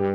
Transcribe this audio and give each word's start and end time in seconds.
هاي 0.00 0.08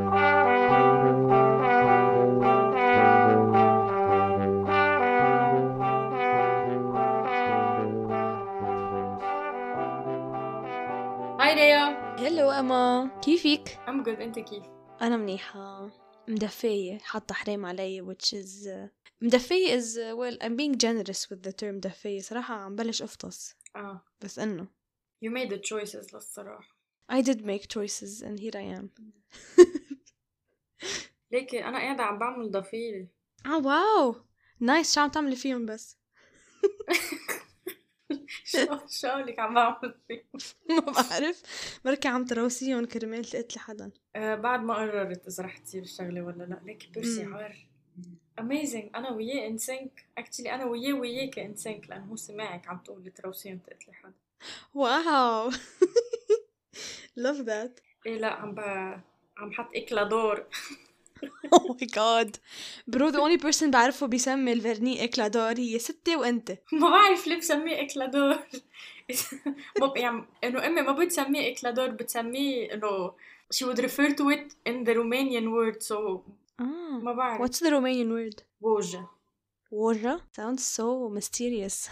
ريا 11.54 12.16
هلو 12.20 12.50
اما 12.52 13.12
كيفك؟ 13.22 13.80
ام 13.90 14.04
جود 14.04 14.20
أنت 14.22 14.40
كيف؟ 14.40 14.64
أنا 15.02 15.18
منيحة. 15.18 15.90
مدفية 16.28 16.98
حاطة 16.98 17.36
حريم 17.36 17.66
علي 17.66 18.02
which 18.02 18.34
is 18.34 18.70
مدفية 19.22 19.80
is 19.80 19.86
well 19.96 20.38
I'm 20.44 20.56
being 20.56 20.78
generous 20.78 21.30
with 21.30 21.44
the 21.48 21.52
term 21.52 21.64
مدفية 21.76 22.22
صراحة 22.22 22.56
عم 22.56 22.76
بلش 22.76 23.02
أفطس. 23.02 23.56
آه. 23.76 24.02
بس 24.22 24.40
إنه. 24.40 24.68
You 25.26 25.30
made 25.30 25.50
the 25.50 25.58
choices 25.60 26.14
للصراحة. 26.14 26.75
I 27.10 27.22
did 27.22 27.46
make 27.46 27.68
choices 27.68 28.22
and 28.22 28.40
here 28.40 28.56
I 28.56 28.64
am. 28.80 28.90
ليكي 31.32 31.66
أنا 31.66 31.78
قاعدة 31.78 32.04
عم 32.04 32.18
بعمل 32.20 32.52
ضفيري 32.52 33.08
آه 33.46 33.58
wow 33.66 34.16
nice 34.60 34.96
شو 34.96 35.02
عم 35.02 35.10
تعملي 35.10 35.36
فيهم 35.36 35.66
بس؟ 35.66 35.98
شو 38.46 38.78
شو 38.90 39.08
قولك 39.08 39.40
عم 39.40 39.54
بعمل 39.54 39.96
فيه 40.08 40.26
ما 40.76 40.80
بعرف. 40.92 41.44
بركي 41.86 42.08
عم 42.08 42.26
تروسيهم 42.26 42.86
كرمال 42.86 43.22
لقتل 43.22 43.56
حدا. 43.56 43.92
آه 44.16 44.36
بعد 44.36 44.64
ما 44.64 44.74
قررت 44.76 45.28
إذا 45.28 45.44
رح 45.44 45.58
تصير 45.58 45.84
الشغلة 45.84 46.22
ولا 46.22 46.44
لا. 46.44 46.62
ليكي 46.66 46.88
بيرسي. 46.88 47.26
How 47.26 47.68
amazing 48.40 48.90
أنا 48.96 49.12
وياه 49.12 49.48
in 49.48 49.58
sync 49.58 50.06
actually 50.18 50.56
أنا 50.56 50.66
وياه 50.66 50.94
وياك 50.94 51.40
in 51.40 51.56
sync 51.56 51.90
لأنه 51.90 52.06
هو 52.06 52.16
سمعك 52.16 52.68
عم 52.68 52.78
تقولي 52.78 53.10
تروسيهم 53.10 53.58
تقتلي 53.58 53.94
حدا 53.94 54.14
واو 54.74 55.52
love 57.26 57.46
that. 57.46 57.82
إيه 58.06 58.18
لا 58.18 58.28
عم 58.28 58.56
ب... 58.56 58.60
عم 59.38 59.52
حط 59.52 59.70
اكلادور 59.76 60.46
oh 61.56 61.76
my 61.80 61.86
god. 61.86 62.30
Bro 62.92 63.12
the 63.12 63.20
only 63.20 63.38
person 63.38 63.70
بعرفه 63.70 64.08
بيسمي 64.08 64.54
الفرني 64.54 65.04
إكلادور 65.04 65.58
هي 65.58 65.80
ستي 65.80 66.16
وأنت. 66.16 66.52
ما 66.82 66.90
بعرف 66.90 67.28
ليه 67.28 67.38
بسميه 67.38 67.82
إكلادور. 67.82 68.38
يعني 69.96 70.26
إنه 70.44 70.68
أمي 70.68 70.82
ما 70.82 70.92
بتسميه 70.92 71.52
إكلادور 71.54 71.88
بتسميه 71.88 72.74
إنه 72.74 73.14
she 73.54 73.66
would 73.66 73.80
refer 73.80 74.10
to 74.10 74.30
it 74.30 74.56
in 74.70 74.84
the 74.84 74.94
Romanian 74.94 75.52
word 75.52 75.84
so 75.84 75.94
آه 76.60 77.00
ما 77.04 77.14
بعرف. 77.14 77.42
What's 77.42 77.60
the 77.60 77.70
Romanian 77.70 78.10
word? 78.12 78.42
بوجة 78.62 79.08
ورا 79.72 80.18
sounds 80.18 80.62
so 80.62 81.10
mysterious. 81.20 81.90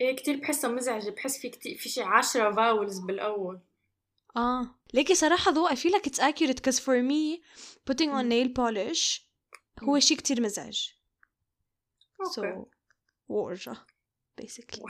إيه 0.00 0.16
كتير 0.16 0.36
بحسها 0.36 0.70
مزعجة 0.70 1.10
بحس 1.10 1.38
في 1.38 1.48
كتير 1.48 1.76
في 1.78 1.88
شي 1.88 2.02
عشرة 2.02 2.54
vowels 2.54 2.98
بالأول. 2.98 3.60
آه. 4.36 4.74
ليكي 4.94 5.14
صراحة 5.14 5.50
though 5.50 5.68
I 5.68 5.76
feel 5.76 5.92
like 5.92 6.06
it's 6.06 6.20
accurate 6.20 6.60
'cause 6.60 6.80
for 6.80 7.02
me 7.02 7.42
putting 7.90 8.08
on 8.08 8.28
nail 8.28 8.48
polish 8.48 9.28
هو 9.82 9.98
شيء 9.98 10.16
كثير 10.16 10.40
مزعج. 10.40 10.88
so 12.34 12.66
وورجا 13.28 13.76
basically 14.38 14.82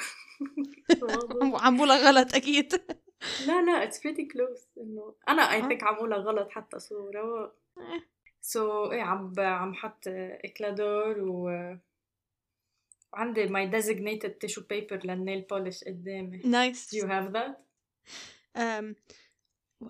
عم 1.54 1.76
بقولها 1.76 2.08
غلط 2.08 2.34
أكيد. 2.34 2.72
لا 3.46 3.62
لا 3.62 3.82
it's 3.82 4.02
pretty 4.02 4.24
close 4.24 4.68
إنه 4.80 5.14
أنا 5.28 5.42
I 5.42 5.58
آه. 5.58 5.60
think 5.60 5.82
عم 5.82 5.94
بقولها 5.94 6.18
غلط 6.18 6.50
حتى 6.50 6.78
so 6.78 7.10
رو 7.10 7.52
so 8.40 8.92
إيه. 8.92 9.02
عم 9.02 9.34
عم 9.38 9.74
حط 9.74 10.02
إكلادور 10.44 11.18
و 11.18 11.50
عندي 13.14 13.46
my 13.46 13.66
designated 13.66 14.30
tissue 14.30 14.62
paper 14.70 15.06
لل 15.06 15.18
nail 15.18 15.40
polish 15.40 15.84
قدامي. 15.84 16.42
nice 16.44 16.94
you 16.94 17.06
have 17.06 17.30
that 17.30 17.64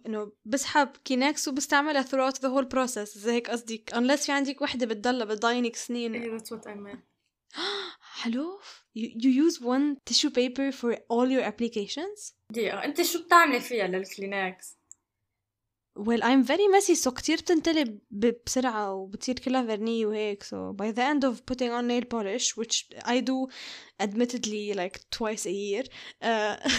انه 0.07 0.33
بسحب 0.45 0.89
كينكس 1.05 1.49
وبستعملها 1.49 2.03
throughout 2.03 2.35
the 2.35 2.49
whole 2.49 2.69
process 2.77 3.19
زي 3.19 3.33
هيك 3.33 3.51
قصدك 3.51 3.91
unless 3.95 4.27
في 4.27 4.33
عندك 4.33 4.63
وحدة 4.63 4.87
بتضلها 4.87 5.25
بتضاينك 5.25 5.77
سنين 5.77 6.15
إيه 6.15 6.39
that's 6.39 6.43
what 6.43 6.67
I 6.67 6.75
meant 6.75 7.15
حلو 8.01 8.61
you, 8.99 9.09
you 9.23 9.31
use 9.47 9.61
one 9.61 9.97
tissue 10.07 10.31
paper 10.31 10.73
for 10.73 10.97
all 11.11 11.29
your 11.29 11.45
applications 11.53 12.33
دقيقة 12.51 12.85
انت 12.85 13.03
شو 13.03 13.25
بتعملي 13.25 13.61
فيها 13.61 13.87
للكلينكس؟ 13.87 14.79
well 15.99 16.23
I'm 16.23 16.43
very 16.43 16.69
messy 16.69 16.95
so 17.05 17.09
كتير 17.09 17.39
بتنتلي 17.39 17.99
بسرعة 18.11 18.95
وبتصير 18.95 19.39
كلها 19.39 19.67
فرنية 19.67 20.07
وهيك 20.07 20.45
so 20.45 20.73
by 20.73 20.93
the 20.93 21.03
end 21.03 21.25
of 21.25 21.47
putting 21.47 21.71
on 21.71 21.87
nail 21.87 22.05
polish 22.05 22.57
which 22.57 22.89
I 23.05 23.21
do 23.21 23.49
admittedly 24.03 24.75
like 24.75 25.01
twice 25.11 25.47
a 25.47 25.53
year 25.53 25.85
uh, 26.23 26.73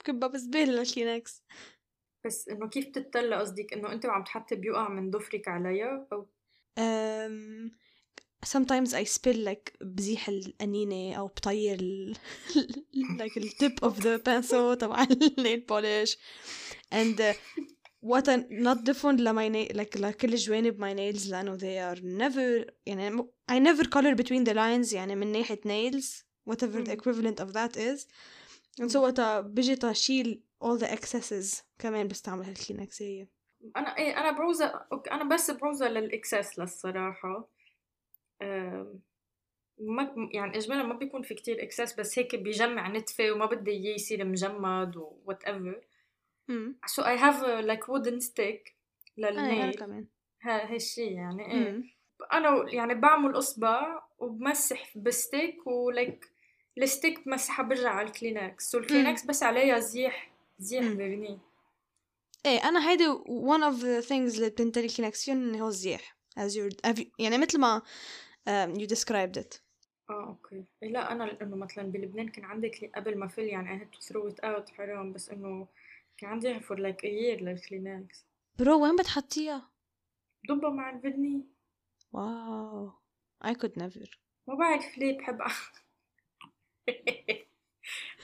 بكبها 0.00 0.28
بزبالة 0.28 0.72
للكلينكس 0.72 1.42
بس 2.24 2.48
انه 2.48 2.68
كيف 2.68 2.88
بتطلع 2.88 3.40
قصدك 3.40 3.72
انه 3.72 3.92
انت 3.92 4.06
وعم 4.06 4.24
تحطي 4.24 4.54
بيوقع 4.54 4.88
من 4.88 5.10
ضفرك 5.10 5.48
عليها 5.48 6.08
أو 6.12 6.26
um, 6.78 7.70
sometimes 8.44 8.94
I 8.94 9.04
spill 9.04 9.44
like 9.44 9.76
بزيح 9.80 10.28
القنينة 10.28 11.14
أو 11.14 11.26
بطير 11.26 11.80
ال 11.80 12.16
like 13.20 13.42
the 13.42 13.48
tip 13.48 13.88
of 13.88 13.94
the 14.00 14.18
pencil 14.18 14.76
تبع 14.78 15.06
النيل 15.10 15.66
polish 15.72 16.16
and 16.92 17.20
uh, 17.20 17.34
what 18.00 18.28
I 18.28 18.36
not 18.50 18.84
different 18.84 19.20
لما 19.20 19.48
nail 19.48 19.76
like 19.76 19.96
لكل 19.96 20.34
جوانب 20.34 20.78
my 20.78 20.96
nails 20.96 21.30
لأنه 21.30 21.58
they 21.58 21.96
are 21.96 22.00
never 22.00 22.72
يعني 22.86 23.22
I 23.52 23.58
never 23.58 23.84
color 23.84 24.14
between 24.14 24.44
the 24.44 24.54
lines 24.54 24.92
يعني 24.92 25.14
من 25.14 25.32
ناحية 25.32 25.60
nails 25.60 26.24
whatever 26.50 26.82
the 26.84 26.92
equivalent 26.92 27.40
of 27.40 27.52
that 27.52 27.76
is 27.76 28.06
and 28.80 28.92
so 28.92 28.96
وقتها 28.96 29.40
بجي 29.40 29.76
تشيل 29.76 30.47
all 30.64 30.78
the 30.80 30.86
excesses 30.86 31.62
كمان 31.78 32.08
بستعمل 32.08 32.44
هالكلينكس 32.44 33.02
هي. 33.02 33.26
أنا 33.76 33.98
إيه 33.98 34.20
أنا 34.20 34.30
بروزة 34.30 34.86
okay 34.92 35.10
أنا 35.10 35.24
بس 35.34 35.50
بروزة 35.50 35.88
لل 35.88 36.05
excess 36.05 36.58
للصراحة. 36.58 37.48
ما 39.80 40.14
يعني 40.32 40.56
اجمالا 40.56 40.82
ما 40.82 40.94
بيكون 40.94 41.22
في 41.22 41.34
كتير 41.34 41.62
excess 41.62 42.00
بس 42.00 42.18
هيك 42.18 42.36
بيجمع 42.36 42.88
نتفة 42.88 43.32
وما 43.32 43.46
بدي 43.46 43.70
إياه 43.70 43.94
يصير 43.94 44.24
مجمد 44.24 44.96
و 44.96 45.16
whatever. 45.30 45.84
امم 46.50 46.78
so 46.86 47.02
I 47.02 47.16
have 47.16 47.42
a 47.42 47.62
like 47.62 47.88
wooden 47.88 48.20
stick 48.20 48.72
أنا 49.18 49.30
لل 49.30 49.43
nail. 49.43 49.74
كمان. 49.74 50.06
ها 50.42 50.74
هالشي 50.74 51.06
يعني 51.06 51.52
إيه. 51.52 51.82
أنا 52.32 52.74
يعني 52.74 52.94
بعمل 52.94 53.38
إصبع 53.38 54.02
وبمسح 54.18 54.98
ب 54.98 55.09
stick 55.09 55.66
ولك 55.66 56.24
ال 56.78 56.86
stick 56.86 57.24
بمسحها 57.26 57.64
برجع 57.64 57.90
على 57.90 58.08
ال 58.08 58.16
Kleenex 58.16 58.70
so 58.70 58.78
ال 58.78 58.84
Kleenex 58.84 59.24
بس 59.26 59.42
عليها 59.42 59.78
زيح 59.78 60.32
زيح 60.58 60.82
مم. 60.84 60.96
vernis 60.96 61.38
إيه 62.46 62.58
أنا 62.68 62.90
هيدي 62.90 63.04
one 63.26 63.62
of 63.72 63.80
the 63.80 64.08
things 64.08 64.36
اللي 64.36 64.50
بتنتري 64.50 64.88
كونكسيون 64.96 65.54
هو 65.54 65.68
الزيح. 65.68 66.18
As 66.38 66.52
your 66.52 66.70
you- 66.86 67.06
يعني 67.18 67.38
مثل 67.38 67.60
ما 67.60 67.82
um, 68.48 68.78
you 68.78 68.86
described 68.86 69.40
it. 69.42 69.60
آه 70.10 70.26
okay. 70.28 70.64
إيه 70.82 70.88
لا 70.92 71.12
أنا 71.12 71.24
لأنه 71.24 71.56
مثلا 71.56 71.84
بلبنان 71.84 72.28
كان 72.28 72.44
عندي 72.44 72.68
كلي... 72.68 72.88
قبل 72.88 73.18
ما 73.18 73.28
فل 73.28 73.42
يعني 73.42 73.78
I 73.78 73.82
had 73.82 73.98
to 73.98 74.02
throw 74.08 74.32
it 74.32 74.36
out 74.44 74.70
حرام 74.74 75.12
بس 75.12 75.30
إنه 75.30 75.68
كان 76.16 76.30
عندي 76.30 76.60
for 76.60 76.76
like 76.76 77.00
a 77.04 77.08
year 77.08 77.42
للكلينكس 77.42 78.24
برو 78.58 78.82
وين 78.82 78.96
بتحطيها؟ 78.96 79.70
ضبها 80.48 80.70
مع 80.70 80.90
الفيرني 80.90 81.46
واو. 82.12 82.90
I 83.44 83.48
could 83.50 83.82
never. 83.82 84.08
ما 84.48 84.54
بعرف 84.54 84.98
ليه 84.98 85.18
بحب 85.18 85.38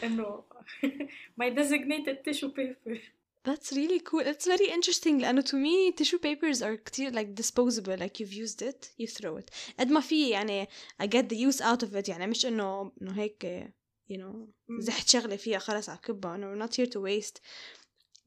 انه 0.04 0.44
my 1.42 1.50
designated 1.50 2.18
tissue 2.30 2.52
paper 2.52 2.98
That's 3.44 3.72
really 3.72 4.02
cool. 4.02 4.20
It's 4.20 4.46
very 4.46 4.70
interesting 4.70 5.22
لأنه 5.22 5.42
to 5.42 5.54
me 5.56 5.92
tissue 6.02 6.20
papers 6.20 6.62
are 6.62 6.76
كتير 6.76 7.12
like 7.12 7.36
disposable 7.42 7.98
like 7.98 8.20
you've 8.20 8.34
used 8.34 8.62
it 8.62 8.90
you 9.02 9.08
throw 9.08 9.38
it 9.38 9.50
قد 9.80 9.88
ما 9.92 10.00
في 10.00 10.30
يعني 10.30 10.68
I 11.04 11.06
get 11.06 11.30
the 11.30 11.38
use 11.38 11.62
out 11.62 11.84
of 11.84 11.96
it 11.96 12.10
يعني 12.10 12.28
مش 12.28 12.46
إنه 12.46 12.92
إنه 13.02 13.12
هيك 13.12 13.74
you 14.12 14.16
know 14.16 14.36
مم. 14.68 14.80
زحت 14.80 15.10
شغلة 15.10 15.36
فيها 15.36 15.60
خلص 15.60 15.90
على 15.90 16.00
كبها 16.04 16.36
إنه 16.36 16.56
we're 16.56 16.70
not 16.70 16.74
here 16.76 16.90
to 16.90 17.00
waste 17.00 17.40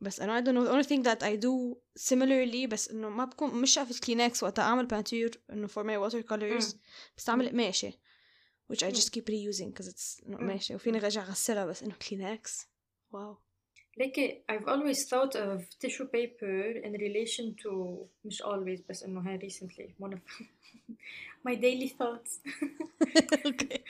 بس 0.00 0.20
أنا 0.20 0.41
I 0.41 0.44
don't 0.44 0.54
know 0.54 0.69
the 0.69 0.72
only 0.72 0.88
thing 0.88 1.03
that 1.03 1.22
I 1.22 1.36
do 1.36 1.76
similarly 2.03 2.69
بس 2.69 2.91
إنه 2.91 3.08
ما 3.08 3.25
بكون 3.25 3.54
مش 3.54 3.71
شافت 3.71 4.04
كلينكس 4.04 4.42
وقتها 4.42 4.62
أعمل 4.62 4.86
بانتور 4.86 5.30
إنه 5.50 5.68
for 5.68 5.83
my 5.83 6.10
watercolors 6.10 6.74
مم. 6.74 6.80
بستعمل 7.16 7.48
قماشة 7.48 7.92
which 8.71 8.83
I 8.83 8.86
مم. 8.86 8.94
just 8.94 9.10
keep 9.12 9.27
reusing 9.28 9.71
because 9.72 9.89
it's 9.89 10.27
إنه 10.27 10.36
مم. 10.36 10.39
قماشة 10.39 10.74
وفيني 10.74 10.98
أرجع 10.98 11.22
أغسلها 11.22 11.66
بس 11.66 11.83
إنه 11.83 11.94
كلينكس 12.10 12.66
واو 13.12 13.36
ليكي 13.97 14.42
I've 14.53 14.66
always 14.68 15.04
thought 15.04 15.34
of 15.36 15.60
tissue 15.78 16.06
paper 16.06 16.80
in 16.84 16.92
relation 16.92 17.54
to 17.62 17.97
مش 18.24 18.42
always 18.42 18.80
بس 18.89 19.03
إنه 19.03 19.21
هاي 19.21 19.39
recently 19.50 20.04
one 20.04 20.12
of 20.12 20.21
my 21.48 21.54
daily 21.54 21.89
thoughts 21.89 22.41
okay 23.47 23.80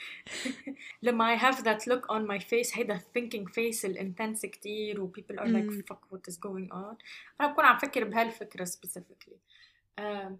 لما 1.01 1.35
I 1.35 1.39
have 1.39 1.63
that 1.63 1.87
look 1.87 2.05
on 2.09 2.27
my 2.27 2.39
face 2.39 2.77
هيدا 2.77 3.01
thinking 3.17 3.45
face 3.47 3.85
الانتنس 3.85 4.45
كتير 4.45 5.01
و 5.01 5.11
people 5.17 5.35
are 5.35 5.47
like 5.47 5.71
مم. 5.71 5.83
fuck 5.91 5.99
what 6.11 6.33
is 6.33 6.37
going 6.37 6.71
on 6.73 6.95
أنا 7.41 7.51
بكون 7.51 7.65
عم 7.65 7.77
فكر 7.77 8.03
بهالفكرة 8.03 8.65
specifically 8.65 9.37
um, 9.99 10.31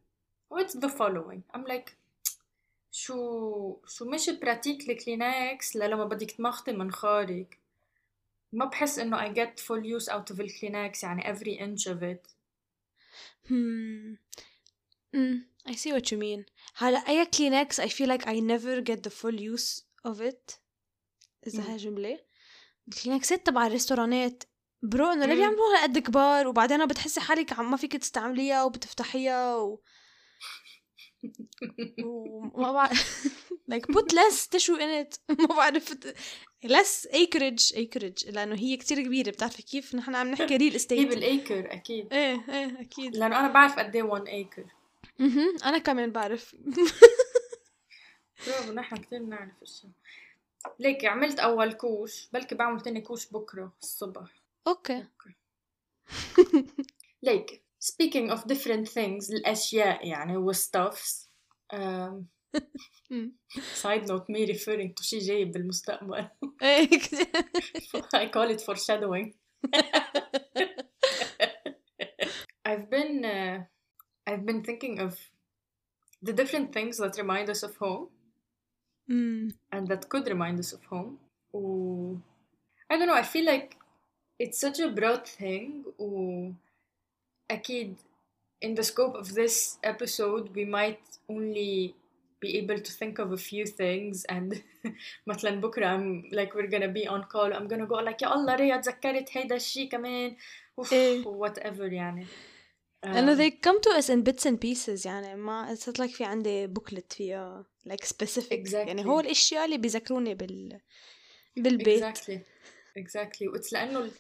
what's 0.53 0.73
the 0.73 0.89
following 0.89 1.41
I'm 1.57 1.65
like 1.65 1.95
شو 2.90 3.76
شو 3.86 4.04
مش 4.04 4.30
براتيك 4.30 4.90
الكلينكس 4.90 5.76
لما 5.76 6.04
بدك 6.04 6.30
تمخطي 6.30 6.72
منخارك 6.72 7.58
ما 8.52 8.64
بحس 8.64 8.98
إنه 8.98 9.18
I 9.18 9.34
get 9.36 9.60
full 9.60 10.00
use 10.00 10.08
out 10.08 10.34
of 10.34 10.40
الكلينكس 10.40 11.02
يعني 11.02 11.22
every 11.22 11.58
inch 11.60 11.92
of 11.92 12.02
it 12.02 12.38
Hmm. 13.48 14.16
Mm, 15.16 15.36
I 15.66 15.74
see 15.74 15.92
what 15.92 16.10
you 16.12 16.18
mean. 16.18 16.44
هلا 16.74 16.98
أي 16.98 17.26
Kleenex 17.26 17.80
I 17.80 17.88
feel 17.88 18.08
like 18.08 18.26
I 18.26 18.40
never 18.40 18.82
get 18.90 19.02
the 19.02 19.10
full 19.10 19.40
use 19.40 19.82
of 20.08 20.20
it 20.20 20.58
إذا 21.46 21.60
مم. 21.62 21.70
هاي 21.70 21.76
جملة 21.76 22.20
الكلينكسات 22.88 23.46
تبع 23.46 23.66
ال 23.66 23.73
restaurant 23.73 24.38
ات 24.38 24.44
bro 24.82 25.06
إنه 25.12 25.26
ليه 25.26 25.34
مم. 25.34 25.40
بيعملوها 25.40 25.82
قد 25.82 25.98
كبار 25.98 26.48
وبعدين 26.48 26.86
بتحسي 26.86 27.20
حالك 27.20 27.52
عم 27.52 27.70
ما 27.70 27.76
فيك 27.76 27.96
تستعمليها 27.96 28.64
وبتفتحيها 28.64 29.56
و... 29.56 29.80
وما 32.04 32.72
بعرف. 32.72 33.28
Like 33.70 33.86
put 33.92 34.12
less 34.12 34.46
tissue 34.46 34.78
in 34.78 34.90
it. 35.02 35.18
ما 35.40 35.46
بعرف. 35.46 35.94
Less 36.66 37.06
acreage 37.06 37.72
acreage. 37.74 38.32
لأنه 38.32 38.54
هي 38.54 38.76
كتير 38.76 39.02
كبيرة. 39.02 39.30
بتعرفي 39.30 39.62
كيف 39.62 39.94
نحن 39.94 40.14
عم 40.14 40.30
نحكي 40.30 40.56
real 40.56 40.70
هي 40.70 40.76
estate 40.76 41.08
بال 41.08 41.30
acre 41.30 41.72
أكيد. 41.72 42.12
إيه 42.12 42.44
إيه 42.48 42.80
أكيد. 42.80 43.16
لأنه 43.16 43.40
أنا 43.40 43.48
بعرف 43.52 43.78
قد 43.78 43.96
إيه 43.96 44.02
1 44.02 44.28
acre 44.28 44.64
أها 45.20 45.56
أنا 45.64 45.78
كمان 45.78 46.12
بعرف. 46.12 46.54
برافو 48.46 48.72
نحن 48.72 48.96
كثير 48.96 49.22
بنعرف 49.22 49.62
الشيء. 49.62 49.90
ليك 50.78 51.04
عملت 51.04 51.38
أول 51.38 51.72
couche. 51.72 52.28
بلكي 52.32 52.54
بعمل 52.54 52.80
تاني 52.80 53.00
couche 53.00 53.26
بكرة 53.26 53.72
الصبح. 53.82 54.30
okay. 54.66 55.04
ليك 57.22 57.62
speaking 57.79 58.31
of 58.31 58.39
different 58.47 58.87
things 58.87 59.31
الاشياء 59.31 60.07
يعني 60.07 60.37
والstuffs 60.37 61.27
um, 61.73 62.23
مم. 63.09 63.33
side 63.81 64.07
note 64.07 64.25
me 64.29 64.45
referring 64.53 64.93
to 64.99 65.03
شيء 65.03 65.19
جاي 65.19 65.45
بالمستقبل 65.45 66.27
ايه 66.61 66.85
كتير. 66.89 67.25
I 68.15 68.27
call 68.29 68.55
it 68.55 68.61
foreshadowing 68.61 69.33
I've 72.69 72.89
been 72.89 73.25
uh, 73.25 73.63
I've 74.29 74.45
been 74.45 74.63
thinking 74.63 74.99
of 74.99 75.13
the 76.27 76.33
different 76.33 76.71
things 76.71 76.97
that 76.97 77.17
remind 77.17 77.49
us 77.49 77.63
of 77.63 77.75
home 77.77 78.07
مم. 79.07 79.49
and 79.75 79.87
that 79.87 80.09
could 80.09 80.27
remind 80.27 80.59
us 80.59 80.73
of 80.73 80.83
home. 80.85 81.17
و 81.53 82.15
I 82.93 82.97
don't 82.97 83.07
know, 83.07 83.15
I 83.15 83.23
feel 83.23 83.45
like 83.45 83.75
it's 84.39 84.59
such 84.59 84.79
a 84.79 84.89
broad 84.99 85.25
thing 85.27 85.83
و 85.99 86.51
أكيد 87.51 87.95
in 88.65 88.75
the 88.75 88.83
scope 88.83 89.15
of 89.15 89.27
this 89.33 89.77
episode 89.83 90.49
we 90.55 90.65
might 90.65 91.03
only 91.29 91.93
be 92.41 92.57
able 92.61 92.79
to 92.87 92.91
think 92.99 93.19
of 93.19 93.31
a 93.31 93.37
few 93.37 93.65
things 93.65 94.25
and 94.29 94.55
مثلا 95.27 95.61
بكرة 95.61 95.97
I'm 95.97 96.31
like 96.35 96.53
we're 96.55 96.69
gonna 96.71 96.93
be 96.93 97.07
on 97.07 97.23
call 97.33 97.53
I'm 97.53 97.67
gonna 97.67 97.87
go 97.87 97.95
like 98.09 98.21
يا 98.21 98.33
الله 98.35 98.55
ريا 98.55 98.77
تذكرت 98.77 99.37
هيدا 99.37 99.55
الشيء 99.55 99.89
كمان 99.89 100.35
اوف 100.79 100.93
إيه. 100.93 101.23
whatever 101.23 101.81
يعني 101.93 102.25
لانه 103.03 103.35
Um, 103.35 103.37
they 103.37 103.51
come 103.51 103.79
to 103.81 103.89
us 103.99 104.09
in 104.09 104.23
bits 104.23 104.45
and 104.45 104.57
pieces 104.59 105.05
يعني 105.05 105.35
ما 105.35 105.75
it's 105.75 105.87
not 105.87 105.99
like 105.99 106.11
في 106.15 106.23
عندي 106.23 106.67
بوكلت 106.67 107.13
فيها 107.13 107.65
like 107.89 108.05
specific 108.07 108.73
يعني 108.73 109.03
Exactly. 109.03 109.05
هو 109.05 109.19
الاشياء 109.19 109.65
اللي 109.65 109.77
بيذكروني 109.77 110.33
بال 110.35 110.79
بالبيت 111.57 112.03
exactly 112.17 112.37
exactly 112.99 113.47
واتس 113.53 113.73
لانه 113.73 113.99
ال- 113.99 114.05
ما 114.05 114.11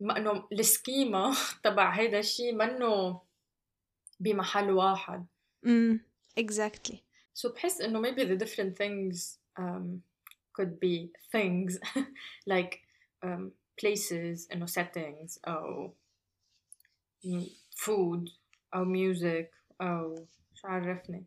انه 0.00 0.48
ال 0.52 0.64
schema 0.64 1.36
تبع 1.64 1.90
هيدا 1.90 2.18
الشيء 2.18 2.54
منه 2.54 3.22
بمحل 4.20 4.70
واحد 4.70 5.26
امم 5.66 6.00
exactly 6.40 6.96
so 7.34 7.52
بحس 7.54 7.80
انه 7.80 8.02
maybe 8.02 8.20
the 8.20 8.44
different 8.44 8.76
things 8.76 9.38
um, 9.58 10.02
could 10.52 10.80
be 10.80 11.10
things 11.36 11.78
like 12.54 12.74
um, 13.24 13.50
places 13.82 14.52
انه 14.52 14.66
settings 14.66 15.38
أو 15.48 15.94
food 17.74 18.30
أو 18.74 18.84
music 18.84 19.46
أو 19.80 20.26
شو 20.54 20.68
عرفني 20.68 21.24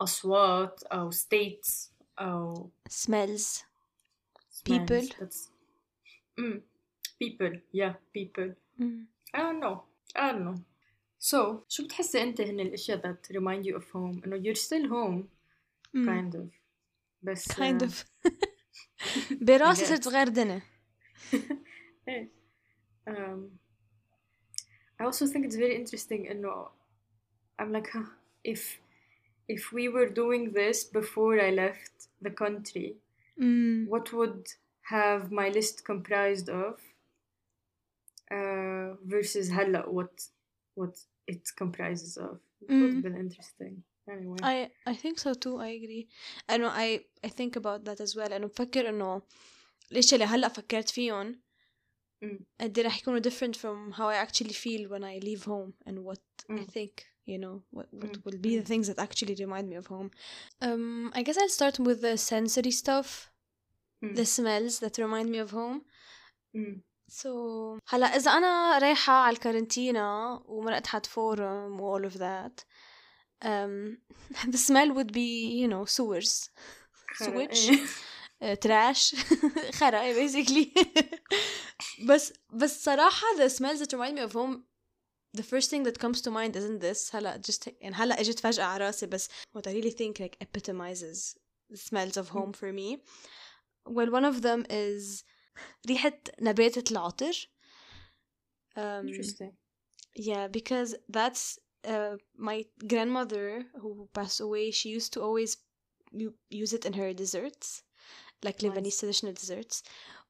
اصوات 0.00 0.82
أو 0.82 1.10
states 1.10 1.90
أو 2.18 2.70
smells 2.88 3.64
smells. 4.50 4.64
People. 4.64 5.28
Mm, 6.40 6.60
people 7.18 7.52
yeah 7.72 7.94
people. 8.12 8.54
Mm. 8.80 9.04
I 9.34 9.38
don't 9.38 9.60
know. 9.60 9.82
I 10.14 10.32
don't 10.32 10.44
know. 10.44 10.58
So 11.18 11.64
شو 11.68 11.84
بتحسي 11.84 12.22
انت 12.22 12.40
هن 12.40 12.60
الاشياء 12.60 13.00
that 13.00 13.36
remind 13.36 13.66
you 13.66 13.76
of 13.76 13.84
home? 13.84 14.24
انه 14.24 14.42
you're 14.42 14.58
still 14.58 14.88
home 14.88 15.28
mm. 15.96 16.06
kind 16.06 16.34
of. 16.34 16.46
بس 17.22 17.52
kind 17.52 17.82
uh... 17.82 17.84
of. 17.84 18.04
براسي 19.46 19.84
صرت 19.84 20.04
صغير 20.04 20.28
دنا 20.28 20.62
I 24.98 25.04
also 25.04 25.26
think 25.26 25.44
it's 25.44 25.56
very 25.56 25.76
interesting 25.76 26.30
انه 26.30 26.68
I'm 27.62 27.72
like 27.72 27.90
huh, 27.92 28.08
if 28.44 28.80
if 29.48 29.72
we 29.72 29.88
were 29.88 30.08
doing 30.08 30.52
this 30.52 30.84
before 30.84 31.40
I 31.40 31.50
left 31.50 31.96
the 32.26 32.30
country 32.30 32.96
mm. 33.40 33.88
what 33.88 34.12
would 34.12 34.44
have 34.86 35.32
my 35.32 35.48
list 35.48 35.84
comprised 35.84 36.48
of? 36.48 36.78
uh, 38.31 38.95
versus 39.05 39.51
هلا 39.51 39.85
what 39.85 40.29
what 40.79 40.95
it 41.31 41.41
comprises 41.61 42.17
of 42.17 42.39
it 42.61 42.69
would 42.69 42.93
have 42.93 43.01
Mm. 43.01 43.03
been 43.03 43.17
interesting 43.25 43.73
anyway 44.09 44.41
I 44.43 44.69
I 44.91 44.95
think 44.95 45.19
so 45.19 45.33
too 45.33 45.55
I 45.59 45.69
agree 45.79 46.07
انه 46.49 46.69
I 46.69 46.99
I 47.25 47.29
think 47.29 47.55
about 47.55 47.85
that 47.85 48.01
as 48.01 48.15
well 48.15 48.31
انه 48.31 48.47
بفكر 48.47 48.89
انه 48.89 49.21
الاشياء 49.91 50.13
اللي 50.21 50.25
هلا 50.35 50.47
فكرت 50.47 50.89
فيهم 50.89 51.41
Mm. 52.25 52.43
قد 52.61 52.79
إيه 52.79 52.85
رح 52.85 52.97
يكونوا 52.99 53.19
different 53.19 53.55
from 53.55 53.93
how 53.97 54.05
I 54.07 54.15
actually 54.25 54.53
feel 54.53 54.87
when 54.89 55.03
I 55.03 55.17
leave 55.27 55.43
home 55.45 55.73
and 55.87 55.97
what 56.07 56.21
I 56.49 56.63
Mm. 56.63 56.71
think 56.75 56.93
you 57.31 57.37
know 57.43 57.55
what, 57.75 57.87
what 58.01 58.13
Mm, 58.17 58.23
will 58.25 58.39
be 58.47 58.53
the 58.59 58.67
things 58.71 58.85
that 58.89 58.99
actually 59.07 59.35
remind 59.45 59.65
me 59.71 59.75
of 59.81 59.87
home 59.95 60.09
um 60.67 61.11
I 61.19 61.21
guess 61.25 61.37
I'll 61.41 61.55
start 61.59 61.75
with 61.87 61.99
the 62.07 62.15
sensory 62.31 62.73
stuff 62.83 63.09
Mm. 64.03 64.15
the 64.19 64.25
smells 64.37 64.73
that 64.83 64.93
remind 65.05 65.27
me 65.33 65.39
of 65.45 65.49
home 65.61 65.79
Mm. 67.05 67.05
So 67.11 67.27
هلا 67.87 68.05
إذا 68.05 68.31
أنا 68.31 68.77
رايحة 68.77 69.13
على 69.13 69.33
الكارنتينا 69.33 70.41
ومرقت 70.45 70.87
حد 70.87 71.05
فورم 71.05 71.81
و 71.81 71.99
all 71.99 72.11
of 72.11 72.13
that 72.13 72.63
um, 73.45 73.97
the 74.51 74.57
smell 74.57 74.93
would 74.93 75.11
be 75.11 75.61
you 75.61 75.67
know 75.67 75.85
sewers 75.85 76.49
خرا، 77.15 77.27
sewage 77.27 77.69
إيه. 78.41 78.55
uh, 78.55 78.57
trash 78.57 79.15
خرا 79.79 80.13
basically 80.13 80.67
بس 82.07 82.33
بس 82.53 82.83
صراحة 82.83 83.27
the 83.37 83.49
smells 83.49 83.79
that 83.79 83.93
remind 83.93 84.15
me 84.15 84.21
of 84.21 84.33
home 84.33 84.63
the 85.33 85.43
first 85.43 85.69
thing 85.69 85.83
that 85.83 85.99
comes 85.99 86.21
to 86.21 86.31
mind 86.31 86.55
isn't 86.55 86.79
this 86.79 87.15
هلا 87.15 87.41
just 87.47 87.69
يعني 87.81 87.95
هلا 87.95 88.21
اجت 88.21 88.39
فجأة 88.39 88.63
على 88.63 88.85
راسي 88.85 89.05
بس 89.05 89.29
what 89.57 89.67
I 89.67 89.71
really 89.71 89.91
think 89.91 90.19
like 90.19 90.37
epitomizes 90.41 91.35
the 91.69 91.77
smells 91.77 92.17
of 92.17 92.29
home 92.29 92.53
for 92.53 92.71
me 92.73 92.97
well 93.85 94.11
one 94.11 94.25
of 94.25 94.41
them 94.41 94.65
is 94.69 95.23
ريحة 95.87 96.13
نباتة 96.41 96.91
العطر 96.91 97.49
um, 98.77 99.07
interesting 99.07 99.51
yeah, 100.15 100.47
because 100.47 100.95
that's 101.09 101.57
uh, 101.87 102.15
my 102.37 102.65
grandmother 102.87 103.65
who 103.81 104.09
passed 104.13 104.39
away. 104.41 104.71
She 104.71 104.89
used 104.89 105.13
to 105.13 105.21
always 105.21 105.57
u- 106.11 106.35
use 106.49 106.73
it 106.73 106.85
in 106.85 106.93
her 106.93 107.13
desserts, 107.13 107.83
like 108.43 108.57
Lebanese 108.59 108.99
traditional 108.99 109.33
desserts. 109.33 109.83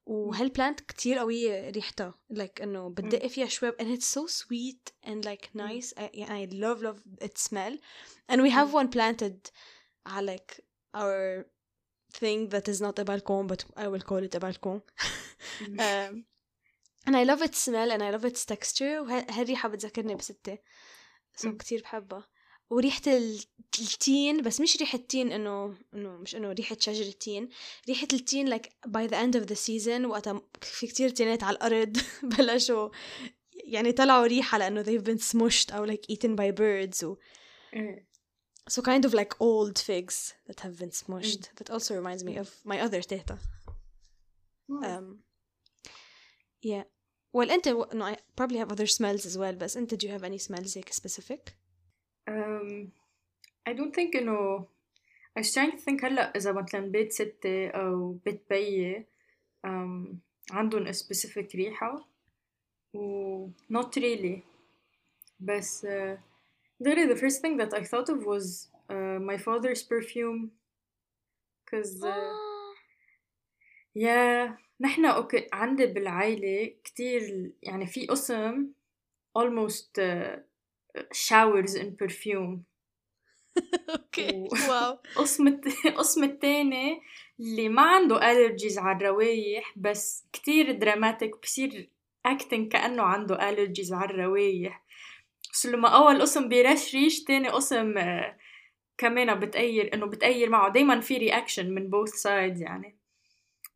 وهالبلانت 0.06 0.80
كتير 0.80 1.18
قوية 1.18 1.70
ريحتها 1.70 2.14
like 2.32 2.60
إنه 2.62 2.88
بتدق 2.88 3.26
فيها 3.26 3.46
شوي 3.46 3.72
and 3.72 3.98
it's 3.98 4.06
so 4.06 4.26
sweet 4.26 4.92
and 5.04 5.24
like 5.24 5.50
nice 5.54 5.92
I, 5.96 6.10
yeah, 6.12 6.26
I 6.32 6.48
love 6.52 6.82
love 6.82 7.00
its 7.20 7.42
smell 7.42 7.76
and 8.28 8.42
we 8.42 8.50
have 8.50 8.72
one 8.72 8.88
planted 8.88 9.50
على 10.06 10.26
like 10.26 10.60
our 10.94 11.46
thing 12.19 12.39
that 12.53 12.67
is 12.73 12.79
not 12.85 12.95
a 12.99 13.05
balcon 13.11 13.43
but 13.51 13.61
I 13.83 13.87
will 13.91 14.05
call 14.09 14.21
it 14.27 14.35
a 14.35 14.39
balcon 14.45 14.79
Mm. 15.61 15.79
um, 15.87 16.13
and 17.07 17.15
I 17.21 17.23
love 17.31 17.41
its 17.47 17.59
smell 17.67 17.89
and 17.93 18.01
I 18.07 18.09
love 18.15 18.25
its 18.31 18.45
texture 18.45 18.99
وهالريحة 19.01 19.69
بتذكرني 19.69 20.15
بستي 20.15 20.57
so. 21.41 21.47
كتير 21.49 21.81
بحبها 21.81 22.27
وريحة 22.69 23.01
ال- 23.07 23.43
التين 23.79 24.41
بس 24.41 24.61
مش 24.61 24.77
ريحة 24.77 24.97
تين 24.97 25.31
انه 25.31 25.75
انه 25.93 26.09
مش 26.17 26.35
انه 26.35 26.51
ريحة 26.51 26.77
شجرة 26.79 27.11
تين 27.11 27.49
ريحة 27.87 28.07
التين 28.13 28.55
like 28.57 28.67
by 28.87 29.07
the 29.07 29.15
end 29.15 29.35
of 29.41 29.45
the 29.49 29.55
season 29.55 30.05
وقتها 30.05 30.41
في 30.61 30.87
كتير 30.87 31.09
تينات 31.09 31.43
على 31.43 31.55
الأرض 31.57 31.97
بلشوا 32.23 32.89
يعني 33.53 33.91
طلعوا 33.91 34.25
ريحة 34.27 34.57
لأنه 34.57 34.83
they've 34.83 35.03
been 35.03 35.21
smushed 35.23 35.73
أو 35.73 35.87
like 35.87 36.01
eaten 36.13 36.35
by 36.35 36.51
birds 36.59 37.03
و 37.03 37.15
إيه. 37.73 38.06
so 38.68 38.80
kind 38.82 39.04
of 39.04 39.12
like 39.14 39.34
old 39.40 39.78
figs 39.78 40.34
that 40.46 40.60
have 40.60 40.78
been 40.78 40.90
smushed 40.90 41.44
that 41.56 41.70
also 41.70 41.94
reminds 41.94 42.22
me 42.24 42.36
of 42.36 42.48
my 42.64 42.78
other 42.80 43.02
teta 43.02 43.38
Nice. 44.68 44.98
um, 44.98 45.18
yeah. 46.62 46.84
Well, 47.32 47.50
أنت 47.50 47.66
no, 47.94 48.04
I 48.04 48.16
probably 48.36 48.58
have 48.58 48.70
other 48.72 48.86
smells 48.86 49.26
as 49.26 49.36
well. 49.36 49.54
بس 49.54 49.76
أنت 49.76 49.94
do 49.94 50.06
you 50.06 50.12
have 50.12 50.24
any 50.24 50.38
smells 50.38 50.76
هيك 50.76 50.88
specific? 50.92 51.54
Um, 52.28 52.92
I 53.66 53.72
don't 53.72 53.94
think 53.94 54.14
إنه 54.16 54.66
I 55.36 55.40
was 55.40 55.52
trying 55.52 55.70
to 55.72 55.78
think 55.78 56.04
هلا 56.04 56.36
إذا 56.36 56.52
مثلا 56.52 56.80
بيت 56.92 57.12
ستي 57.12 57.68
أو 57.68 58.12
بيت 58.12 58.42
بيي 58.50 59.06
um, 59.66 60.16
عندهم 60.50 60.86
a 60.86 60.92
specific 60.94 61.54
ريحة 61.54 62.08
و 62.94 63.48
not 63.72 63.96
really 63.96 64.40
بس 65.40 65.86
uh, 65.86 66.18
literally 66.79 67.07
the 67.07 67.19
first 67.19 67.41
thing 67.41 67.57
that 67.57 67.73
I 67.73 67.83
thought 67.83 68.09
of 68.09 68.25
was 68.25 68.69
uh, 68.89 69.19
my 69.19 69.37
father's 69.37 69.83
perfume 69.83 70.51
cause 71.69 72.01
uh, 72.03 72.33
yeah 73.93 74.57
نحن 74.81 75.05
أوكي 75.05 75.47
عندي 75.53 75.85
بالعائلة 75.85 76.75
كتير 76.83 77.51
يعني 77.63 77.87
في 77.87 78.05
قسم 78.05 78.71
almost 79.39 79.99
uh, 79.99 80.37
showers 81.13 81.75
in 81.75 81.95
perfume 82.03 82.59
أوكي 83.89 84.47
واو 84.69 84.99
قسم 85.15 85.47
القسم 85.85 86.23
الثاني 86.23 87.01
اللي 87.39 87.69
ما 87.69 87.81
عنده 87.81 88.19
allergies 88.19 88.77
على 88.77 88.97
الروايح 88.97 89.73
بس 89.77 90.25
كتير 90.33 90.71
دراماتيك 90.71 91.41
بصير 91.41 91.89
acting 92.27 92.67
كأنه 92.71 93.03
عنده 93.03 93.37
allergies 93.37 93.91
على 93.91 94.11
الروايح 94.11 94.83
بس 95.57 95.65
لما 95.65 95.87
أول 95.87 96.21
قسم 96.21 96.49
بيرش 96.49 96.95
ريش 96.95 97.23
تاني 97.23 97.49
قسم 97.49 97.97
آه، 97.97 98.37
كمان 98.97 99.39
بتأير 99.39 99.93
إنه 99.93 100.05
بتأير 100.05 100.49
معه. 100.49 100.71
دايما 100.71 100.99
في 101.01 101.17
reaction 101.17 101.73
من 101.73 101.91
both 101.91 102.11
sides 102.11 102.61
يعني. 102.61 102.97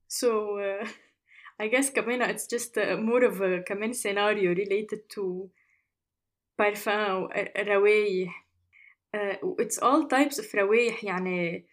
So 0.07 0.27
uh, 0.59 0.87
I 1.63 1.67
guess 1.67 1.93
كمان 1.93 2.37
it's 2.37 2.41
just 2.41 2.75
more 2.99 3.23
of 3.23 3.41
a 3.41 3.63
كمان 3.67 3.93
scenario 3.93 4.53
related 4.55 4.99
to 5.15 5.49
parfum 6.59 7.29
روايح. 7.57 8.47
uh, 9.17 9.35
it's 9.61 9.77
all 9.77 10.07
types 10.07 10.39
of 10.39 10.55
روايح 10.55 11.03
يعني 11.03 11.67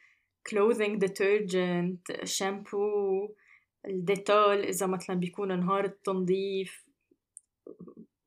clothing 0.48 0.98
detergent 0.98 2.16
shampoo 2.24 3.32
ال 3.86 3.96
Dettol 3.96 4.58
إذا 4.58 4.86
مثلا 4.86 5.16
بيكون 5.16 5.60
نهار 5.60 5.84
التنظيف. 5.84 6.87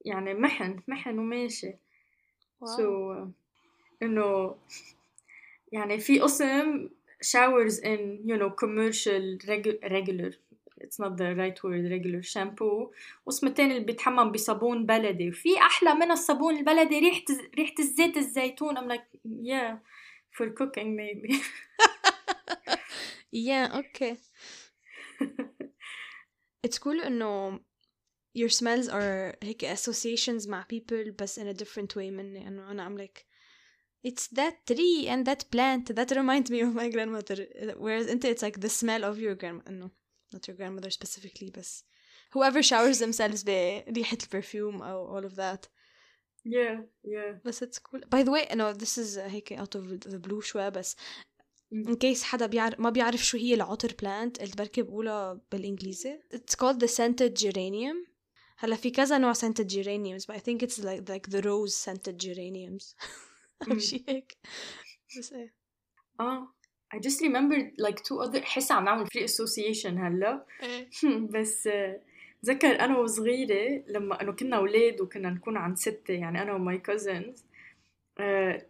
يعني 0.05 0.33
محن 0.33 0.79
محن 0.87 1.19
وماشي 1.19 1.73
so 2.65 3.13
so, 3.13 3.27
إنه 4.03 4.55
يعني 5.71 5.99
في 5.99 6.19
قسم 6.19 6.89
showers 7.23 7.79
in 7.83 8.01
you 8.25 8.37
know 8.37 8.49
commercial 8.49 9.37
regular 9.95 10.31
it's 10.83 10.99
not 10.99 11.17
the 11.17 11.35
right 11.35 11.63
word 11.63 11.85
regular 11.91 12.21
shampoo 12.21 12.91
واسم 13.25 13.47
التاني 13.47 13.73
اللي 13.73 13.85
بيتحمم 13.85 14.31
بصابون 14.31 14.85
بلدي 14.85 15.29
وفي 15.29 15.57
أحلى 15.57 15.93
من 15.93 16.11
الصابون 16.11 16.57
البلدي 16.57 16.99
ريحه 16.99 17.23
ريحه 17.55 17.73
الزيت 17.79 18.17
الزيتون 18.17 18.77
I'm 18.77 18.87
like 18.87 19.19
yeah 19.25 19.77
for 20.31 20.49
cooking 20.49 20.95
maybe 20.95 21.41
yeah 23.49 23.79
okay 23.79 24.17
it's 26.67 26.79
cool 26.79 27.05
انه 27.05 27.59
your 28.36 28.50
smells 28.50 28.88
are 28.88 29.36
هيك 29.42 29.74
associations 29.74 30.48
مع 30.48 30.66
people 30.72 31.10
بس 31.18 31.40
in 31.40 31.42
a 31.42 31.54
different 31.54 31.96
way 31.96 32.10
مني 32.10 32.48
انه 32.48 32.70
انا 32.70 32.88
I'm 32.88 33.00
like 33.00 33.24
it's 34.06 34.28
that 34.28 34.54
tree 34.70 35.08
and 35.08 35.24
that 35.26 35.44
plant 35.50 35.94
that 35.96 36.10
reminds 36.10 36.50
me 36.50 36.60
of 36.60 36.74
my 36.74 36.88
grandmother 36.94 37.36
whereas 37.76 38.08
انت 38.08 38.26
it's 38.26 38.42
like 38.42 38.60
the 38.60 38.68
smell 38.68 39.04
of 39.04 39.18
your 39.18 39.34
grandmother 39.34 39.70
no 39.70 39.90
not 40.34 40.48
your 40.48 40.56
grandmother 40.56 40.90
specifically 40.90 41.50
بس 41.50 41.84
whoever 42.34 42.62
showers 42.62 42.98
themselves 42.98 43.44
بريحة 43.44 44.18
البرفيوم 44.22 44.82
أو 44.82 45.20
all 45.20 45.24
of 45.24 45.34
that 45.34 45.68
yeah 46.44 46.80
yeah 47.04 47.44
بس 47.44 47.64
it's 47.64 47.78
cool 47.78 48.00
by 48.00 48.22
the 48.22 48.30
way 48.30 48.54
no 48.54 48.72
this 48.72 48.98
is 48.98 49.18
هيك 49.18 49.60
out 49.60 49.74
of 49.74 50.10
the 50.10 50.18
blue 50.18 50.40
شوي 50.40 50.70
بس 50.70 50.96
in 51.74 51.96
case 51.96 52.22
حدا 52.22 52.46
بيعرف 52.46 52.80
ما 52.80 52.90
بيعرف 52.90 53.24
شو 53.24 53.38
هي 53.38 53.54
العطر 53.54 53.88
plant 53.88 54.42
اللي 54.42 54.54
بركي 54.58 54.82
بقولها 54.82 55.40
بالإنجليزي 55.52 56.18
it's 56.34 56.56
called 56.56 56.80
the 56.80 56.88
scented 56.88 57.42
geranium 57.44 58.09
هلا 58.60 58.76
في 58.76 58.90
كذا 58.90 59.18
نوع 59.18 59.32
scented 59.32 59.66
geraniums 59.72 60.24
but 60.26 60.34
I 60.34 60.38
think 60.38 60.62
it's 60.62 60.78
like 60.78 61.08
like 61.08 61.30
the 61.30 61.42
rose 61.42 61.74
scented 61.84 62.16
geraniums 62.26 62.94
أو 63.70 63.78
شي 63.78 64.04
هيك 64.08 64.36
بس 65.18 65.32
ايه 65.32 65.52
اه 66.20 66.48
I 66.94 66.98
just 66.98 67.20
remembered 67.20 67.86
like 67.86 67.98
two 68.02 68.28
other 68.28 68.42
حس 68.42 68.72
عم 68.72 68.84
نعمل 68.84 69.06
free 69.06 69.28
association 69.28 69.86
هلا 69.86 70.46
بس 71.30 71.68
تذكر 72.42 72.80
انا 72.80 72.98
وصغيره 72.98 73.82
لما 73.88 74.22
انه 74.22 74.32
كنا 74.32 74.56
اولاد 74.56 75.00
وكنا 75.00 75.30
نكون 75.30 75.56
عند 75.56 75.76
ستة 75.76 76.14
يعني 76.14 76.42
انا 76.42 76.52
وماي 76.52 76.82
cousins 76.90 77.40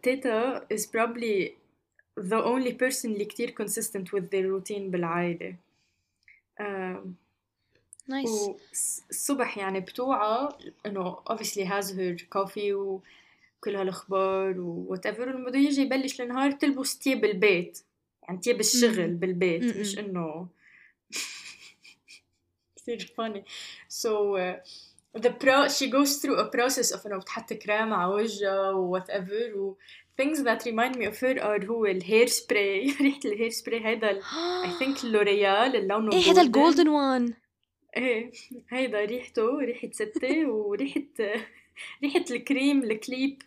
تيتا 0.03 0.67
is 0.73 0.81
probably 0.81 1.51
the 2.19 2.41
only 2.43 2.71
person 2.71 3.05
اللي 3.05 3.25
كتير 3.25 3.55
consistent 3.61 4.07
with 4.15 4.23
their 4.23 4.45
routine 4.61 4.81
بالعائلة 4.91 5.55
نايس 8.08 8.30
والصبح 8.30 9.58
يعني 9.58 9.80
بتوعى 9.80 10.48
إنه 10.86 11.16
obviously 11.30 11.64
has 11.64 11.86
her 11.90 12.16
coffee 12.38 12.72
وكل 12.72 13.76
هالأخبار 13.76 14.60
و 14.60 14.96
whatever. 14.96 15.20
ولما 15.20 15.48
بده 15.50 15.58
يجي 15.58 15.82
يبلش 15.82 16.20
النهار 16.20 16.50
تلبس 16.50 16.98
تياب 16.98 17.24
البيت 17.24 17.78
يعني 18.22 18.38
تياب 18.38 18.60
الشغل 18.60 19.14
بالبيت 19.14 19.76
مش 19.76 19.98
إنه 19.98 20.46
كثير 22.76 23.14
funny. 23.20 23.42
So 23.88 24.36
uh, 24.36 24.56
the 25.14 25.30
pro 25.30 25.68
she 25.68 25.86
goes 25.90 26.16
through 26.16 26.38
a 26.38 26.48
process 26.56 26.92
of 26.92 27.06
إنه 27.06 27.18
بتحط 27.18 27.52
كريم 27.52 27.92
على 27.94 28.14
وجهها 28.14 28.70
و 28.70 28.98
whatever. 28.98 29.56
و 29.56 29.76
things 30.20 30.38
that 30.38 30.64
remind 30.64 30.96
me 30.96 31.06
of 31.06 31.18
her 31.20 31.38
are 31.40 31.64
هو 31.64 31.86
ال 31.86 31.94
hair 31.94 32.26
spray 32.26 32.94
ريحة 33.00 33.20
ال 33.24 33.29
hair 33.29 33.50
spray. 33.50 33.86
هيدا 33.86 34.20
I 34.62 34.82
think 34.82 35.04
L'Oréal 35.12 35.76
اللون 35.76 36.12
إيه 36.12 36.30
هذا 36.32 36.42
ال 36.42 36.49
golden 36.49 36.88
one 36.88 37.34
إيه 37.96 38.32
هيدا 38.68 39.04
ريحته 39.04 39.58
ريحة 39.58 39.90
ستة 39.92 40.46
وريحة 40.48 41.02
ريحة 42.02 42.24
الكريم 42.30 42.82
الكليب. 42.82 43.42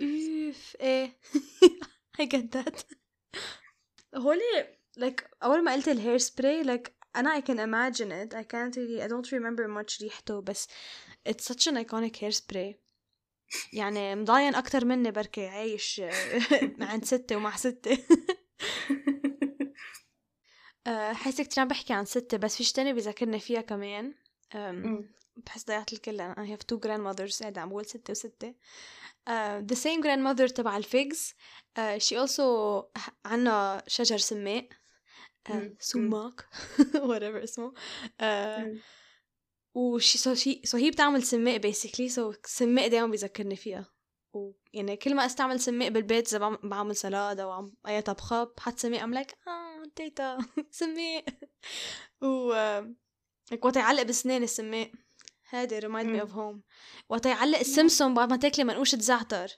أوف 0.00 0.76
إيه. 0.80 1.16
I 2.22 2.24
get 2.24 2.56
that. 2.56 2.84
هولي 4.14 4.68
like 5.00 5.24
أول 5.42 5.64
ما 5.64 5.72
قلت 5.72 5.88
الهير 5.88 6.18
سبراي 6.18 6.64
like 6.64 6.90
أنا 7.16 7.40
can 7.40 7.58
imagine 7.58 8.10
it. 8.10 8.34
I 8.34 8.42
can't 8.44 8.76
really 8.76 9.02
I 9.02 9.08
don't 9.08 9.32
remember 9.32 9.68
much 9.68 10.02
ريحته 10.02 10.40
بس 10.40 10.68
it's 11.28 11.44
such 11.52 11.72
an 11.72 11.76
iconic 11.84 12.30
spray 12.30 12.74
يعني 13.72 14.14
مضاين 14.16 14.54
أكتر 14.54 14.84
مني 14.84 15.10
بركي 15.10 15.46
عايش 15.46 16.02
عند 16.80 17.04
ستة 17.04 17.36
ومع 17.36 17.56
ستة. 17.56 17.98
حاسة 21.12 21.44
كتير 21.44 21.62
عم 21.62 21.68
بحكي 21.68 21.92
عن 21.92 22.04
ستة 22.04 22.36
بس 22.36 22.56
فيش 22.56 22.72
تاني 22.72 22.92
بذكرني 22.92 23.40
فيها 23.40 23.60
كمان. 23.60 24.14
بحس 25.36 25.64
ضيعت 25.66 25.92
الكل. 25.92 26.34
I 26.34 26.46
have 26.56 26.62
two 26.72 26.78
grandmothers 26.78 27.40
قاعدة 27.40 27.60
عم 27.60 27.68
بقول 27.68 27.86
ستة 27.86 28.10
وستة. 28.10 28.54
uh, 29.28 29.62
the 29.72 29.76
same 29.76 30.02
grandmother 30.02 30.52
تبع 30.52 30.76
ال 30.76 30.86
figs. 30.86 31.34
uh, 31.78 31.98
she 31.98 32.16
also 32.16 32.42
عنا 33.24 33.82
شجر 33.86 34.18
سماق. 34.18 34.68
uh, 35.48 35.52
سماق. 35.78 36.40
Whatever 37.08 37.42
اسمه. 37.42 37.72
uh, 38.20 38.62
وشي 39.74 40.18
so 40.64 40.76
هي 40.78 40.90
بتعمل 40.90 41.22
سماق 41.22 41.58
basically. 41.72 42.12
So 42.12 42.36
سماق 42.46 42.88
دايما 42.88 43.06
بيذكرني 43.06 43.56
فيها. 43.56 43.91
ويعني 44.32 44.96
كل 44.96 45.14
ما 45.14 45.26
أستعمل 45.26 45.60
سماق 45.60 45.90
بالبيت 45.90 46.34
إذا 46.34 46.58
بعمل 46.62 46.96
salad 46.96 47.40
أو 47.40 47.50
عم 47.50 47.74
أي 47.88 48.02
طبخه 48.02 48.44
بحط 48.44 48.78
سماق 48.78 49.04
I'm 49.04 49.14
like 49.14 49.34
آه 49.48 49.82
تيتا 49.96 50.38
سماق 50.70 51.24
و 52.22 52.54
وقت 53.62 53.76
يعلق 53.76 54.02
بسنان 54.02 54.42
السماء 54.42 54.90
هادي 55.50 55.80
remind 55.80 56.06
me 56.06 56.26
of 56.26 56.32
home. 56.32 56.60
وقت 57.08 57.26
يعلق 57.26 57.58
السمسم 57.58 58.14
بعد 58.14 58.30
ما 58.30 58.36
تاكلي 58.36 58.64
منقوشة 58.64 58.98
زعتر. 58.98 59.48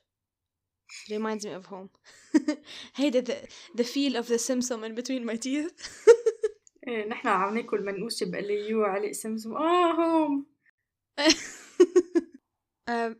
reminds 1.10 1.44
me 1.44 1.62
of 1.62 1.66
home. 1.66 1.88
هيدا 2.96 3.24
the, 3.24 3.48
the 3.78 3.84
feel 3.84 4.16
of 4.16 4.28
the 4.28 4.38
simsum 4.38 4.84
in 4.84 4.94
between 4.94 5.24
my 5.24 5.36
teeth. 5.36 5.88
إيه 6.88 7.08
نحن 7.08 7.28
عم 7.28 7.54
ناكل 7.54 7.84
منقوشة 7.84 8.30
بقليو 8.30 8.84
علق 8.84 9.12
سمسم 9.12 9.56
آه 9.56 9.92
هوم 9.92 10.46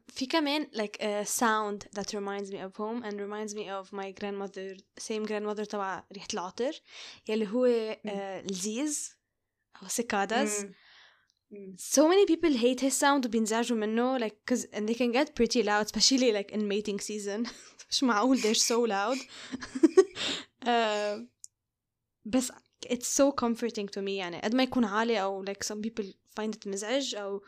في 0.07 0.25
كمان 0.25 0.67
like 0.73 0.97
a 1.01 1.25
sound 1.25 1.99
that 1.99 2.13
reminds 2.13 2.51
me 2.51 2.59
of 2.59 2.75
home 2.75 3.03
and 3.03 3.13
reminds 3.19 3.53
me 3.55 3.69
of 3.69 3.93
my 3.93 4.11
grandmother 4.11 4.75
same 4.97 5.25
grandmother 5.25 5.63
تبع 5.63 6.03
ريحة 6.13 6.27
العطر 6.33 6.71
يلي 7.27 7.47
هو 7.47 7.65
uh, 7.93 8.09
الزيز 8.49 9.15
أو 9.81 9.87
cicadas 9.87 10.49
so 11.77 12.07
many 12.07 12.25
people 12.25 12.53
hate 12.53 12.79
his 12.79 12.93
sound 12.99 13.25
وبينزعجوا 13.25 13.77
منه 13.77 14.19
like 14.19 14.35
cause 14.51 14.65
and 14.73 14.89
they 14.89 14.95
can 14.95 15.11
get 15.11 15.35
pretty 15.35 15.63
loud 15.63 15.85
especially 15.85 16.31
like 16.31 16.51
in 16.51 16.67
mating 16.67 16.99
season 16.99 17.47
مش 17.89 18.03
معقول 18.03 18.41
they're 18.41 18.59
so 18.59 18.87
loud 18.87 19.17
uh, 20.65 21.21
بس 22.25 22.51
it's 22.85 23.07
so 23.07 23.31
comforting 23.31 23.87
to 23.87 24.01
me 24.01 24.09
يعني 24.09 24.41
قد 24.41 24.55
ما 24.55 24.63
يكون 24.63 24.85
عالي 24.85 25.21
أو 25.21 25.45
like 25.45 25.63
some 25.63 25.81
people 25.81 26.05
find 26.39 26.55
it 26.55 26.67
مزعج 26.67 27.15
أو 27.15 27.43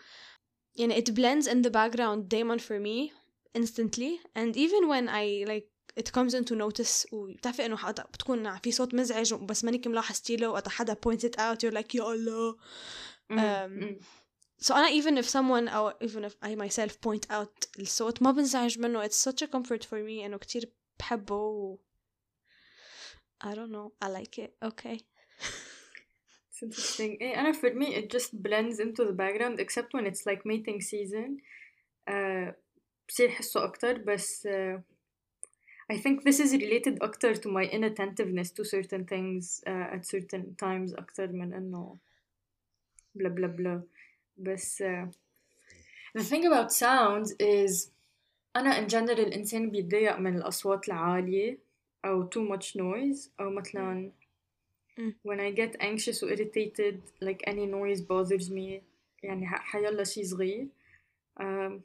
يعني 0.75 1.01
it 1.01 1.09
blends 1.09 1.47
in 1.47 1.61
the 1.61 1.69
background 1.69 2.29
دايما 2.29 2.57
for 2.57 2.79
me 2.79 3.11
instantly 3.57 4.19
and 4.35 4.55
even 4.55 4.87
when 4.87 5.09
I 5.09 5.45
like 5.47 5.71
it 5.95 6.11
comes 6.11 6.33
into 6.33 6.55
notice 6.55 7.13
وبتعرفي 7.13 7.65
انه 7.65 7.77
حدا 7.77 8.03
بتكون 8.03 8.57
في 8.57 8.71
صوت 8.71 8.93
مزعج 8.93 9.33
بس 9.33 9.63
مانك 9.63 9.87
ملاحظتي 9.87 10.35
له 10.35 10.49
وقت 10.49 10.67
حدا 10.67 10.93
points 10.93 11.23
it 11.23 11.35
out 11.39 11.63
you're 11.63 11.75
like 11.75 11.95
يا 11.95 12.13
الله 12.13 12.57
um, 13.31 14.01
so 14.61 14.71
أنا 14.71 14.89
even 14.89 15.23
if 15.23 15.29
someone 15.29 15.73
أو 15.73 15.91
even 15.91 16.23
if 16.29 16.33
I 16.45 16.55
myself 16.55 16.91
point 16.91 17.31
out 17.31 17.79
الصوت 17.79 18.21
ما 18.21 18.31
بنزعج 18.31 18.79
منه 18.79 19.07
it's 19.07 19.29
such 19.29 19.47
a 19.47 19.47
comfort 19.47 19.83
for 19.83 19.99
me 20.07 20.25
إنه 20.25 20.37
كتير 20.37 20.71
بحبه 20.99 21.35
و... 21.35 21.77
I 23.43 23.55
don't 23.55 23.71
know 23.71 23.91
I 24.05 24.07
like 24.07 24.37
it 24.37 24.51
okay 24.65 24.97
It's 26.55 26.63
interesting. 26.63 27.17
Eh, 27.21 27.37
أنا 27.37 27.51
for 27.53 27.73
me 27.73 27.95
it 27.95 28.09
just 28.09 28.43
blends 28.43 28.79
into 28.79 29.05
the 29.05 29.13
background 29.13 29.59
except 29.59 29.93
when 29.93 30.05
it's 30.05 30.25
like 30.25 30.45
mating 30.45 30.81
season. 30.81 31.37
Uh, 32.09 32.53
بصير 33.07 33.29
حسه 33.29 33.63
أكتر 33.63 33.97
بس 33.97 34.47
uh, 34.47 34.79
I 35.93 35.97
think 35.97 36.23
this 36.23 36.39
is 36.39 36.53
related 36.53 37.01
أكتر 37.01 37.35
to 37.35 37.47
my 37.49 37.63
inattentiveness 37.65 38.51
to 38.51 38.63
certain 38.63 39.05
things 39.05 39.61
uh, 39.67 39.95
at 39.95 40.05
certain 40.05 40.55
times 40.55 40.93
أكتر 40.93 41.27
من 41.27 41.53
إنه 41.53 41.97
blah 43.17 43.29
blah 43.29 43.47
blah. 43.47 43.81
بس 44.37 44.83
uh, 44.83 45.05
the 46.17 46.23
thing 46.23 46.45
about 46.45 46.71
sounds 46.71 47.31
is 47.39 47.89
أنا 48.55 48.77
in 48.79 48.89
general 48.89 49.19
الإنسان 49.19 49.69
بيتضايق 49.71 50.19
من 50.19 50.35
الأصوات 50.37 50.87
العالية 50.87 51.57
أو 52.05 52.29
too 52.29 52.49
much 52.55 52.75
noise 52.75 53.29
أو 53.39 53.49
مثلا 53.49 54.11
Mm. 54.11 54.24
when 55.23 55.39
I 55.39 55.51
get 55.51 55.75
anxious 55.79 56.23
or 56.23 56.29
irritated 56.29 57.01
like 57.21 57.41
any 57.47 57.65
noise 57.65 58.01
bothers 58.01 58.49
me 58.49 58.81
يعني 59.23 59.47
ح- 59.47 59.61
حيلا 59.61 60.03
شي 60.03 60.23
صغير 60.23 60.67
um, 61.39 61.81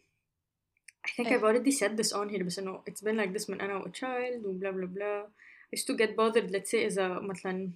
I 1.08 1.10
think 1.16 1.28
إيه. 1.28 1.38
I've 1.38 1.44
already 1.44 1.72
said 1.72 1.96
this 1.96 2.12
on 2.12 2.28
here 2.28 2.42
بس 2.44 2.58
إنه 2.58 2.82
it's 2.90 3.00
been 3.02 3.16
like 3.16 3.38
this 3.38 3.50
من 3.50 3.60
أنا 3.60 3.76
و 3.76 3.84
a 3.84 3.90
child 3.90 4.44
و 4.44 4.58
blah 4.60 4.72
blah 4.72 4.86
blah 4.86 5.26
I 5.72 5.76
used 5.76 5.86
to 5.86 5.96
get 5.96 6.16
bothered 6.16 6.50
let's 6.50 6.70
say 6.70 6.86
إذا 6.86 7.08
مثلا 7.08 7.70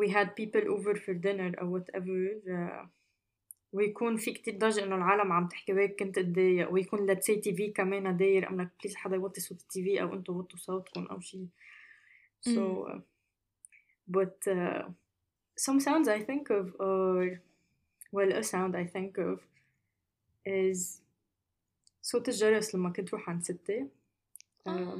we 0.00 0.08
had 0.08 0.36
people 0.36 0.62
over 0.68 0.94
for 0.94 1.14
dinner 1.14 1.60
أو 1.60 1.78
whatever 1.78 2.48
uh, 2.48 2.86
ويكون 3.72 4.16
في 4.16 4.32
كتير 4.32 4.58
ضجة 4.58 4.84
إنه 4.84 4.96
العالم 4.96 5.32
عم 5.32 5.48
تحكي 5.48 5.72
وهيك 5.72 5.98
كنت 5.98 6.18
اتضايق 6.18 6.72
ويكون 6.72 7.14
let's 7.14 7.24
say 7.24 7.40
تي 7.40 7.54
في 7.54 7.68
كمان 7.68 8.16
داير 8.16 8.48
أم 8.48 8.60
لك 8.60 8.70
بليز 8.82 8.96
حدا 8.96 9.16
يوطي 9.16 9.40
صوت 9.40 9.60
التي 9.60 9.82
في 9.82 10.02
أو 10.02 10.14
أنتوا 10.14 10.34
وطوا 10.34 10.58
صوتكم 10.58 11.06
أو 11.06 11.20
شي 11.20 11.46
so 12.40 12.86
uh, 12.88 12.98
but 14.07 14.37
uh, 14.47 14.83
some 15.55 15.79
sounds 15.79 16.07
I 16.07 16.19
think 16.19 16.49
of 16.49 16.75
are 16.79 17.41
well 18.11 18.31
a 18.31 18.43
sound 18.43 18.75
I 18.75 18.85
think 18.85 19.17
of 19.17 19.39
is 20.45 20.99
صوت 22.01 22.29
الجرس 22.29 22.75
لما 22.75 22.89
كنت 22.89 23.13
روح 23.13 23.29
عند 23.29 23.43
ستي. 23.43 23.87
um, 24.69 24.99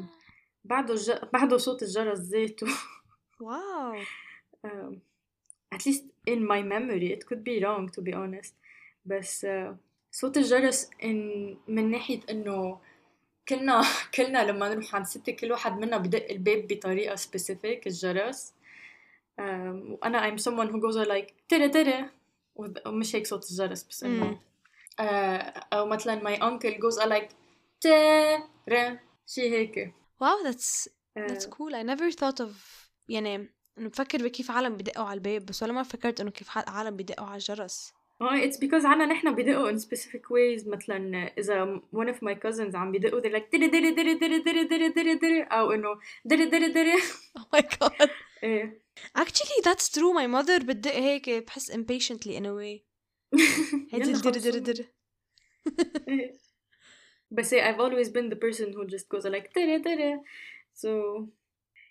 بعده 0.65 0.93
الج... 0.93 1.11
بعده 1.33 1.57
صوت 1.57 1.83
الجرس 1.83 2.19
ذاته. 2.19 2.67
wow 3.39 3.95
um, 4.65 4.95
at 5.75 5.85
least 5.85 6.03
in 6.27 6.47
my 6.47 6.61
memory 6.61 7.11
it 7.11 7.25
could 7.25 7.43
be 7.43 7.63
wrong 7.63 7.89
to 7.89 8.01
be 8.01 8.13
honest. 8.13 8.53
بس 9.05 9.45
uh, 9.45 9.75
صوت 10.11 10.37
الجرس 10.37 10.89
إن 11.03 11.57
من 11.67 11.91
ناحية 11.91 12.19
إنه 12.29 12.79
كلنا 13.49 13.81
كلنا 14.15 14.51
لما 14.51 14.69
نروح 14.69 14.95
عند 14.95 15.05
ستي 15.05 15.31
كل 15.31 15.51
واحد 15.51 15.71
منا 15.77 15.97
بدق 15.97 16.29
الباب 16.31 16.67
بطريقة 16.67 17.15
specific 17.15 17.87
الجرس. 17.87 18.53
Um, 19.39 19.97
وأنا 20.01 20.29
I'm 20.29 20.37
someone 20.37 20.69
who 20.71 20.79
goes 20.81 21.07
like 21.07 21.33
ترى 21.49 21.69
ترى 21.69 22.09
وذ- 22.55 22.87
ومش 22.87 23.15
هيك 23.15 23.27
صوت 23.27 23.51
الجرس 23.51 23.83
بس 23.83 24.03
إنه 24.03 24.39
uh, 25.01 25.03
أو 25.73 25.85
مثلا 25.85 26.19
my 26.19 26.39
uncle 26.39 26.73
goes 26.79 27.03
like 27.05 27.33
ترى 27.81 28.99
شي 29.27 29.49
هيك. 29.49 29.93
that's 30.43 30.87
that's 31.17 31.45
uh, 31.45 31.49
cool. 31.49 31.75
I 31.75 31.83
never 31.83 32.11
thought 32.11 32.39
of 32.45 32.49
يعني 33.09 33.35
إنه 33.77 33.89
بفكر 33.89 34.23
بكيف 34.23 34.51
عالم 34.51 34.77
بدقوا 34.77 35.05
على 35.05 35.17
الباب 35.17 35.45
بس 35.45 35.63
ولا 35.63 35.73
ما 35.73 35.83
فكرت 35.83 36.21
إنه 36.21 36.31
كيف 36.31 36.57
عالم 36.69 36.97
بدقوا 36.97 37.27
على 37.27 37.35
الجرس. 37.35 37.93
آه 38.21 38.41
it's 38.41 38.55
because 38.57 38.85
عنا 38.85 39.05
نحن 39.05 39.35
بدقوا 39.35 39.71
in 39.71 39.75
specific 39.81 40.21
ways. 40.29 40.67
مثلا 40.67 41.31
إذا 41.37 41.81
one 41.95 42.07
of 42.09 42.15
my 42.17 42.33
cousins 42.45 42.75
عم 42.75 42.91
بدقوا 42.91 43.21
they're 43.21 43.33
like 43.39 43.51
دري 43.53 43.67
دري 43.67 43.91
دري 43.91 44.13
دري 44.13 44.39
دري 44.39 44.63
دري 44.63 44.89
دري 44.89 45.15
دري 45.15 45.43
أو 45.43 45.71
إنه 45.71 45.87
دري 46.25 46.45
دري 46.45 46.67
دري 46.67 46.93
oh 47.39 47.41
my 47.57 47.61
god. 47.61 48.09
إيه. 48.43 48.82
actually 49.14 49.60
that's 49.64 49.88
true 49.88 50.12
my 50.14 50.26
mother 50.26 50.64
بتدق 50.64 50.94
هيك 50.94 51.30
بحس 51.30 51.70
impatiently 51.70 52.34
in 52.38 52.44
a 52.46 52.54
way 52.54 52.84
هيدي 53.92 54.10
يلا 54.10 54.16
الدر 54.16 54.30
در 54.30 54.40
خلصوا. 54.40 54.58
در 54.58 54.84
إيه. 56.08 56.32
بس 57.30 57.52
إيه 57.52 57.72
I've 57.72 57.80
always 57.80 58.08
been 58.08 58.28
the 58.30 58.36
person 58.36 58.72
who 58.72 58.86
just 58.86 59.08
goes 59.08 59.24
like 59.24 59.52
دري 59.56 59.78
دري 59.78 60.20
so 60.74 60.88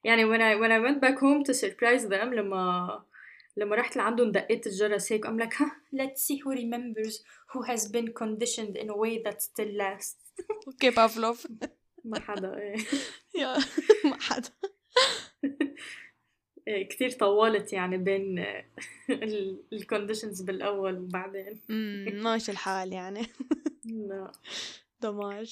يعني 0.04 0.26
when 0.26 0.42
I 0.42 0.56
when 0.56 0.72
I 0.72 0.80
went 0.80 1.02
back 1.02 1.20
home 1.20 1.44
to 1.44 1.54
surprise 1.54 2.08
them 2.10 2.34
لما 2.34 3.04
لما 3.58 3.76
رحت 3.76 3.96
لعندهم 3.98 4.32
دقيت 4.32 4.68
الجرس 4.68 5.12
هيك 5.12 5.28
I'm 5.28 5.40
like 5.40 5.54
huh, 5.54 5.72
let's 5.94 6.22
see 6.22 6.38
who 6.44 6.52
remembers 6.52 7.24
who 7.54 7.62
has 7.64 7.88
been 7.92 8.14
conditioned 8.14 8.78
in 8.78 8.90
a 8.90 8.98
way 8.98 9.24
that 9.24 9.42
still 9.42 9.78
lasts 9.78 10.28
اوكي 10.68 10.90
بافلوف 10.90 11.48
ما 12.04 12.20
حدا 12.20 12.58
إيه 12.58 12.76
يا 13.36 13.58
ما 14.06 14.18
حدا 14.22 14.50
إيه، 14.64 14.71
كتير 16.67 17.11
طولت 17.11 17.73
يعني 17.73 17.99
بين 17.99 18.45
الكونديشنز 19.73 20.43
بالأول 20.43 20.99
وبعدين 20.99 21.61
ماشي 22.23 22.53
الحال 22.53 22.93
يعني 22.93 23.27
لا 23.85 24.33
دمار 25.01 25.47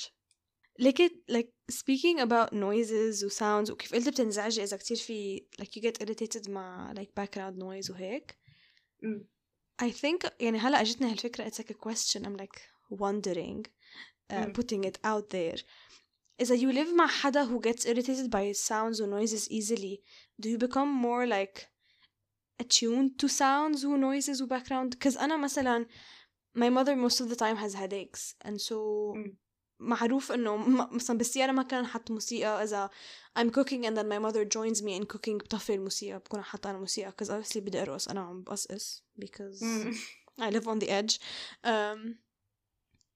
like 0.81 1.01
it 1.01 1.13
like 1.29 1.51
speaking 1.71 2.21
about 2.21 2.53
noises 2.53 3.25
و 3.25 3.29
sounds 3.29 3.71
وكيف 3.71 3.95
قلت 3.95 4.09
بتنزعجي 4.09 4.63
إذا 4.63 4.77
كتير 4.77 4.97
في 4.97 5.47
like 5.63 5.69
you 5.69 5.83
get 5.83 6.03
irritated 6.03 6.51
مع 6.51 6.95
like 6.95 7.23
background 7.23 7.59
noise 7.59 7.91
وهيك 7.91 8.39
أمم. 9.05 9.27
I 9.83 9.91
think 9.93 10.31
يعني 10.41 10.59
هلا 10.59 10.81
اجتني 10.81 11.11
هالفكرة 11.11 11.49
it's 11.49 11.55
like 11.55 11.71
a 11.71 11.89
question 11.89 12.23
I'm 12.25 12.37
like 12.43 12.61
wondering 12.91 13.67
uh, 14.33 14.35
مم. 14.35 14.53
putting 14.53 14.85
it 14.85 14.97
out 15.07 15.31
there 15.31 15.63
إذا 16.41 16.57
you 16.57 16.75
live 16.75 16.95
مع 16.97 17.07
حدا 17.07 17.45
who 17.47 17.61
gets 17.61 17.85
irritated 17.85 18.31
by 18.31 18.53
sounds 18.53 19.01
or 19.01 19.07
noises 19.07 19.51
easily 19.51 20.01
do 20.42 20.50
you 20.50 20.58
become 20.58 20.90
more 21.06 21.26
like 21.28 21.62
attuned 22.64 23.12
to 23.22 23.28
sounds 23.28 23.84
و 23.86 23.98
noises 23.98 24.42
و 24.42 24.48
background 24.48 24.90
because 24.98 25.18
أنا 25.18 25.38
مثلا 25.38 25.86
my 26.58 26.70
mother 26.70 26.96
most 26.96 27.20
of 27.22 27.30
the 27.30 27.36
time 27.36 27.58
has 27.58 27.74
headaches 27.76 28.34
and 28.48 28.62
so 28.62 28.74
مم. 29.16 29.38
معروف 29.80 30.32
انه 30.32 30.56
م- 30.58 30.96
مثلا 30.96 31.18
بالسيارة 31.18 31.52
ما 31.52 31.64
كان 31.64 31.86
حط 31.86 32.12
موسيقى 32.12 32.64
اذا 32.64 32.90
I'm 33.40 33.50
cooking 33.52 33.86
and 33.86 33.98
then 33.98 34.08
my 34.10 34.20
mother 34.20 34.46
joins 34.46 34.82
me 34.82 35.00
in 35.00 35.06
cooking 35.16 35.38
بطفي 35.38 35.74
الموسيقى 35.74 36.20
بكون 36.20 36.42
حاطة 36.44 36.70
انا 36.70 36.78
موسيقى 36.80 37.12
because 37.12 37.28
obviously 37.30 37.58
بدي 37.58 37.82
ارقص 37.82 38.08
انا 38.08 38.22
عم 38.22 38.44
بقصقص 38.44 39.04
because 39.22 39.64
أمم. 39.64 39.94
I 40.42 40.50
live 40.52 40.68
on 40.68 40.80
the 40.86 40.88
edge 40.90 41.20
um, 41.66 42.16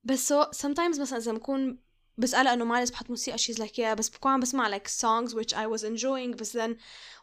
بس 0.03 0.33
so 0.33 0.45
sometimes 0.45 0.99
مثلا 0.99 1.17
إذا 1.17 1.31
بكون 1.31 1.79
بسألها 2.18 2.54
إنه 2.54 2.64
معلش 2.64 2.90
بحط 2.90 3.10
موسيقى 3.10 3.38
she's 3.38 3.58
like 3.58 3.72
yeah 3.78 3.94
بس 3.98 4.08
بكون 4.08 4.32
عم 4.32 4.40
بسمع 4.40 4.78
like 4.78 4.88
songs 4.88 5.30
which 5.34 5.52
I 5.54 5.66
was 5.76 5.82
enjoying 5.84 6.36
بس 6.36 6.56
then 6.58 6.70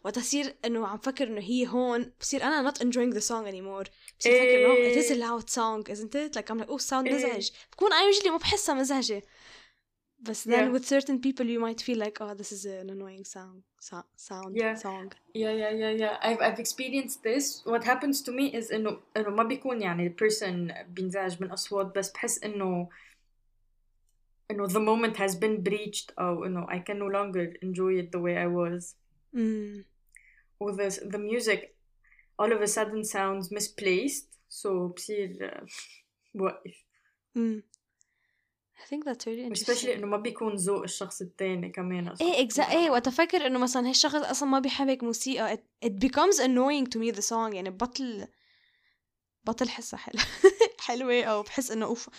وقت 0.04 0.18
أصير 0.18 0.56
إنه 0.66 0.88
عم 0.88 0.98
فكر 0.98 1.28
إنه 1.28 1.42
هي 1.42 1.68
هون 1.68 2.12
بصير 2.20 2.44
أنا 2.44 2.72
not 2.72 2.76
enjoying 2.76 3.14
the 3.18 3.22
song 3.28 3.46
anymore 3.48 3.90
بصير 4.20 4.34
فكر 4.34 4.66
إنه 4.66 4.76
it 4.76 5.04
is 5.06 5.10
a 5.10 5.12
إيه. 5.12 5.22
loud 5.22 5.50
song 5.50 5.92
isn't 5.94 6.16
it 6.16 6.36
like 6.36 6.50
I'm 6.54 6.60
like 6.60 6.70
oh 6.70 6.78
sound 6.90 7.08
إيه. 7.08 7.14
مزعج 7.16 7.50
بكون 7.72 7.90
I 7.92 8.14
usually 8.16 8.30
ما 8.30 8.38
بحسها 8.38 8.76
مزعجة 8.76 9.22
بس 10.20 10.48
then 10.48 10.52
Yeah. 10.52 10.72
with 10.78 10.86
certain 10.86 11.20
people 11.20 11.46
you 11.46 11.60
might 11.60 11.82
feel 11.82 11.98
like 12.06 12.22
oh 12.22 12.34
this 12.36 12.52
is 12.52 12.66
an 12.66 12.90
annoying 12.90 13.26
sound 13.26 13.62
so- 13.90 14.06
sound 14.16 14.56
Yeah. 14.56 14.76
song 14.76 15.10
Yeah, 15.44 15.54
yeah, 15.62 15.74
yeah, 15.82 15.94
yeah. 16.04 16.16
I've 16.28 16.42
I've 16.48 16.60
experienced 16.66 17.20
this. 17.30 17.46
What 17.74 17.84
happens 17.92 18.18
to 18.26 18.32
me 18.40 18.46
is 18.60 18.72
إنه 18.72 19.00
إنه 19.18 19.30
ما 19.30 19.44
بيكون 19.44 19.82
يعني 19.82 20.16
person 20.22 20.74
بينزعج 20.90 21.42
من 21.42 21.52
أصوات 21.52 21.98
بس 21.98 22.10
بحس 22.12 22.44
إنه 24.51 24.65
إنه 24.65 24.69
the 24.69 24.81
moment 24.81 25.17
has 25.17 25.35
been 25.35 25.63
breached 25.63 26.13
أو 26.19 26.45
إنه 26.45 26.67
I 26.67 26.79
can 26.79 26.99
no 26.99 27.09
longer 27.09 27.57
enjoy 27.63 28.03
it 28.03 28.13
the 28.13 28.21
way 28.21 28.37
I 28.37 28.47
was. 28.47 28.95
mm. 29.35 29.85
Or 30.61 30.73
the 30.73 30.89
the 31.13 31.19
music 31.19 31.77
all 32.39 32.53
of 32.53 32.61
a 32.61 32.67
sudden 32.67 33.05
sounds 33.05 33.51
misplaced. 33.51 34.29
So 34.49 34.69
بصير 34.69 35.51
uh, 35.51 35.67
بوقف. 36.35 36.85
Mm. 37.39 37.63
I 38.79 38.89
think 38.89 39.05
that's 39.05 39.27
really 39.27 39.45
interesting 39.45 39.75
especially 39.75 39.97
إنه 39.97 40.07
ما 40.07 40.17
بيكون 40.17 40.55
ذوق 40.55 40.83
الشخص 40.83 41.21
التاني 41.21 41.69
كمان 41.69 42.09
ايه 42.21 42.43
اكزا 42.45 42.63
ايه 42.63 42.91
وقت 42.91 43.07
افكر 43.07 43.47
انه 43.47 43.59
مثلا 43.59 43.89
هالشخص 43.89 44.15
اصلا 44.15 44.49
ما 44.49 44.59
بيحب 44.59 44.89
هيك 44.89 45.03
موسيقى 45.03 45.57
it, 45.57 45.89
it 45.89 45.93
becomes 45.93 46.39
annoying 46.39 46.87
to 46.87 46.99
me 47.01 47.17
the 47.17 47.23
song 47.23 47.55
يعني 47.55 47.71
بطل 47.71 48.27
بطل 49.45 49.69
حسها 49.69 49.99
حلو 49.99 50.21
حلوة 50.82 51.24
أو 51.24 51.44
بحس 51.44 51.72
إنه 51.72 51.86
أوف 51.86 52.10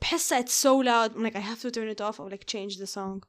بحسها 0.00 0.40
it's 0.42 0.52
so 0.66 0.82
loud 0.84 1.16
I'm 1.16 1.22
like 1.24 1.36
I 1.36 1.40
have 1.40 1.60
to 1.62 1.70
turn 1.70 1.88
it 1.88 2.00
off 2.00 2.20
or 2.20 2.30
like 2.30 2.46
change 2.46 2.76
the 2.78 2.86
song 2.86 3.20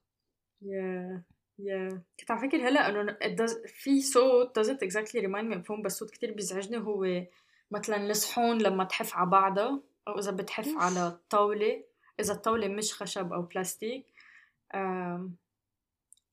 Yeah, 0.62 1.22
yeah. 1.60 1.98
كنت 2.20 2.32
عم 2.32 2.38
فكر 2.38 2.68
هلأ 2.68 2.90
إنه 2.90 3.18
it 3.24 3.36
does 3.42 3.68
في 3.68 4.02
صوت 4.02 4.60
doesn't 4.60 4.82
exactly 4.88 5.22
remind 5.22 5.50
me 5.52 5.56
of 5.56 5.68
home 5.68 5.82
بس 5.86 5.98
صوت 5.98 6.12
كتير 6.12 6.34
بيزعجني 6.34 6.78
هو 6.78 7.26
مثلا 7.72 8.10
الصحون 8.10 8.62
لما 8.62 8.84
تحف 8.84 9.16
على 9.16 9.30
بعضها 9.30 9.82
أو 10.08 10.20
إذا 10.20 10.32
بتحف. 10.32 10.68
على 10.78 11.08
الطاولة 11.08 11.84
إذا 12.20 12.34
الطاولة 12.34 12.68
مش 12.68 12.94
خشب 12.94 13.34
أو 13.34 13.42
بلاستيك 13.42 14.06
um, 14.74 15.22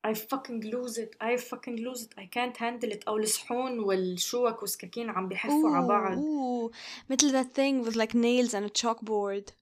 I 0.07 0.13
fucking 0.13 0.61
lose 0.75 0.99
it. 0.99 1.13
I 1.21 1.37
fucking 1.51 1.79
lose 1.87 2.03
it. 2.07 2.13
I 2.19 2.27
can't 2.37 2.57
handle 2.57 2.93
it. 2.93 3.09
أو 3.09 3.17
الصحون 3.17 3.79
والشوك 3.79 4.61
والسكاكين 4.63 5.11
عم 5.11 5.29
بيحفوا 5.29 5.71
على 5.71 5.87
بعض. 5.87 6.19
Ooh, 6.19 6.75
مثل 7.11 7.33
that 7.33 7.49
thing 7.49 7.87
with 7.87 7.97
like 7.97 8.15
nails 8.15 8.55
and 8.55 8.65
a 8.67 8.83
chalkboard. 8.83 9.53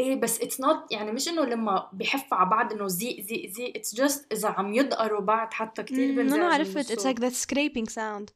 إيه 0.00 0.14
بس 0.14 0.38
it's 0.38 0.58
not 0.60 0.86
يعني 0.90 1.12
مش 1.12 1.28
إنه 1.28 1.44
لما 1.44 1.90
بيحفوا 1.92 2.38
على 2.38 2.50
بعض 2.50 2.72
إنه 2.72 2.86
زيق 2.86 3.20
زيق 3.20 3.50
زيق 3.50 3.76
it's 3.76 3.96
just 3.96 4.20
إذا 4.32 4.48
عم 4.48 4.74
يدقروا 4.74 5.20
بعض 5.20 5.52
حتى 5.52 5.82
كتير 5.82 6.14
Mm, 6.14 6.16
بنزعج 6.16 6.38
أنا 6.38 6.48
من 6.48 6.54
عرفت. 6.54 6.92
It's 6.92 7.04
like 7.04 7.20
that 7.20 7.34
scraping 7.34 7.88
sound. 7.88 8.32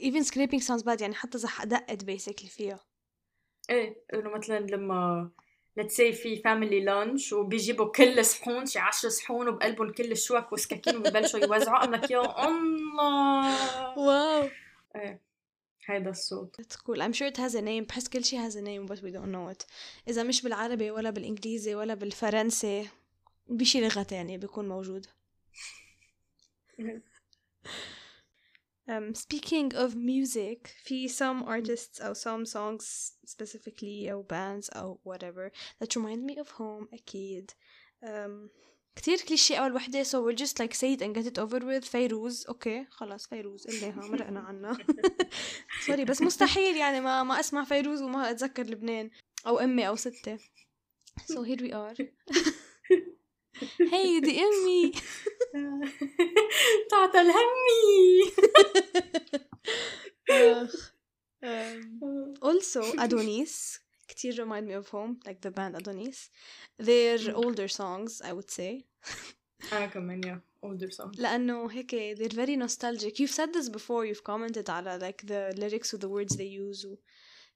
Even 0.00 0.24
scraping 0.24 0.60
sounds 0.60 0.82
bad. 0.82 1.00
يعني 1.00 1.14
حتى 1.14 1.38
إذا 1.38 1.64
دقت 1.64 2.04
basically 2.04 2.48
فيها. 2.48 2.80
إيه 3.70 4.04
إنه 4.14 4.30
مثلا 4.30 4.58
لما 4.58 5.30
let's 5.80 5.94
say 5.94 6.12
في 6.12 6.42
family 6.42 6.84
lunch 6.86 7.32
وبيجيبوا 7.32 7.92
كل 7.92 8.24
صحون 8.24 8.66
شي 8.66 8.78
10 8.78 9.08
صحون 9.08 9.48
وبقلبهم 9.48 9.92
كل 9.92 10.12
الشوك 10.12 10.52
والسكاكين 10.52 10.96
وببلشوا 10.96 11.40
يوزعوا 11.40 11.86
I'm 11.86 12.00
like 12.00 12.10
يا 12.10 12.48
الله 12.48 13.98
واو 13.98 14.48
إيه 14.96 15.20
هيدا 15.86 16.10
الصوت 16.10 16.56
That's 16.60 16.76
cool. 16.76 17.02
I'm 17.02 17.12
sure 17.12 17.26
it 17.26 17.36
has 17.36 17.54
a 17.54 17.62
name. 17.62 17.86
بحس 17.88 18.08
كل 18.08 18.24
شيء 18.24 18.48
has 18.48 18.54
a 18.54 18.60
name 18.60 18.86
but 18.92 19.02
we 19.02 19.10
don't 19.10 19.32
know 19.32 19.52
it. 19.54 19.66
إذا 20.08 20.22
مش 20.22 20.42
بالعربي 20.42 20.90
ولا 20.90 21.10
بالإنجليزي 21.10 21.74
ولا 21.74 21.94
بالفرنسي 21.94 22.88
بشي 23.48 23.80
لغة 23.80 24.02
تانية 24.02 24.38
بيكون 24.38 24.68
موجود. 24.68 25.06
Um, 28.89 29.15
speaking 29.15 29.73
of 29.73 29.95
music, 29.95 30.67
في 30.83 31.09
some 31.09 31.43
artists 31.43 32.01
أو 32.01 32.13
some 32.13 32.45
songs 32.45 33.13
specifically 33.25 34.09
أو 34.11 34.23
bands 34.23 34.69
أو 34.75 34.99
whatever 35.03 35.51
that 35.79 35.95
remind 35.95 36.23
me 36.23 36.37
of 36.37 36.49
home 36.49 36.87
أكيد. 36.93 37.51
Um, 38.03 38.49
كتير 38.95 39.17
كليشيه 39.17 39.57
أول 39.57 39.73
وحدة 39.73 40.03
so 40.03 40.21
we'll 40.21 40.35
just 40.35 40.59
like 40.59 40.73
say 40.73 40.93
it 40.93 41.01
and 41.01 41.15
get 41.15 41.25
it 41.25 41.39
over 41.39 41.59
with 41.59 41.85
فيروز 41.85 42.45
أوكي 42.47 42.85
خلاص 42.89 43.27
فيروز 43.27 43.67
قلناها 43.67 44.07
مرقنا 44.07 44.39
عنها 44.39 44.77
سوري 45.85 46.05
بس 46.05 46.21
مستحيل 46.21 46.77
يعني 46.77 47.01
ما 47.01 47.23
ما 47.23 47.39
أسمع 47.39 47.63
فيروز 47.63 48.01
وما 48.01 48.31
أتذكر 48.31 48.63
لبنان 48.63 49.09
أو 49.47 49.59
أمي 49.59 49.87
أو 49.87 49.95
ستة 49.95 50.37
so 51.31 51.43
here 51.43 51.61
we 51.61 51.71
are 51.73 51.95
hey 53.91 54.19
دي 54.23 54.39
أمي 54.41 54.91
تعطى 56.91 57.21
الهمي 57.21 58.31
آخ. 60.31 60.91
Um, 61.45 62.01
also 62.41 62.81
Adonis 62.97 63.79
كتير 64.07 64.35
remind 64.45 64.67
me 64.67 64.73
of 64.73 64.89
home 64.89 65.19
like 65.27 65.41
the 65.41 65.51
band 65.51 65.75
Adonis 65.75 66.29
their 66.79 67.17
Mm. 67.19 67.35
older 67.43 67.67
songs 67.67 68.21
I 68.21 68.31
would 68.33 68.49
say 68.51 68.83
انا 69.73 69.85
كمان 69.85 70.23
يا 70.23 70.41
older 70.65 70.89
song 70.91 71.11
لأنه 71.17 71.71
هيك 71.71 71.95
they're 72.17 72.35
very 72.35 72.55
nostalgic 72.57 73.19
you've 73.19 73.35
said 73.39 73.53
this 73.53 73.69
before 73.69 74.05
you've 74.05 74.23
commented 74.23 74.69
على 74.69 74.99
like 75.01 75.25
the 75.27 75.53
lyrics 75.59 75.91
with 75.93 76.01
the 76.01 76.09
words 76.09 76.35
they 76.35 76.49
use 76.61 76.85
و 76.85 76.97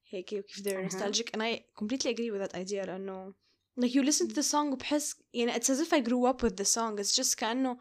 هيك 0.10 0.34
وكيف 0.34 0.62
they're 0.62 0.68
أها. 0.68 0.90
nostalgic 0.90 1.30
and 1.34 1.42
I 1.42 1.64
completely 1.80 2.12
agree 2.12 2.32
with 2.32 2.42
that 2.42 2.56
idea 2.56 2.86
لأنه 2.86 3.34
like 3.78 3.96
you 3.96 4.04
listen 4.04 4.28
to 4.28 4.36
the 4.36 4.44
song 4.44 4.74
وبحس 4.74 5.16
يعني 5.34 5.54
it's 5.54 5.70
as 5.70 5.80
if 5.80 5.94
I 5.94 6.00
grew 6.00 6.26
up 6.26 6.44
with 6.44 6.56
the 6.58 6.66
song 6.66 7.00
it's 7.00 7.16
just 7.16 7.36
كأنه 7.38 7.78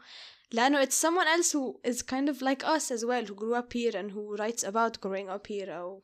لأنه 0.51 0.83
it's 0.83 0.95
someone 0.95 1.27
else 1.27 1.51
who 1.51 1.79
is 1.83 2.01
kind 2.01 2.29
of 2.29 2.41
like 2.41 2.63
us 2.63 2.91
as 2.91 3.05
well 3.05 3.25
who 3.25 3.35
grew 3.35 3.55
up 3.55 3.73
here 3.73 3.95
and 3.95 4.11
who 4.11 4.35
writes 4.35 4.63
about 4.63 4.99
growing 5.01 5.29
up 5.29 5.47
here 5.47 5.69
أو 5.69 6.03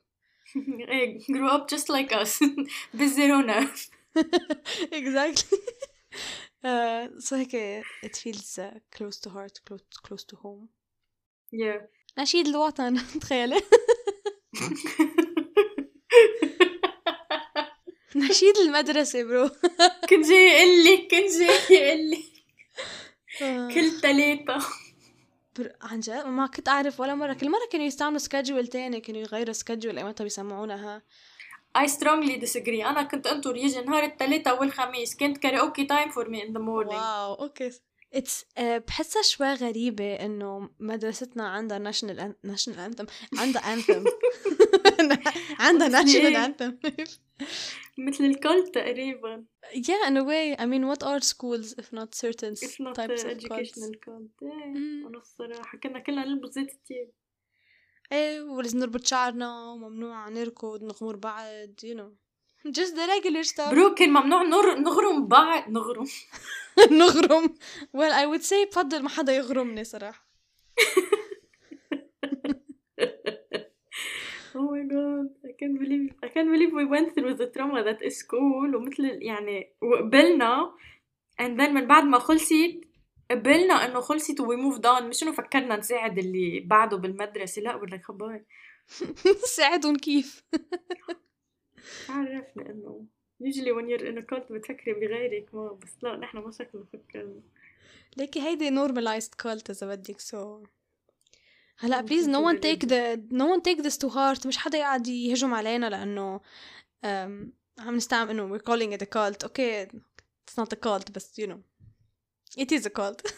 ايه 0.55 1.19
grew 1.19 1.49
up 1.49 1.67
just 1.69 1.89
like 1.89 2.13
us 2.13 2.39
بالزيرونا 2.93 3.71
exactly 4.91 5.59
uh, 6.65 7.07
so 7.19 7.35
هيك 7.35 7.83
it 8.03 8.15
feels 8.15 8.59
uh, 8.59 8.79
close 8.91 9.19
to 9.19 9.29
heart 9.29 9.59
close, 9.65 9.83
close 10.07 10.23
to 10.23 10.35
home 10.35 10.67
yeah 11.51 11.81
نشيد 12.17 12.47
الوطن 12.47 12.97
تخيلي 13.21 13.61
نشيد 18.30 18.56
المدرسة 18.56 19.22
bro. 19.22 19.50
كنت 20.10 20.26
جاي 20.26 20.82
قلك 20.82 21.00
كنت 21.10 21.30
جاي 21.70 22.10
قلك 22.10 22.24
كل 23.74 24.00
تلاتة. 24.00 24.66
br... 25.58 25.72
عن 25.82 26.00
جد؟ 26.00 26.26
ما 26.26 26.46
كنت 26.46 26.68
أعرف 26.68 27.00
ولا 27.00 27.14
مرة. 27.14 27.32
كل 27.32 27.50
مرة 27.50 27.68
كانوا 27.72 27.86
يستعملوا 27.86 28.18
schedule 28.18 28.66
تاني 28.66 29.00
كانوا 29.00 29.20
يغيروا 29.20 29.52
schedule 29.52 29.98
أيمتى 29.98 30.24
بيسمعونها 30.24 31.02
I 31.78 31.86
strongly 31.86 32.36
disagree. 32.40 32.86
أنا 32.86 33.02
كنت 33.02 33.26
أنطر 33.26 33.56
يجي 33.56 33.80
نهار 33.80 34.04
التلاتة 34.04 34.54
والخميس. 34.54 35.16
كنت 35.16 35.38
karaoke 35.38 35.86
time 35.86 36.10
for 36.10 36.24
me 36.24 36.36
in 36.36 36.52
the 36.52 36.60
morning. 36.60 36.94
wow 36.94 37.34
okay. 37.34 37.70
It's 38.16 38.44
uh, 38.58 38.62
بحسها 38.62 39.22
شوي 39.22 39.54
غريبة 39.54 40.14
إنه 40.14 40.70
مدرستنا 40.80 41.48
عندها 41.48 41.78
national 41.78 42.34
national 42.44 42.80
anthem 42.80 43.04
عندها 43.38 43.72
أنثم 43.72 44.04
عندها 45.66 45.88
ناشونال؟ 45.88 46.36
أنثم 46.36 46.72
مثل 48.08 48.24
الكل 48.24 48.68
تقريبا. 48.74 49.44
Yeah, 49.72 50.08
in 50.08 50.16
a 50.16 50.24
way. 50.24 50.56
I 50.58 50.66
mean, 50.66 50.86
what 50.86 51.02
are 51.02 51.20
schools 51.20 51.74
if 51.78 51.92
not 51.92 52.14
certain 52.14 52.52
if 52.52 52.80
not 52.80 52.94
types 52.94 53.22
of 53.24 53.30
educational 53.30 53.94
cult. 54.04 54.42
إيه 54.42 54.66
مم. 54.66 55.06
أنا 55.06 55.18
الصراحة 55.18 55.78
كنا 55.78 55.98
كلنا 55.98 56.24
نلبس 56.24 56.50
زيت 56.50 56.72
التياب 56.72 57.10
إيه 58.12 58.40
ولازم 58.40 58.78
نربط 58.78 59.06
شعرنا 59.06 59.70
وممنوع 59.70 60.28
نركض 60.28 60.82
نغمر 60.82 61.16
بعض 61.16 61.80
you 61.84 61.94
know. 61.94 62.10
Just 62.78 62.94
the 62.94 63.06
regular 63.06 63.44
stuff. 63.44 63.70
برو 63.70 63.94
كان 63.94 64.10
ممنوع 64.10 64.42
نر... 64.42 64.78
نغرم 64.78 65.28
بعض. 65.28 65.68
نغرم. 65.68 66.06
نغرم. 67.00 67.54
Well 67.96 68.12
I 68.12 68.26
would 68.26 68.44
say 68.44 68.68
بفضل 68.70 69.02
ما 69.02 69.08
حدا 69.08 69.32
يغرمني 69.32 69.84
صراحة. 69.84 70.30
Oh 74.54 74.70
my 74.74 74.82
god. 74.94 75.28
I 75.48 75.52
can't 75.58 75.78
believe 75.78 76.04
I 76.24 76.28
can't 76.28 76.50
believe 76.54 76.72
we 76.72 76.84
went 76.84 77.14
through 77.14 77.34
the 77.34 77.46
trauma 77.54 77.84
that 77.84 78.02
is 78.02 78.18
school. 78.18 78.74
ومثل 78.74 79.22
يعني 79.22 79.72
وقبلنا. 79.82 80.72
And 81.40 81.58
then 81.60 81.70
من 81.70 81.86
بعد 81.86 82.04
ما 82.04 82.18
خلصت 82.18 82.80
قبلنا 83.30 83.74
إنه 83.74 84.00
خلصت 84.00 84.40
و 84.40 84.46
we 84.46 84.56
moved 84.56 84.84
on. 84.84 85.02
مش 85.02 85.22
إنه 85.22 85.32
فكرنا 85.32 85.76
نساعد 85.76 86.18
اللي 86.18 86.60
بعده 86.60 86.96
بالمدرسة. 86.96 87.62
لا 87.62 87.74
ولا 87.74 87.98
خباي 87.98 88.44
ساعدهم 89.56 89.96
كيف؟ 89.96 90.44
عرفنا 92.08 92.70
إنه 92.70 93.04
usually 93.42 93.72
when 93.72 93.88
you're 93.88 94.06
in 94.06 94.18
a 94.18 94.22
cult 94.22 94.52
بتفكري 94.52 94.94
بغيرك. 94.94 95.54
ما 95.54 95.78
بس 95.82 95.96
لا 96.02 96.16
نحن 96.16 96.38
ما 96.38 96.50
شكلنا 96.50 96.84
فكرنا. 96.92 97.40
ليكي 98.16 98.40
هيدي 98.40 98.70
normalized 98.70 99.30
cult 99.42 99.70
إذا 99.70 99.86
بدك. 99.94 100.20
So 100.20 100.66
هلا 101.82 102.00
please 102.00 102.28
no 102.28 102.46
one 102.46 102.60
take 102.60 102.84
the 102.84 103.16
no 103.32 103.52
one 103.52 103.62
take 103.62 103.80
this 103.80 103.98
to 103.98 104.08
heart 104.08 104.46
مش 104.46 104.56
حدا 104.56 104.78
يقعد 104.78 105.08
يهجم 105.08 105.54
علينا 105.54 105.90
لأنه 105.90 106.40
عم 107.78 107.96
نستعمل 107.96 108.30
إنه 108.30 108.58
we're 108.58 108.62
calling 108.62 108.92
it 108.92 109.02
a 109.02 109.06
cult. 109.06 109.44
okay 109.44 109.86
okay, 109.86 109.90
it's 109.90 110.62
not 110.62 110.72
a 110.72 110.76
cult 110.76 111.10
بس 111.12 111.40
you 111.40 111.46
know. 111.46 111.60
It 112.58 112.72
is 112.72 112.86
a 112.86 112.90
cult. 112.90 113.22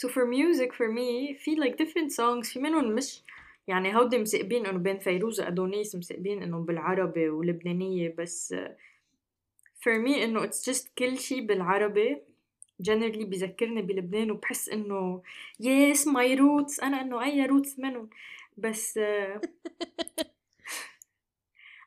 So 0.00 0.08
for 0.08 0.24
music 0.26 0.70
for 0.74 0.88
me 0.88 1.34
في 1.38 1.56
like 1.56 1.76
different 1.76 2.12
songs. 2.12 2.52
في 2.52 2.58
منهم 2.58 2.94
مش 2.94 3.22
يعني 3.66 3.96
هودي 3.96 4.18
مسقبين 4.18 4.66
إنه 4.66 4.78
بين 4.78 4.98
فيروز 4.98 5.40
وأدونيس 5.40 5.94
مسقبين 5.94 6.42
إنه 6.42 6.58
بالعربي 6.58 7.28
ولبنانية 7.28 8.14
بس 8.18 8.54
uh, 8.54 8.68
for 9.80 10.06
me 10.06 10.16
إنه 10.16 10.46
it's 10.46 10.64
just 10.70 10.88
كل 10.98 11.18
شيء 11.18 11.46
بالعربي. 11.46 12.22
Generally 12.82 13.24
بيذكرني 13.24 13.82
بلبنان 13.82 14.30
وبحس 14.30 14.68
إنه 14.68 15.22
yes 15.62 15.98
my 15.98 16.38
roots. 16.38 16.82
أنا 16.82 17.00
إنه 17.00 17.24
أي 17.24 17.48
roots 17.48 17.78
منهم. 17.78 18.10
بس 18.56 18.98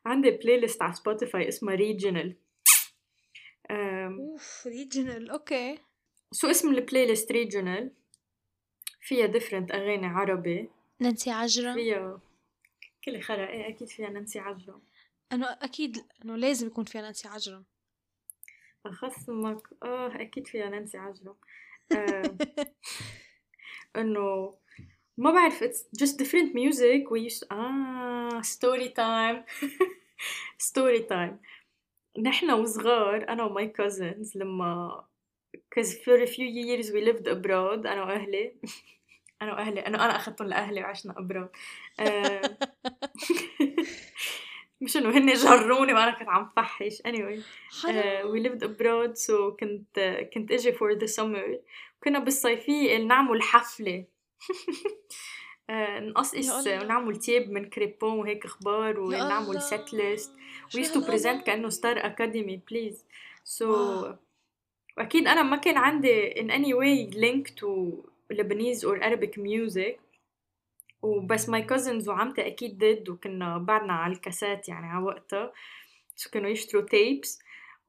عندي 0.05 0.31
playlist 0.31 0.81
على 0.81 0.93
Spotify 0.93 1.47
اسمها 1.47 1.77
regional. 1.77 2.33
um, 3.71 4.19
أوف 4.19 4.67
regional 4.67 5.31
okay. 5.31 5.77
شو 6.33 6.47
اسم 6.47 6.69
ال 6.73 7.05
playlist 7.05 7.33
regional 7.33 7.83
فيها 9.01 9.27
different 9.27 9.73
أغاني 9.75 10.07
عربي. 10.07 10.69
نانسي 10.99 11.31
عجرم. 11.31 11.73
فيها 11.75 12.21
كل 13.05 13.21
خرا 13.21 13.47
إيه 13.47 13.67
أكيد 13.69 13.87
فيها 13.87 14.09
نانسي 14.09 14.39
عجرم. 14.39 14.81
انه 15.33 15.47
أكيد 15.61 15.97
إنه 16.25 16.35
لازم 16.35 16.67
يكون 16.67 16.83
فيها 16.85 17.01
نانسي 17.01 17.27
عجرم. 17.27 17.65
أخصمك. 18.85 19.67
آه 19.83 20.21
أكيد 20.21 20.47
فيها 20.47 20.69
نانسي 20.69 20.97
عجرم 20.97 21.35
آه، 21.95 22.37
إنه 23.95 24.53
ما 25.17 25.31
بعرف 25.31 25.63
it's 25.63 25.99
just 26.03 26.17
different 26.17 26.53
music. 26.55 27.09
We 27.11 27.19
used 27.33 27.51
آه 27.51 28.41
story 28.41 28.89
time. 28.89 29.43
Story 30.71 31.01
time. 31.09 31.33
نحن 32.19 32.51
وصغار 32.51 33.29
أنا 33.29 33.43
وماي 33.43 33.73
cousins 33.81 34.35
لما 34.35 35.03
cause 35.75 35.87
for 35.93 36.21
a 36.21 36.27
few 36.27 36.45
years 36.45 36.91
we 36.91 37.01
lived 37.11 37.27
abroad 37.27 37.85
أنا 37.87 38.03
وأهلي. 38.03 38.55
أنا 39.41 39.53
وأهلي. 39.53 39.79
أنا 39.79 40.05
أنا 40.05 40.15
أخذتهم 40.15 40.47
لأهلي 40.47 40.81
وعشنا 40.81 41.13
abroad. 41.13 41.49
آه، 41.99 42.57
مش 44.81 44.97
إنه 44.97 45.09
هن 45.09 45.33
جروني 45.33 45.93
وأنا 45.93 46.11
كنت 46.11 46.29
عم 46.29 46.49
فحش. 46.55 47.01
Anyway 47.01 47.39
we 48.31 48.39
lived 48.47 48.63
abroad 48.63 49.17
so 49.17 49.55
كنت 49.59 49.99
uh, 49.99 50.33
كنت 50.33 50.51
إجي 50.51 50.71
for 50.73 50.95
the 50.99 51.07
summer. 51.07 51.57
كنا 52.03 52.19
بالصيفية 52.19 52.97
نعمل 52.97 53.41
حفلة. 53.41 54.05
uh, 55.69 55.73
نقصقص. 56.01 56.67
ونعمل 56.67 57.15
تياب 57.15 57.49
من 57.49 57.69
كريبون 57.69 58.19
وهيك 58.19 58.45
أخبار 58.45 58.99
ونعمل 58.99 59.59
we 59.59 60.79
used 60.79 60.93
to 60.93 60.97
هالهبل؟ 60.97 61.19
present 61.19 61.43
كأنه 61.43 61.69
Star 61.69 62.05
Academy 62.05 62.61
please 62.69 63.05
so 63.57 63.61
wow. 63.61 64.15
وأكيد 64.97 65.27
أنا 65.27 65.43
ما 65.43 65.57
كان 65.57 65.77
عندي 65.77 66.31
in 66.31 66.49
any 66.49 66.73
way 66.73 67.13
link 67.15 67.55
to 67.55 67.67
Lebanese 68.33 68.83
or 68.85 68.95
Arabic 69.03 69.37
music. 69.37 69.99
وبس 71.01 71.49
my 71.49 71.61
cousins 71.61 72.07
وعمتي 72.07 72.47
أكيد 72.47 72.83
did 72.83 73.09
وكنا 73.09 73.57
بعدنا 73.57 73.93
على 73.93 74.13
الكاسات 74.13 74.69
يعني 74.69 74.87
على 74.87 75.05
وقتها. 75.05 75.53
So 76.17 76.29
كانوا 76.29 76.49
يشتروا 76.49 76.85
tapes. 76.85 77.39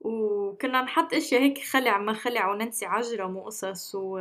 وكنا 0.01 0.83
نحط 0.83 1.15
أشياء 1.15 1.43
هيك 1.43 1.59
خلع 1.59 1.99
ما 1.99 2.13
خلع 2.13 2.51
وننسي 2.51 2.87
عجرم 2.87 3.37
وقصص 3.37 3.95
و 3.95 4.21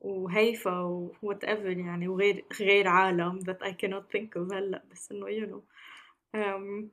وهيفا 0.00 0.80
و 0.80 1.12
whatever 1.26 1.66
يعني 1.66 2.08
وغير 2.08 2.44
غير 2.60 2.88
عالم 2.88 3.40
that 3.40 3.66
I 3.66 3.72
cannot 3.72 4.16
think 4.16 4.36
of 4.36 4.52
هلأ 4.52 4.82
بس 4.90 5.12
إنه 5.12 5.26
you 5.26 5.46
know. 5.46 5.62
Um, 6.34 6.90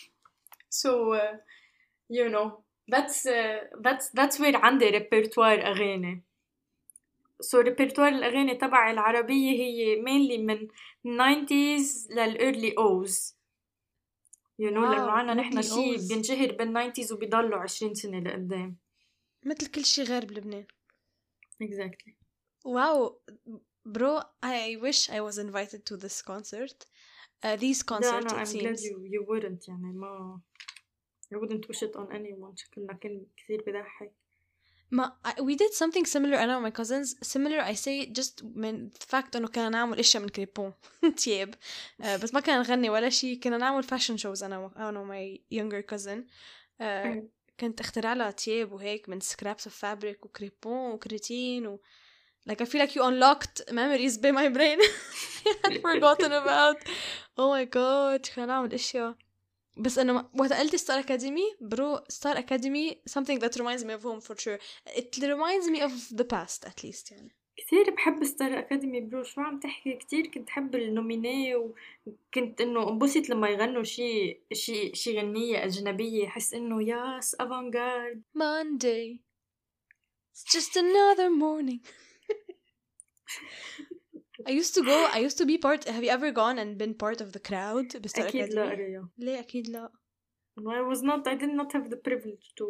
so 0.82 1.12
uh, 1.12 1.36
you 2.08 2.28
know 2.28 2.62
that's 2.88 3.26
uh, 3.26 3.58
that's 3.80 4.10
that's 4.10 4.38
where 4.38 4.56
عندي 4.56 4.90
repertoire 4.90 5.64
أغاني. 5.64 6.25
So 7.42 7.54
repertoire 7.58 7.98
الأغاني 7.98 8.54
تبع 8.54 8.90
العربية 8.90 9.50
هي 9.50 10.02
mainly 10.02 10.38
من 10.40 10.68
90s 11.04 12.10
لل 12.12 12.38
early 12.38 12.72
O's 12.72 13.34
you 14.58 14.70
know 14.70 14.78
لأنه 14.78 15.04
wow، 15.04 15.08
عنا 15.08 15.34
نحن 15.34 15.62
early 15.62 15.64
شي 15.64 15.98
O's. 15.98 16.08
بينشهر 16.08 16.52
بال 16.52 16.92
90s 16.94 17.12
وبيضلوا 17.12 17.58
20 17.58 17.94
سنة 17.94 18.18
لقدام 18.20 18.76
مثل 19.44 19.66
كل 19.66 19.84
شيء 19.84 20.04
غير 20.04 20.24
بلبنان 20.24 20.66
exactly 21.64 22.12
wow 22.64 23.20
bro 23.84 24.20
I 24.20 24.76
wish 24.82 25.10
I 25.10 25.20
was 25.20 25.38
invited 25.38 25.80
to 25.90 25.96
this 25.96 26.22
concert 26.22 26.84
uh, 27.44 27.56
these 27.56 27.84
لا 27.90 27.96
concerts 27.96 28.32
أنا 28.32 28.44
it 28.44 28.46
I'm 28.46 28.50
glad 28.52 28.76
seems 28.76 28.82
you, 28.82 28.96
you 29.14 29.26
wouldn't 29.28 29.68
يعني 29.68 29.92
ما 29.92 30.40
I 31.34 31.36
wouldn't 31.38 31.66
wish 31.68 31.82
it 31.88 31.96
on 31.96 32.06
anyone 32.12 32.54
شكلنا 32.56 32.92
كان 32.92 33.26
كثير 33.36 33.62
بضحك 33.66 34.12
ما 34.91 35.13
I- 35.27 35.41
we 35.41 35.55
did 35.55 35.73
something 35.73 36.05
similar 36.05 36.33
أنا 36.37 36.57
و 36.57 36.69
my 36.69 36.73
cousins 36.73 37.15
similar 37.27 37.61
I 37.63 37.75
say 37.75 38.11
just 38.19 38.43
من 38.43 38.89
fact 39.11 39.35
إنه 39.35 39.47
كنا 39.47 39.69
نعمل 39.69 39.99
أشياء 39.99 40.23
من 40.23 40.29
كريبون 40.29 40.73
تياب 41.17 41.55
uh, 42.01 42.05
بس 42.07 42.33
ما 42.33 42.39
كنا 42.39 42.57
نغني 42.59 42.89
ولا 42.89 43.09
شيء 43.09 43.39
كنا 43.39 43.57
نعمل 43.57 43.83
fashion 43.83 44.17
shows 44.21 44.43
أنا 44.43 44.57
و 44.59 44.71
أنا 44.77 44.99
و 44.99 45.07
my 45.13 45.37
younger 45.59 45.83
cousin 45.95 46.19
uh, 46.19 46.83
مم. 46.83 47.29
كنت 47.59 47.79
اخترع 47.79 48.13
لها 48.13 48.31
تياب 48.31 48.71
وهيك 48.71 49.09
من 49.09 49.19
scraps 49.21 49.63
of 49.65 49.71
fabric 49.81 50.25
وكريبون 50.25 50.91
وكريتين 50.91 51.67
و 51.67 51.79
like 52.49 52.61
I 52.61 52.65
feel 52.65 52.81
like 52.85 52.95
you 52.95 53.03
unlocked 53.03 53.71
memories 53.71 54.17
by 54.17 54.31
my 54.31 54.47
brain 54.57 54.79
I 54.81 55.67
had 55.67 55.81
forgotten 55.81 56.31
about 56.31 56.77
oh 57.37 57.49
my 57.55 57.65
god 57.65 58.33
كنا 58.35 58.45
نعمل 58.45 58.73
اشياء 58.73 59.15
بس 59.76 59.98
انه 59.98 60.28
وقت 60.38 60.52
قلت 60.52 60.76
Star 60.76 60.98
Academy 60.98 61.56
bro 61.60 62.00
Star 62.08 62.38
Academy 62.38 63.00
something 63.10 63.38
that 63.38 63.52
reminds 63.60 63.84
me 63.84 63.92
of 63.92 64.02
home 64.02 64.20
for 64.20 64.36
sure. 64.36 64.58
It 64.86 65.18
reminds 65.22 65.68
me 65.68 65.80
of 65.80 66.16
the 66.16 66.24
past 66.24 66.68
at 66.68 66.84
least 66.84 67.12
يعني. 67.12 67.36
كثير 67.56 67.90
بحب 67.90 68.24
Star 68.24 68.58
Academy 68.58 69.00
bro 69.00 69.22
شو 69.22 69.40
عم 69.40 69.60
تحكي؟ 69.60 69.92
كثير 69.92 70.26
كنت 70.26 70.50
حب 70.50 70.74
ال 70.74 70.84
nominés 70.84 71.56
وكنت 71.56 72.60
إنه 72.60 72.88
انبسط 72.88 73.28
لما 73.28 73.48
يغنوا 73.48 73.82
شي 73.82 74.40
شي 74.52 74.94
شي 74.94 75.18
غنية 75.18 75.64
أجنبية. 75.64 76.28
حس 76.28 76.54
إنه 76.54 76.82
yas 76.82 77.34
avant-garde 77.34 78.22
Monday. 78.38 79.20
It's 80.32 80.44
just 80.54 80.76
another 80.76 81.30
morning. 81.30 81.80
I 84.47 84.51
used 84.51 84.73
to 84.75 84.81
go 84.83 84.97
I 85.17 85.19
used 85.27 85.37
to 85.37 85.45
be 85.45 85.57
part 85.57 85.81
have 85.95 86.03
you 86.03 86.11
ever 86.17 86.31
gone 86.31 86.57
and 86.59 86.77
been 86.77 86.93
part 87.05 87.19
of 87.21 87.31
the 87.31 87.39
crowd 87.49 87.97
بستار 87.97 88.27
اكيد 88.27 88.53
لا 88.53 88.67
اكاديمي 88.67 88.87
ريا 88.87 89.07
ليه 89.17 89.39
اكيد 89.39 89.69
لا 89.69 89.91
I 90.59 90.81
was 90.93 91.01
not 91.01 91.27
I 91.27 91.35
did 91.35 91.53
not 91.59 91.71
have 91.73 91.89
the 91.89 91.97
privilege 92.09 92.47
to 92.59 92.65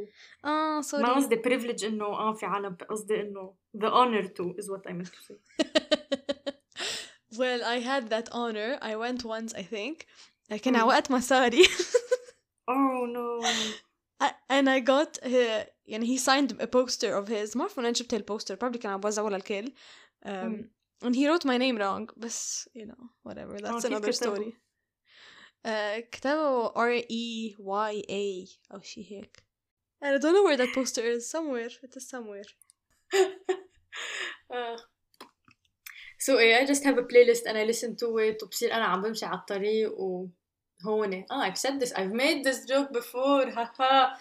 اه 0.45 0.75
ما 0.75 0.82
سوري 0.82 1.04
قصدي 1.04 1.36
privilege 1.36 1.84
انه 1.84 2.06
اه 2.06 2.34
في 2.34 2.45
عالم 2.45 2.77
قصدي 2.89 3.21
انه 3.21 3.56
the 3.77 3.89
honor 3.89 4.27
to 4.27 4.56
is 4.62 4.67
what 4.69 4.91
I 4.91 4.93
meant 4.93 5.12
to 5.12 5.21
say 5.27 5.38
well 7.39 7.62
I 7.63 7.80
had 7.80 8.10
that 8.10 8.27
honor 8.32 8.77
I 8.82 8.95
went 8.95 9.23
once 9.25 9.54
I 9.54 9.63
think 9.63 10.06
لكن 10.51 10.75
على 10.75 10.84
مم. 10.84 10.89
وقت 10.89 11.12
مصاري 11.12 11.63
oh 12.71 13.06
no 13.15 13.45
and 14.49 14.69
I 14.69 14.80
got 14.80 15.17
uh, 15.23 15.65
يعني 15.86 16.06
he 16.06 16.17
signed 16.17 16.51
a 16.62 16.67
poster 16.67 17.13
of 17.15 17.27
his 17.27 17.56
ما 17.56 17.63
بعرف 17.63 17.77
من 17.77 17.86
وين 17.86 17.93
جبت 17.93 18.13
البوستر 18.13 18.56
probably 18.56 18.77
كان 18.77 18.91
عم 18.91 18.99
بوزعه 18.99 19.30
للكل 19.30 19.65
um, 19.65 20.30
مم. 20.30 20.71
and 21.01 21.15
he 21.15 21.27
wrote 21.27 21.45
my 21.45 21.58
name 21.58 21.77
wrong 21.77 22.08
بس 22.17 22.69
you 22.73 22.86
know 22.86 23.10
whatever 23.23 23.58
that's 23.60 23.86
كيف 23.86 23.86
another 23.86 24.12
كتبه؟ 24.12 24.36
story 24.36 24.54
uh, 25.65 25.99
كتبه 26.12 26.69
R 26.69 27.04
E 27.10 27.56
Y 27.60 28.04
A 28.10 28.47
أو 28.73 28.82
شي 28.82 29.12
هيك 29.12 29.43
and 30.04 30.15
I 30.15 30.17
don't 30.17 30.34
know 30.34 30.43
where 30.43 30.58
that 30.58 30.73
poster 30.73 31.01
is 31.01 31.30
somewhere 31.30 31.71
it 31.84 31.95
is 31.95 32.10
somewhere 32.10 32.49
آه. 34.51 34.77
So 36.19 36.38
yeah, 36.38 36.60
I 36.62 36.65
just 36.65 36.84
have 36.84 36.97
a 36.99 37.04
playlist 37.04 37.43
and 37.47 37.58
I 37.58 37.63
listen 37.63 37.95
to 37.95 38.17
it 38.19 38.43
وبصير 38.43 38.73
أنا 38.73 38.86
عم 38.86 39.01
بمشي 39.01 39.25
على 39.25 39.39
الطريق 39.39 39.93
وهون 39.99 41.25
ah 41.32 41.41
I've 41.41 41.58
said 41.58 41.80
this 41.80 41.91
I've 41.93 42.13
made 42.13 42.43
this 42.43 42.65
joke 42.65 42.93
before 42.93 43.49
haha 43.51 44.15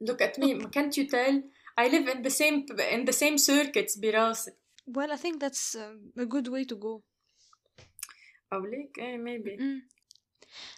look 0.00 0.22
at 0.22 0.38
me 0.38 0.54
ما 0.54 0.70
can't 0.70 0.96
you 0.96 1.06
tell 1.08 1.42
I 1.78 1.88
live 1.88 2.08
in 2.08 2.22
the 2.22 2.30
same 2.30 2.64
in 2.90 3.04
the 3.04 3.12
same 3.12 3.38
circuits 3.38 3.98
براسي 3.98 4.52
well 4.87 5.11
I 5.11 5.17
think 5.17 5.39
that's 5.39 5.75
uh, 5.75 5.95
a 6.17 6.25
good 6.25 6.47
way 6.47 6.63
to 6.65 6.75
go. 6.75 7.01
أو 8.53 8.65
ليك 8.65 8.99
إيه 8.99 9.17
maybe. 9.17 9.61
مم. 9.61 9.87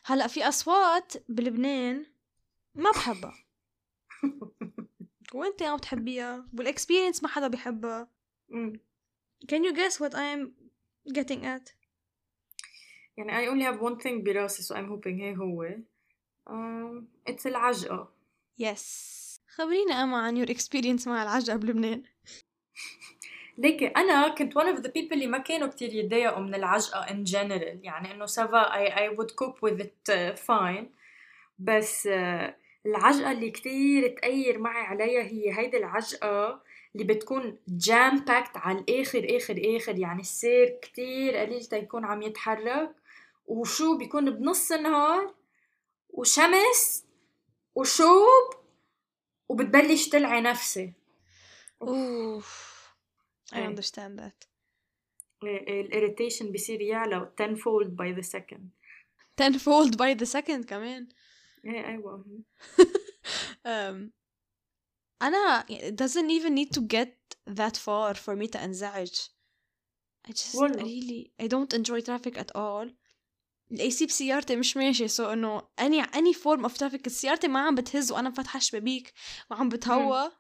هلأ 0.06 0.28
في 0.28 0.48
أصوات 0.48 1.14
بلبنان 1.30 2.06
ما 2.76 2.92
بحبها. 2.92 3.34
وانت 5.34 5.62
عم 5.62 5.78
تحبيها 5.78 6.48
والاكسبيرينس 6.58 7.24
ما 7.24 7.30
حدا 7.30 7.48
بيحبها. 7.48 8.10
مم. 8.50 8.80
can 9.52 9.64
you 9.64 9.74
guess 9.76 10.00
what 10.00 10.14
I'm 10.16 10.52
getting 11.14 11.46
at? 11.46 11.74
يعني 13.18 13.32
I 13.32 13.50
only 13.50 13.64
have 13.64 13.82
one 13.82 14.00
thing 14.04 14.24
براسي 14.24 14.64
so 14.64 14.76
I'm 14.78 14.90
hoping 14.90 15.08
هي 15.22 15.38
هو. 15.38 15.70
um, 16.50 17.04
it's 17.30 17.46
العجقة. 17.46 18.14
Yes. 18.62 18.82
خبرينا 19.56 20.04
أما 20.04 20.18
عن 20.18 20.46
your 20.46 20.50
experience 20.50 21.08
مع 21.08 21.24
العجقة 21.24 21.56
بلبنان. 21.56 22.04
ليكي 23.58 23.88
أنا 23.88 24.28
كنت 24.28 24.60
one 24.60 24.76
of 24.76 24.78
the 24.82 24.88
people 24.88 25.12
اللي 25.12 25.28
ما 25.28 25.38
كانوا 25.38 25.68
كتير 25.68 25.94
يتضايقوا 25.94 26.40
من 26.40 26.56
العجقة 26.56 27.06
in 27.06 27.30
general 27.32 27.78
يعني 27.84 28.12
إنه 28.12 28.26
ça 28.26 28.45
va 28.45 28.64
I, 28.64 28.92
I 28.92 29.16
would 29.18 29.32
cope 29.32 29.70
with 29.70 29.82
it 29.82 30.14
uh, 30.14 30.36
fine. 30.48 30.86
بس 31.60 32.08
uh, 32.08 32.52
العجقة 32.86 33.32
اللي 33.32 33.52
كتير 33.52 34.08
تأير 34.08 34.60
معي 34.60 34.82
عليها 34.86 35.22
هي 35.22 35.60
هيدي 35.60 35.78
العجقة 35.78 36.62
اللي 36.96 37.14
بتكون 37.14 37.58
jam 37.68 38.20
packed 38.20 38.58
على 38.58 38.80
الآخر 38.80 39.28
آخر 39.38 39.62
آخر. 39.78 40.00
يعني 40.00 40.22
السير 40.22 40.80
كتير 40.82 41.38
قليل 41.38 41.66
تيكون 41.66 42.06
عم 42.06 42.22
يتحرك 42.22 42.92
وشو 43.48 43.98
بيكون 43.98 44.30
بنص 44.32 44.72
النهار 44.72 45.34
وشمس 46.10 47.06
وشوب 47.76 48.54
وبتبلش 49.50 50.10
تلعي 50.10 50.42
نفسي. 50.42 50.94
أوف. 51.82 52.77
I 53.54 53.56
إيه. 53.56 53.76
understand 53.76 54.20
that 54.20 54.48
الاريتيشن 55.44 56.52
بصير 56.52 56.82
يعلى 56.82 57.32
tenfold 57.42 57.88
by 57.88 58.20
the 58.20 58.28
second 58.28 58.70
tenfold 59.42 59.98
by 59.98 60.14
the 60.20 60.26
second 60.26 60.66
كمان 60.66 61.08
إيه 61.66 61.88
أيوه 61.88 62.44
um, 63.66 64.12
أنا 65.22 65.66
it 65.70 65.96
doesn't 65.96 66.30
even 66.30 66.54
need 66.56 66.72
to 66.78 66.82
get 66.82 67.38
that 67.56 67.78
far 67.78 68.14
for 68.14 68.36
me 68.36 68.48
to 68.48 68.64
انزعج 68.64 69.12
I 70.28 70.32
just 70.32 70.56
والله. 70.56 70.84
really 70.84 71.32
I 71.42 71.48
don't 71.48 71.74
enjoy 71.74 72.02
traffic 72.02 72.38
at 72.38 72.52
all 72.56 72.94
ال 73.72 73.92
AC 73.92 74.06
بسيارتي 74.06 74.56
مش 74.56 74.78
ماشي 74.78 75.08
so 75.08 75.26
انه 75.34 75.60
any 75.62 76.04
any 76.04 76.34
form 76.34 76.66
of 76.70 76.74
traffic 76.78 77.08
سيارتي 77.08 77.48
ما 77.48 77.60
عم 77.60 77.76
بتهز 77.76 78.12
وأنا 78.12 78.32
فاتحه 78.32 78.58
الشبابيك 78.58 79.14
وعم 79.52 79.70
بتهوى 79.70 80.32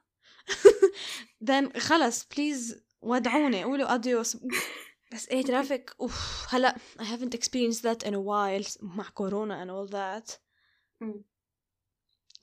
then 1.49 1.77
خلص 1.77 2.25
بليز 2.25 2.86
ودعوني 3.00 3.64
قولوا 3.64 3.94
اديوس 3.94 4.36
بس 5.12 5.28
ايه 5.28 5.42
ترافيك 5.44 5.90
اوف 6.00 6.46
هلا 6.48 6.76
I 6.98 7.02
haven't 7.02 7.34
experienced 7.38 7.82
that 7.82 8.06
in 8.06 8.12
a 8.12 8.20
while 8.20 8.76
مع 8.80 9.08
كورونا 9.14 9.64
and 9.64 9.68
all 9.70 9.92
that 9.94 10.36
مم. 11.00 11.24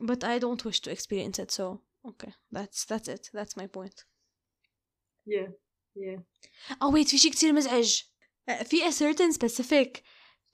but 0.03 0.23
I 0.23 0.39
don't 0.39 0.65
wish 0.65 0.79
to 0.81 0.91
experience 0.91 1.39
it 1.39 1.51
so 1.51 1.79
okay 2.07 2.31
that's 2.55 2.85
that's 2.85 3.07
it 3.07 3.29
that's 3.33 3.55
my 3.61 3.67
point 3.67 4.05
yeah 5.25 5.49
yeah 5.95 6.19
oh 6.81 6.91
wait 6.93 7.07
في 7.07 7.17
شيء 7.17 7.31
كتير 7.31 7.53
مزعج 7.53 8.01
آه، 8.49 8.63
في 8.63 8.81
a 8.81 8.91
certain 8.91 9.33
specific 9.33 10.01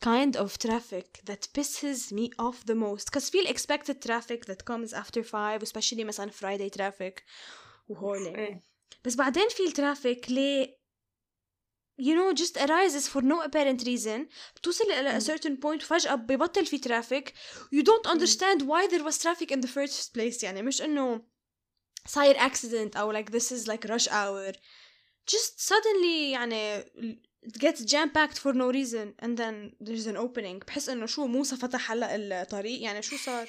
kind 0.05 0.35
of 0.37 0.57
traffic 0.57 1.07
that 1.29 1.47
pisses 1.57 2.11
me 2.11 2.29
off 2.45 2.57
the 2.65 2.75
most 2.75 3.05
because 3.09 3.29
feel 3.29 3.47
expected 3.47 3.97
traffic 4.07 4.45
that 4.45 4.65
comes 4.65 4.93
after 4.93 5.23
5 5.23 5.63
especially 5.63 6.03
مثلا 6.03 6.31
Friday 6.31 6.69
traffic 6.77 7.23
وهولي 7.87 8.35
ايه 8.35 8.68
بس 9.04 9.14
بعدين 9.14 9.48
في 9.48 9.62
الترافيك 9.66 10.30
ليه 10.30 10.80
you 12.02 12.14
know 12.16 12.34
just 12.42 12.56
arises 12.56 13.06
for 13.12 13.20
no 13.22 13.42
apparent 13.48 13.84
reason 13.84 14.20
بتوصل 14.56 14.84
إلى 14.84 15.18
a 15.18 15.22
Mm. 15.22 15.26
certain 15.26 15.56
point 15.62 15.82
وفجأة 15.84 16.14
ببطل 16.14 16.66
في 16.66 16.78
traffic 16.78 17.28
you 17.74 17.82
don't 17.82 18.10
understand 18.12 18.62
why 18.62 18.88
there 18.90 19.04
was 19.04 19.18
traffic 19.18 19.50
in 19.50 19.60
the 19.60 19.68
first 19.68 20.14
place 20.14 20.42
يعني 20.44 20.62
مش 20.62 20.82
إنه 20.82 21.26
صاير 22.06 22.34
accident 22.38 22.96
أو 22.96 23.12
like 23.22 23.26
this 23.30 23.52
is 23.52 23.66
like 23.68 23.84
rush 23.90 24.08
hour 24.08 24.52
just 25.30 25.60
suddenly 25.68 26.32
يعني 26.32 26.80
it 27.46 27.58
gets 27.58 27.80
jam 27.84 28.08
packed 28.10 28.38
for 28.38 28.52
no 28.52 28.70
reason 28.72 29.14
and 29.24 29.36
then 29.36 29.72
there's 29.80 30.06
an 30.06 30.16
opening 30.16 30.64
بحس 30.66 30.88
إنه 30.88 31.06
شو 31.06 31.26
موسى 31.26 31.56
فتح 31.56 31.92
هلا 31.92 32.42
الطريق 32.42 32.82
يعني 32.82 33.02
شو 33.02 33.16
صار 33.16 33.48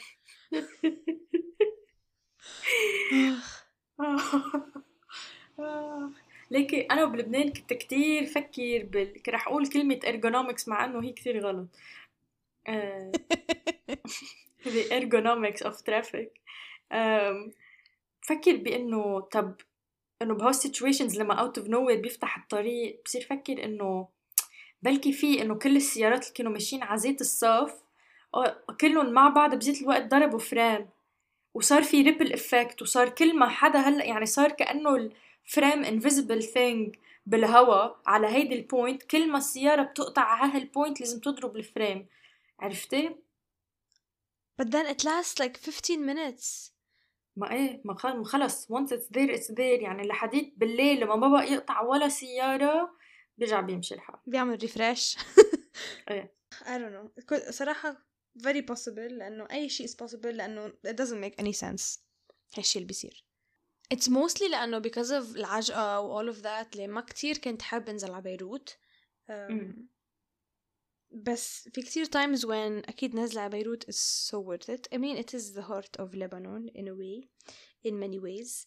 آه. 5.60 6.12
ليكي 6.52 6.82
أنا 6.82 7.06
بلبنان 7.06 7.54
كنت 7.54 7.74
كتير 7.74 8.26
فكر 8.26 8.84
بال 8.84 9.14
كنت 9.14 9.30
رح 9.30 9.48
أقول 9.48 9.68
كلمة 9.68 10.00
ergonomics 10.00 10.68
مع 10.68 10.86
إنه 10.86 11.04
هي 11.04 11.12
كتير 11.12 11.46
غلط. 11.46 11.68
آه، 12.68 13.12
the 14.66 14.92
ergonomics 14.92 15.68
of 15.68 15.74
traffic. 15.74 16.30
فكر 18.22 18.56
بإنه 18.56 19.20
طب 19.20 19.56
إنه 20.22 20.34
بهول 20.34 20.56
situations 20.56 21.18
لما 21.18 21.36
out 21.36 21.62
of 21.62 21.66
nowhere 21.66 22.02
بيفتح 22.02 22.38
الطريق 22.38 23.02
بصير 23.06 23.22
فكر 23.22 23.64
إنه 23.66 24.08
بلكي 24.82 25.14
في 25.14 25.42
إنه 25.42 25.56
كل 25.56 25.76
السيارات 25.76 26.24
اللي 26.24 26.34
كانوا 26.34 26.52
ماشيين 26.52 26.84
على 26.84 27.00
زيت 27.00 27.22
الصف 27.22 27.82
كلهم 28.82 29.12
مع 29.14 29.30
بعض 29.30 29.56
بزيت 29.56 29.82
الوقت 29.82 30.04
ضربوا 30.12 30.40
فرام 30.40 30.90
وصار 31.54 31.84
في 31.84 32.02
ripple 32.02 32.34
effect 32.34 32.82
وصار 32.82 33.10
كل 33.10 33.38
ما 33.38 33.50
حدا 33.50 33.80
هلأ 33.80 34.06
يعني 34.06 34.26
صار 34.26 34.52
كأنه 34.52 35.10
الفريم 35.46 35.84
invisible 35.84 36.44
thing 36.44 36.96
بالهوا 37.26 37.96
على 38.10 38.28
هيدي 38.28 38.56
ال 38.56 38.64
point 38.64 39.04
كل 39.04 39.32
ما 39.32 39.38
السيارة 39.38 39.84
بتقطع 39.84 40.22
على 40.22 40.52
هال 40.54 40.67
point 40.67 41.00
لازم 41.02 41.20
تضرب 41.20 41.58
الفريم 41.58 42.08
عرفتي؟ 42.60 43.16
but 44.62 44.66
then 44.66 44.86
it 44.88 45.04
lasts 45.04 45.40
like 45.40 45.58
15 45.58 45.98
minutes. 46.06 46.72
ما 47.36 47.52
إيه 47.52 47.82
ما 47.86 47.94
خل- 47.98 48.18
ما 48.18 48.24
خلص. 48.26 48.66
Once 48.72 48.90
it's 48.92 49.08
there 49.18 49.36
it's 49.38 49.52
there. 49.54 49.60
يعني 49.82 50.08
لحديت 50.08 50.54
بالليل 50.58 51.00
لما 51.00 51.16
ما 51.16 51.28
بقى 51.28 51.54
يقطع 51.54 51.82
ولا 51.82 52.10
سيارة 52.10 52.96
بيرجع 53.38 53.62
بيمشي 53.62 53.96
الحال. 53.96 54.16
بيعمل 54.28 54.58
ريفرش 54.62 55.18
إيه. 56.12 56.34
I 56.54 56.66
don't 56.78 56.94
know. 57.24 57.50
صراحة 57.50 58.06
very 58.40 58.62
possible 58.72 58.98
لأنه 59.12 59.48
أي 59.52 59.70
شيء 59.70 59.88
is 59.88 59.92
possible 59.92 60.26
لأنه 60.26 60.70
it 60.88 60.92
doesn't 60.92 61.22
make 61.26 61.44
any 61.44 61.54
sense. 61.54 62.00
هالشي 62.58 62.80
اللي 62.80 62.88
بيصير. 62.88 63.26
it's 63.95 64.09
mostly 64.09 64.51
لأنه 64.51 64.81
because 64.81 65.11
of 65.11 65.37
العجقة 65.37 66.01
و 66.01 66.23
all 66.23 66.35
of 66.35 66.43
that 66.43 66.67
اللي 66.73 66.87
ما 66.87 67.01
كتير 67.01 67.39
كنت 67.39 67.63
حابة 67.63 67.93
أنزل 67.93 68.13
على 68.13 68.23
بيروت 68.23 68.77
um, 69.31 69.51
مم. 69.51 69.89
بس 71.11 71.69
في 71.69 71.83
كتير 71.83 72.05
times 72.05 72.41
when 72.41 72.89
أكيد 72.89 73.15
نزلة 73.15 73.41
على 73.41 73.51
بيروت 73.51 73.91
is 73.91 73.97
so 74.31 74.39
worth 74.41 74.69
it 74.69 74.89
I 74.95 74.99
mean 74.99 75.17
it 75.17 75.35
is 75.35 75.55
the 75.55 75.63
heart 75.63 75.97
of 75.99 76.15
Lebanon 76.15 76.69
in 76.75 76.89
a 76.89 76.95
way 76.95 77.29
in 77.85 77.99
many 77.99 78.19
ways 78.19 78.67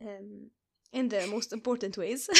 um, 0.00 0.50
in 0.92 1.08
the 1.08 1.26
most 1.26 1.52
important 1.52 1.98
ways 1.98 2.28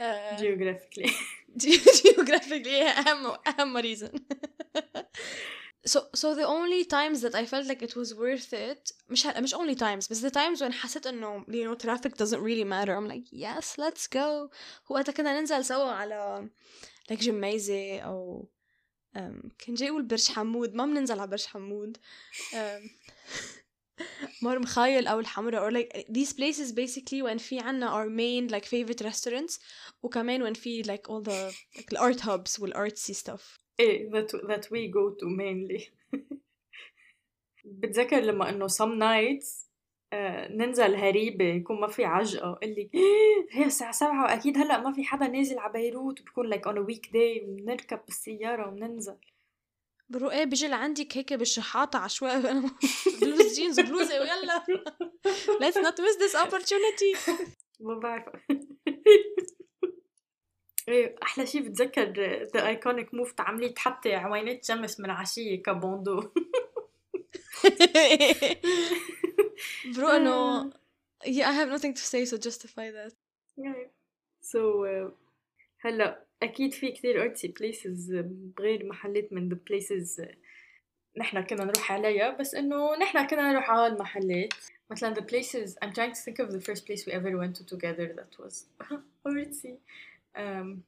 uh, 0.00 0.36
geographically 0.38 1.10
geographically 1.56 2.82
أهم 2.82 3.36
أهم 3.48 3.80
reason 3.82 4.20
so 5.88 5.98
so 6.14 6.34
the 6.34 6.46
only 6.56 6.82
times 6.96 7.18
that 7.24 7.34
I 7.34 7.44
felt 7.52 7.66
like 7.70 7.82
it 7.88 7.94
was 7.96 8.10
worth 8.14 8.52
it 8.52 8.92
مش 9.08 9.26
ه- 9.26 9.40
مش 9.40 9.54
only 9.54 9.74
times 9.78 10.08
بس 10.10 10.26
the 10.26 10.30
times 10.30 10.60
when 10.62 10.72
حسيت 10.72 11.06
إنه 11.06 11.44
you 11.48 11.64
know 11.68 11.84
traffic 11.86 12.12
doesn't 12.16 12.40
really 12.40 12.64
matter 12.64 12.92
I'm 12.98 13.08
like 13.14 13.26
yes 13.32 13.66
let's 13.78 14.06
go 14.06 14.50
وقتها 14.88 15.12
كنا 15.12 15.40
ننزل 15.40 15.64
سوا 15.64 15.90
على 15.90 16.48
like 17.12 17.18
جميزة 17.22 17.98
أو 17.98 18.48
um, 19.16 19.48
كان 19.58 19.74
جاي 19.74 19.88
يقول 19.88 20.02
برج 20.02 20.28
حمود 20.32 20.74
ما 20.74 20.86
بننزل 20.86 21.18
على 21.20 21.30
برج 21.30 21.46
حمود 21.46 21.96
um, 22.52 22.90
مار 24.42 24.58
مخايل 24.58 25.06
أو 25.06 25.20
الحمراء 25.20 25.68
or 25.70 25.72
like 25.72 26.06
these 26.10 26.32
places 26.32 26.72
basically 26.72 27.22
when 27.22 27.36
في 27.38 27.58
عنا 27.58 27.90
our 28.04 28.08
main 28.08 28.52
like 28.54 28.64
favorite 28.64 29.04
restaurants 29.06 29.58
وكمان 30.02 30.50
when 30.52 30.58
في 30.58 30.82
like 30.82 31.08
all 31.10 31.22
the 31.22 31.54
like 31.78 31.96
the 31.96 32.00
art 32.00 32.20
hubs 32.20 32.60
وال 32.60 32.74
artsy 32.74 33.14
stuff 33.14 33.58
إيه 33.79 34.11
that 34.11 34.27
that 34.27 34.63
we 34.71 34.87
go 34.93 35.15
to 35.21 35.25
mainly. 35.25 35.83
بتذكر 37.65 38.19
لما 38.19 38.49
إنه 38.49 38.67
some 38.67 38.99
nights 38.99 39.69
آه 40.13 40.51
ننزل 40.51 40.95
هريبة 40.95 41.45
يكون 41.45 41.79
ما 41.81 41.87
في 41.87 42.05
عجقة 42.05 42.59
اللي 42.63 42.89
هي 43.51 43.65
الساعة 43.65 43.91
سبعة 43.91 44.23
وأكيد 44.23 44.57
هلأ 44.57 44.81
ما 44.81 44.91
في 44.93 45.03
حدا 45.03 45.27
نازل 45.27 45.59
على 45.59 45.73
بيروت. 45.73 46.21
وبيكون 46.21 46.53
like 46.53 46.63
on 46.63 46.75
a 46.77 46.93
weekday 46.93 47.43
وبنركب 47.43 47.99
بالسيارة 48.05 48.67
وبننزل. 48.67 49.17
بروح 50.09 50.33
إيه 50.33 50.43
بيجي 50.43 50.67
لعندك 50.67 51.17
هيك 51.17 51.33
بالشحاطة 51.33 51.99
عشوائي 51.99 52.35
أنا 52.51 52.71
blue 53.21 53.59
jeans 53.59 53.79
وبلوزة 53.79 54.19
ويلا. 54.19 54.63
Let's 55.61 55.77
not 55.77 55.95
miss 55.99 56.17
this 56.17 56.35
opportunity. 56.35 57.31
ما 57.79 57.99
بعرف. 57.99 58.35
إيه 60.89 61.15
أحلى 61.23 61.45
شي 61.45 61.59
بتذكر 61.59 62.11
the 62.53 62.67
iconic 62.67 63.13
move 63.13 63.31
تعملي 63.31 63.69
تحطي 63.69 64.13
عوينات 64.13 64.65
شمس 64.65 64.99
من 64.99 65.09
عشية 65.09 65.63
ك 65.63 65.70
bandeau 65.70 66.23
برو 69.95 70.07
إنه 70.07 70.69
yeah 71.25 71.49
I 71.49 71.53
have 71.53 71.69
nothing 71.69 71.93
to 71.93 72.01
say 72.01 72.25
so 72.25 72.37
justify 72.37 72.91
that. 72.91 73.13
So, 74.41 74.85
uh, 74.85 75.11
هلا 75.79 76.25
أكيد 76.43 76.73
في 76.73 76.91
كتير 76.91 77.21
ارتسي 77.21 77.47
بليسز 77.47 78.15
بغير 78.57 78.85
محلات 78.85 79.33
من 79.33 79.49
the 79.49 79.55
places 79.55 80.23
uh, 80.23 80.35
نحن 81.17 81.41
كنا 81.41 81.63
نروح 81.63 81.91
عليها 81.91 82.29
بس 82.29 82.55
إنه 82.55 82.95
نحن 82.95 83.27
كنا 83.27 83.51
نروح 83.51 83.69
على 83.69 83.87
المحلات. 83.87 84.53
مثلا 84.91 85.15
the 85.15 85.21
places 85.21 85.77
I'm 85.85 85.93
trying 85.93 86.13
to 86.13 86.21
think 86.25 86.39
of 86.39 86.51
the 86.51 86.61
first 86.61 86.85
place 86.85 87.05
we 87.05 87.11
ever 87.13 87.37
went 87.37 87.55
to 87.55 87.65
together 87.65 88.07
that 88.15 88.39
was 88.39 88.65
artsy. 89.27 89.73
um, 90.36 90.82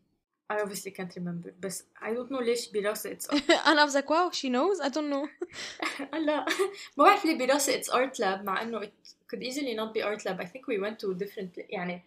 I 0.52 0.56
obviously 0.62 0.90
can't 0.98 1.14
remember 1.16 1.50
بس 1.60 1.84
I 2.02 2.06
don't 2.08 2.30
know 2.30 2.40
ليش 2.42 2.68
براسي 2.72 3.16
it's 3.16 3.34
انا 3.68 3.86
I 3.86 3.88
was 3.90 3.94
like 3.94 4.08
wow 4.10 4.30
she 4.30 4.48
knows 4.48 4.80
I 4.86 4.88
don't 4.88 5.10
know 5.12 5.28
لا 6.18 6.44
ما 6.96 7.04
بعرف 7.04 7.24
ليه 7.24 7.38
براسي 7.38 7.82
it's 7.82 7.86
art 7.86 8.14
lab 8.18 8.44
مع 8.44 8.62
انه 8.62 8.80
it 8.80 8.90
could 9.34 9.42
easily 9.42 9.74
not 9.76 9.92
be 9.98 10.02
art 10.04 10.22
lab 10.24 10.40
I 10.40 10.44
think 10.46 10.66
we 10.68 10.78
went 10.86 10.98
to 10.98 11.14
different 11.24 11.54
pla- 11.54 11.66
يعني 11.70 12.02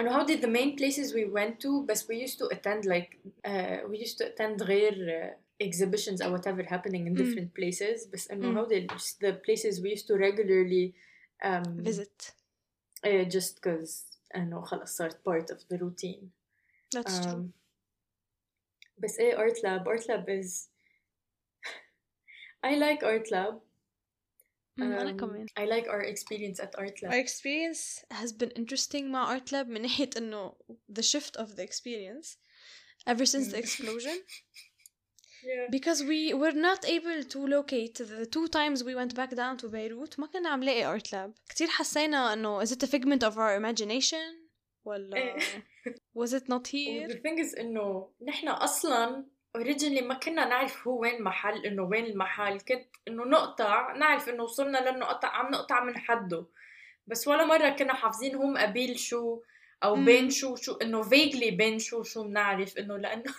انه 0.00 0.18
how 0.22 0.26
did 0.26 0.40
the 0.42 0.48
main 0.48 0.76
places 0.76 1.12
we 1.14 1.24
went 1.38 1.60
to 1.60 1.86
بس 1.86 2.06
we 2.10 2.14
used 2.26 2.38
to 2.38 2.46
attend 2.56 2.84
like 2.84 3.16
uh, 3.46 3.88
we 3.90 3.98
used 4.06 4.18
to 4.18 4.24
attend 4.26 4.62
غير 4.62 4.94
uh, 4.94 5.64
exhibitions 5.66 6.20
or 6.20 6.30
whatever 6.36 6.62
happening 6.62 7.06
in 7.06 7.14
Mm. 7.14 7.22
different 7.22 7.50
places 7.60 8.08
بس 8.12 8.30
انه 8.30 8.52
Mm. 8.52 8.56
how 8.66 8.68
did 8.70 8.96
just 8.96 9.18
the 9.20 9.32
places 9.46 9.80
we 9.80 9.88
used 9.96 10.06
to 10.06 10.14
regularly 10.16 10.94
um, 11.44 11.82
visit 11.90 12.32
uh, 13.06 13.24
just 13.36 13.54
cause 13.66 13.92
انه 14.36 14.62
خلص 14.62 14.96
صارت 14.96 15.16
part 15.28 15.54
of 15.54 15.58
the 15.58 15.78
routine 15.78 16.24
that's 16.96 17.18
true 17.26 17.32
um, 17.32 17.50
بس 18.98 19.18
ايه 19.18 19.36
art 19.36 19.56
lab 19.56 19.86
art 19.86 20.04
lab 20.06 20.28
is 20.28 20.68
I 22.66 22.74
like 22.76 23.02
art 23.02 23.30
lab 23.30 23.54
Mm, 24.80 24.82
انا 24.82 25.12
Um, 25.12 25.16
كمان 25.16 25.46
I 25.60 25.64
like 25.64 25.86
our 25.86 26.02
experience 26.02 26.58
at 26.60 26.74
art 26.78 27.02
lab 27.02 27.12
our 27.12 27.18
experience 27.26 28.04
has 28.10 28.32
been 28.32 28.50
interesting 28.50 29.02
مع 29.04 29.38
art 29.38 29.52
lab 29.52 29.66
من 29.66 29.82
ناحية 29.82 30.10
انه 30.16 30.56
the 30.98 31.02
shift 31.02 31.36
of 31.40 31.48
the 31.56 31.62
experience 31.62 32.36
ever 33.06 33.26
since 33.26 33.48
the 33.52 33.56
Mm. 33.56 33.64
explosion 33.64 34.16
yeah. 35.47 35.67
because 35.69 35.99
we 36.11 36.33
were 36.41 36.57
not 36.67 36.81
able 36.95 37.19
to 37.33 37.39
locate 37.55 37.95
the 38.13 38.25
two 38.35 38.47
times 38.57 38.77
we 38.89 38.93
went 39.01 39.13
back 39.19 39.31
down 39.35 39.57
to 39.57 39.67
Beirut 39.69 40.19
ما 40.19 40.27
كنا 40.27 40.49
عم 40.49 40.63
نلاقي 40.63 40.99
art 40.99 41.07
lab 41.11 41.31
كتير 41.49 41.67
حسينا 41.67 42.33
إنه 42.33 42.65
is 42.65 42.71
it 42.71 42.83
a 42.83 42.87
figment 42.87 43.23
of 43.23 43.37
our 43.37 43.55
imagination 43.55 44.47
ولا 44.85 45.17
إيه. 45.17 45.39
was 46.15 46.33
it 46.33 46.49
not 46.49 46.63
the 46.71 46.77
here 46.77 47.09
thing 47.09 47.39
is 47.39 47.59
إنه 47.59 48.09
نحن 48.27 48.47
أصلا 48.47 49.25
originally 49.57 50.03
ما 50.03 50.13
كنا 50.13 50.45
نعرف 50.45 50.87
هو 50.87 51.01
وين 51.01 51.23
محل 51.23 51.65
إنه 51.65 51.83
وين 51.83 52.05
المحل 52.05 52.59
كنت 52.59 52.85
إنه 53.07 53.23
نقطع 53.23 53.93
نعرف 53.97 54.29
إنه 54.29 54.43
وصلنا 54.43 54.89
للنقطة 54.89 55.27
عم 55.27 55.51
نقطع 55.51 55.83
من 55.83 55.97
حده 55.97 56.45
بس 57.07 57.27
ولا 57.27 57.45
مرة 57.45 57.69
كنا 57.69 57.93
حافظين 57.93 58.35
هم 58.35 58.57
قبيل 58.57 58.99
شو 58.99 59.41
أو. 59.83 59.95
بين 59.95 60.29
شو 60.29 60.55
شو 60.55 60.73
إنه 60.73 61.03
vaguely 61.03 61.53
بين 61.53 61.79
شو 61.79 62.03
شو 62.03 62.23
بنعرف 62.23 62.77
إنه 62.77 62.97
لأنه 62.97 63.33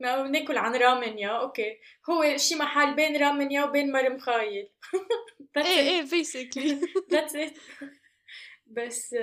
ما 0.00 0.22
بناكل 0.22 0.58
عن 0.58 0.76
رامن 0.76 1.18
يا 1.18 1.28
أوكي. 1.28 1.80
هو 2.10 2.36
شي 2.36 2.54
محل 2.54 2.94
بين 2.94 3.16
رامن 3.16 3.52
يا 3.52 3.64
وبين 3.64 3.92
مرم 3.92 4.18
خايل. 4.18 4.70
إيه. 5.56 5.64
إيه 5.64 6.02
basically. 6.02 6.86
That's 7.12 7.34
it. 7.34 7.60
بس 8.66 9.14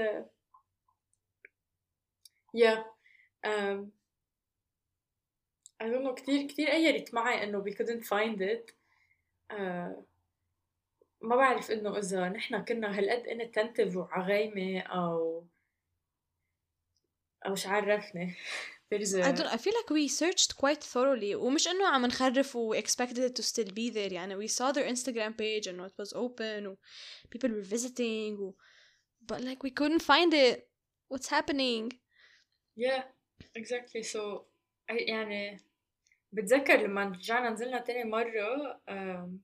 I 5.81 5.87
don't 5.87 6.03
know 6.03 6.13
كتير 6.13 6.47
كتير 6.47 6.71
أيرت 6.71 7.13
معي 7.13 7.51
we 7.53 7.73
couldn't 7.75 8.03
find 8.05 8.41
it. 8.41 8.71
uh, 9.51 10.11
ما 11.21 11.35
بعرف 11.35 11.71
إنه 11.71 11.97
إذا 11.97 12.29
نحن 12.29 12.65
كنا 12.65 12.99
هالقد 12.99 13.23
inattentive 13.27 13.95
وعغايمة 13.95 14.79
أو 14.79 15.45
أو 17.45 17.51
مش 17.51 17.67
عرفني 18.92 19.04
There's 19.04 19.14
a... 19.14 19.28
I 19.28 19.32
don't 19.32 19.46
I 19.46 19.56
feel 19.56 19.74
like 19.80 19.90
we 19.90 20.08
searched 20.08 20.56
quite 20.56 20.82
thoroughly 20.84 21.34
ومش 21.34 21.68
إنه 21.68 21.88
عم 21.88 22.06
نخرف 22.06 22.56
و 22.56 22.74
expected 22.74 23.18
it 23.18 23.34
to 23.34 23.42
still 23.42 23.70
be 23.70 23.90
there 23.90 24.12
يعني 24.12 24.36
we 24.36 24.48
saw 24.48 24.72
their 24.72 24.86
Instagram 24.86 25.36
page 25.36 25.66
and 25.66 25.80
it 25.80 25.94
was 25.98 26.12
open 26.12 26.66
و 26.66 26.76
people 27.30 27.50
were 27.50 27.76
visiting 27.76 28.38
و... 28.40 28.54
but 29.26 29.40
like 29.40 29.62
we 29.62 29.70
couldn't 29.70 30.02
find 30.02 30.34
it 30.34 30.68
what's 31.08 31.28
happening 31.28 31.92
yeah 32.76 33.02
exactly 33.54 34.02
so 34.02 34.46
I, 34.90 34.94
يعني 35.08 35.60
بتذكر 36.32 36.76
لما 36.76 37.04
رجعنا 37.04 37.50
نزلنا 37.50 37.78
تاني 37.80 38.04
مرة 38.04 38.80
um, 38.90 39.40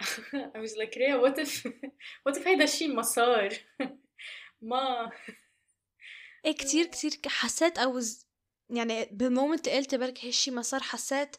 I 0.55 0.59
was 0.59 0.75
like 0.77 0.95
Rhea 0.95 1.19
what 1.19 1.37
if 1.39 1.65
what 2.23 2.37
if 2.37 2.47
هيدا 2.47 2.63
الشي 2.63 2.87
ما 2.87 3.01
صار 3.01 3.49
ما 4.61 5.11
ايه 6.45 6.55
كتير 6.55 6.85
كتير 6.85 7.11
حسيت 7.25 7.79
I 7.79 7.85
was 7.85 8.25
يعني 8.70 9.08
بالمومنت 9.12 9.68
قلت 9.68 9.94
برك 9.94 10.24
هالشي 10.24 10.50
ما 10.50 10.62
صار 10.62 10.80
حسيت 10.80 11.36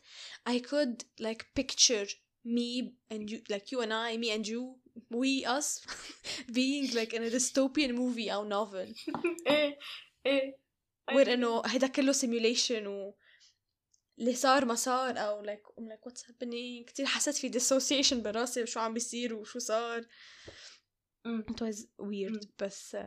I 0.49 0.59
could 0.59 1.03
like 1.21 1.45
picture 1.59 2.07
me 2.45 2.93
and 3.13 3.29
you 3.29 3.37
like 3.49 3.71
you 3.71 3.81
and 3.81 3.93
I 3.93 4.17
me 4.17 4.29
and 4.35 4.47
you 4.47 4.75
we 5.09 5.45
us 5.57 5.67
being 6.57 6.85
like 6.99 7.13
in 7.13 7.23
a 7.23 7.29
dystopian 7.29 7.93
movie 7.93 8.29
أو 8.29 8.49
novel 8.49 8.95
إيه 9.47 9.77
إيه 10.25 10.57
where 11.11 11.27
انه 11.27 11.61
هيدا 11.65 11.87
كله 11.87 12.13
simulation 12.13 12.87
و 12.87 13.13
اللي 14.19 14.35
صار 14.35 14.65
ما 14.65 14.75
صار 14.75 15.17
أو 15.17 15.43
like 15.43 15.63
I'm 15.79 15.83
like 15.83 16.11
what's 16.11 16.21
happening 16.21 16.85
كتير 16.87 17.05
حسيت 17.05 17.35
في 17.35 17.51
dissociation 17.51 18.13
براسي 18.13 18.63
وشو 18.63 18.79
عم 18.79 18.93
بيصير 18.93 19.33
وشو 19.33 19.59
صار 19.59 20.07
it 21.27 21.61
was 21.61 21.77
weird 22.01 22.47
بس 22.59 22.97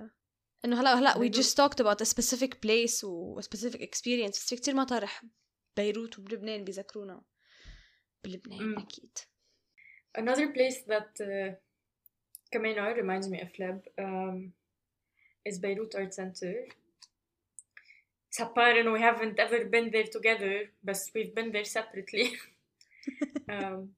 انه 0.65 0.81
هلا 0.81 0.99
هلا 0.99 1.13
we 1.13 1.31
just 1.33 1.55
talked 1.55 1.83
about 1.83 2.01
a 2.01 2.05
specific 2.05 2.53
place 2.65 3.03
و 3.03 3.39
a 3.41 3.43
specific 3.43 3.81
experience 3.81 4.29
بس 4.29 4.49
في 4.49 4.55
كتير 4.55 4.75
مطارح 4.75 5.23
بيروت 5.77 6.19
وبلبنان 6.19 6.63
بيذكرونا 6.63 7.23
بلبنان 8.23 8.77
اكيد 8.77 9.17
another 10.17 10.47
place 10.53 10.77
that 10.87 11.21
uh, 11.21 11.53
كمان 12.51 12.95
reminds 12.95 13.27
me 13.29 13.41
of 13.41 13.49
Leb 13.59 13.79
um, 13.99 14.53
is 15.45 15.59
Beirut 15.59 15.95
Art 15.95 16.13
Center 16.13 16.53
Sapar 18.31 18.79
and 18.79 18.91
we 18.91 19.01
haven't 19.01 19.39
ever 19.39 19.65
been 19.65 19.89
there 19.91 20.03
together, 20.03 20.69
but 20.83 20.97
we've 21.15 21.33
been 21.33 21.51
there 21.51 21.65
separately. 21.65 22.37
um, 23.49 23.89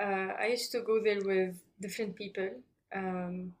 uh, 0.00 0.28
I 0.38 0.46
used 0.50 0.70
to 0.72 0.80
go 0.80 1.02
there 1.02 1.20
with 1.20 1.56
different 1.80 2.14
people. 2.14 2.50
Um, 2.94 3.54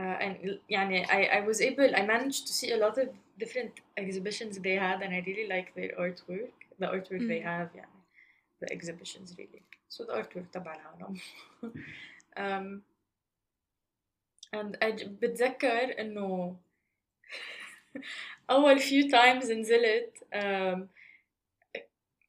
uh, 0.00 0.16
and 0.24 0.34
yani, 0.70 0.98
I, 1.18 1.20
I 1.38 1.40
was 1.48 1.60
able, 1.60 1.90
I 1.94 2.02
managed 2.06 2.46
to 2.46 2.52
see 2.52 2.70
a 2.72 2.78
lot 2.84 2.96
of 2.96 3.08
different 3.38 3.72
exhibitions 3.96 4.58
they 4.58 4.76
had, 4.76 5.02
and 5.02 5.12
I 5.14 5.22
really 5.26 5.46
like 5.54 5.74
their 5.74 5.92
artwork, 6.04 6.54
the 6.78 6.86
artwork 6.86 7.22
mm. 7.24 7.28
they 7.28 7.40
have, 7.40 7.68
yeah, 7.74 7.90
the 8.60 8.72
exhibitions 8.72 9.34
really. 9.38 9.62
So 9.88 10.04
the 10.04 10.14
artwork 10.20 10.46
تبع 10.52 10.76
العالم. 10.76 11.20
um, 12.36 12.82
and 14.52 14.78
I 14.80 14.90
بتذكر 15.20 16.00
إنه 16.00 16.56
أول 18.50 18.80
few 18.80 19.10
times 19.10 19.50
نزلت 19.50 20.18
um, 20.34 20.88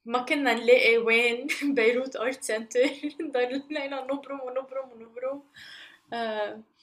ما 0.06 0.26
كنا 0.26 0.54
نلاقي 0.54 0.98
وين 0.98 1.48
بيروت 1.64 2.16
ارت 2.16 2.44
سنتر 2.44 2.90
ضلينا 3.22 4.02
نبرم 4.04 4.40
ونبرم 4.40 4.90
ونبرم 4.92 5.44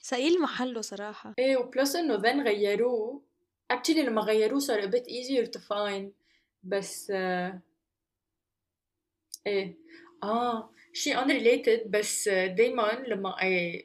سئيل 0.01 0.41
محله 0.41 0.81
صراحة. 0.81 1.33
إيه 1.39 1.57
و 1.57 1.65
plus 1.65 1.95
إنه 1.95 2.15
then 2.15 2.41
غيروه. 2.41 3.21
Actually 3.73 3.97
لما 3.97 4.21
غيروه 4.21 4.59
صار 4.59 4.81
a 4.81 4.91
bit 4.91 5.05
easier 5.07 5.45
to 5.45 5.59
find. 5.59 6.11
بس 6.63 7.11
uh, 7.11 7.55
إيه. 9.47 9.77
آه 10.23 10.69
شيء 10.93 11.17
unrelated 11.17 11.87
بس 11.87 12.29
دايما 12.29 13.03
لما 13.07 13.35
I 13.35 13.83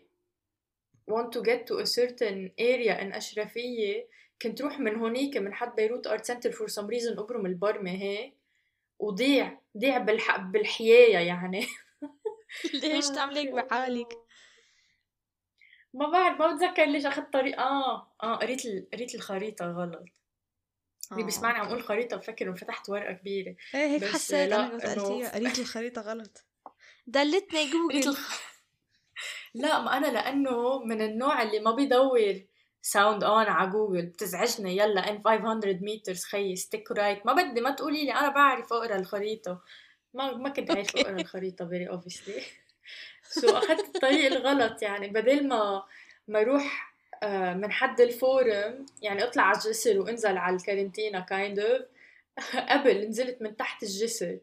want 1.11 1.33
to 1.33 1.43
get 1.43 1.67
to 1.67 1.79
a 1.79 1.87
certain 1.87 2.51
area 2.59 3.01
in 3.01 3.17
أشرفية 3.17 4.09
كنت 4.43 4.63
روح 4.63 4.81
من 4.81 4.97
هونيك 4.97 5.37
من 5.37 5.55
حد 5.55 5.75
Beirut 5.75 6.07
Art 6.07 6.25
Center 6.25 6.53
for 6.53 6.69
some 6.69 6.87
reason 6.87 7.19
ابرم 7.19 7.47
البرمة 7.47 7.91
هيك 7.91 8.35
وضيع 8.99 9.59
ضيع 9.79 9.99
بالح... 9.99 10.37
بالحيايه 10.37 11.19
يعني. 11.19 11.67
ليش 12.83 13.09
تعمل 13.09 13.37
هيك 13.37 13.51
بحالك؟ 13.51 14.24
ما 15.95 16.11
بعرف 16.11 16.41
ما 16.41 16.55
بتذكر 16.55 16.85
ليش 16.85 17.07
أخذت 17.07 17.33
طريق. 17.33 17.61
آه 17.61 18.13
آه 18.23 18.35
قريت 18.37 18.67
ال... 18.67 18.87
قريت 18.93 19.15
الخريطة 19.15 19.67
غلط. 19.67 20.05
اللي 21.13 21.23
آه. 21.23 21.27
بيسمعني 21.27 21.59
عم 21.59 21.67
أقول 21.67 21.83
خريطة 21.83 22.17
بفكر 22.17 22.47
إنه 22.47 22.55
فتحت 22.55 22.89
ورقة 22.89 23.13
كبيرة. 23.13 23.57
إيه 23.75 23.87
هيك 23.87 24.05
حسيت 24.05 24.53
أنا. 24.53 24.79
قريت 25.35 25.59
الخريطة 25.59 26.03
غلط. 26.03 26.45
دلتني 27.07 27.71
جوجل. 27.71 28.17
لا 29.55 29.81
ما 29.81 29.97
أنا 29.97 30.07
لأنه 30.07 30.79
من 30.79 31.03
النوع 31.03 31.43
اللي 31.43 31.61
ما 31.61 31.71
بيدور 31.71 32.47
sound 32.83 33.25
on 33.25 33.45
على 33.47 33.71
جوجل. 33.71 34.07
بتزعجني 34.07 34.77
يلا 34.77 35.11
in 35.11 35.23
500 35.25 35.79
متر 35.83 36.15
خيي 36.15 36.57
stick 36.57 36.91
right 36.91 37.27
ما 37.27 37.33
بدي 37.33 37.61
ما 37.61 37.71
تقولي 37.71 38.05
لي 38.05 38.13
أنا 38.13 38.29
بعرف 38.29 38.73
أقرأ 38.73 38.97
الخريطة. 38.97 39.63
ما 40.15 40.37
ما 40.37 40.49
كنت 40.49 40.71
عارفه 40.71 41.01
أقرأ 41.01 41.21
الخريطة 41.21 41.69
very 41.69 41.89
obviously 41.89 42.43
so 43.41 43.49
أخذت 43.49 43.95
الطريق 43.95 44.33
الغلط 44.33 44.83
يعني 44.83 45.09
بدل 45.09 45.49
ما 45.49 45.85
ما 46.29 46.41
أروح 46.41 46.95
آه، 47.23 47.55
من 47.55 47.73
حد 47.73 48.01
الفورم 48.01 48.87
يعني 49.03 49.25
أطلع 49.25 49.43
على 49.43 49.57
الجسر 49.57 50.01
وأنزل 50.01 50.37
على 50.37 50.57
الكارنتينا 50.57 51.21
kind 51.21 51.59
of 51.59 51.83
قبل 52.71 53.09
نزلت 53.09 53.43
من 53.43 53.57
تحت 53.57 53.83
الجسر. 53.83 54.39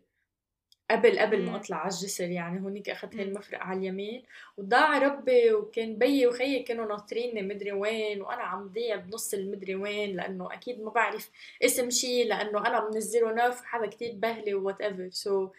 قبل 0.92 1.20
قبل 1.20 1.42
ما 1.42 1.56
أطلع 1.56 1.78
على 1.78 1.90
الجسر 1.94 2.30
يعني 2.30 2.62
هونيك 2.62 2.90
أخذت 2.90 3.16
هاي 3.16 3.24
المفرق 3.24 3.60
على 3.60 3.80
اليمين. 3.80 4.24
وضاع 4.58 4.98
ربي 4.98 5.54
وكان 5.54 5.98
بيي 5.98 6.28
وخيي 6.28 6.64
كانوا 6.64 6.86
ناطريني 6.86 7.42
مدري 7.42 7.72
وين 7.72 8.22
وأنا 8.22 8.42
عم 8.42 8.68
ضيع 8.68 8.96
بنص 8.96 9.34
المدري 9.34 9.76
وين 9.76 10.16
لأنه 10.16 10.54
أكيد 10.54 10.82
ما 10.82 10.92
بعرف 10.92 11.30
اسم 11.64 11.90
شيء 11.90 12.28
لأنه 12.28 12.60
أنا 12.68 12.90
من 12.90 12.98
الزيرو 12.98 13.30
نوف 13.30 13.66
حدا 13.66 13.88
كتير 13.88 14.12
بهلي 14.16 14.54
وات 14.54 14.82
ايفر 14.82 15.10
سو 15.12 15.50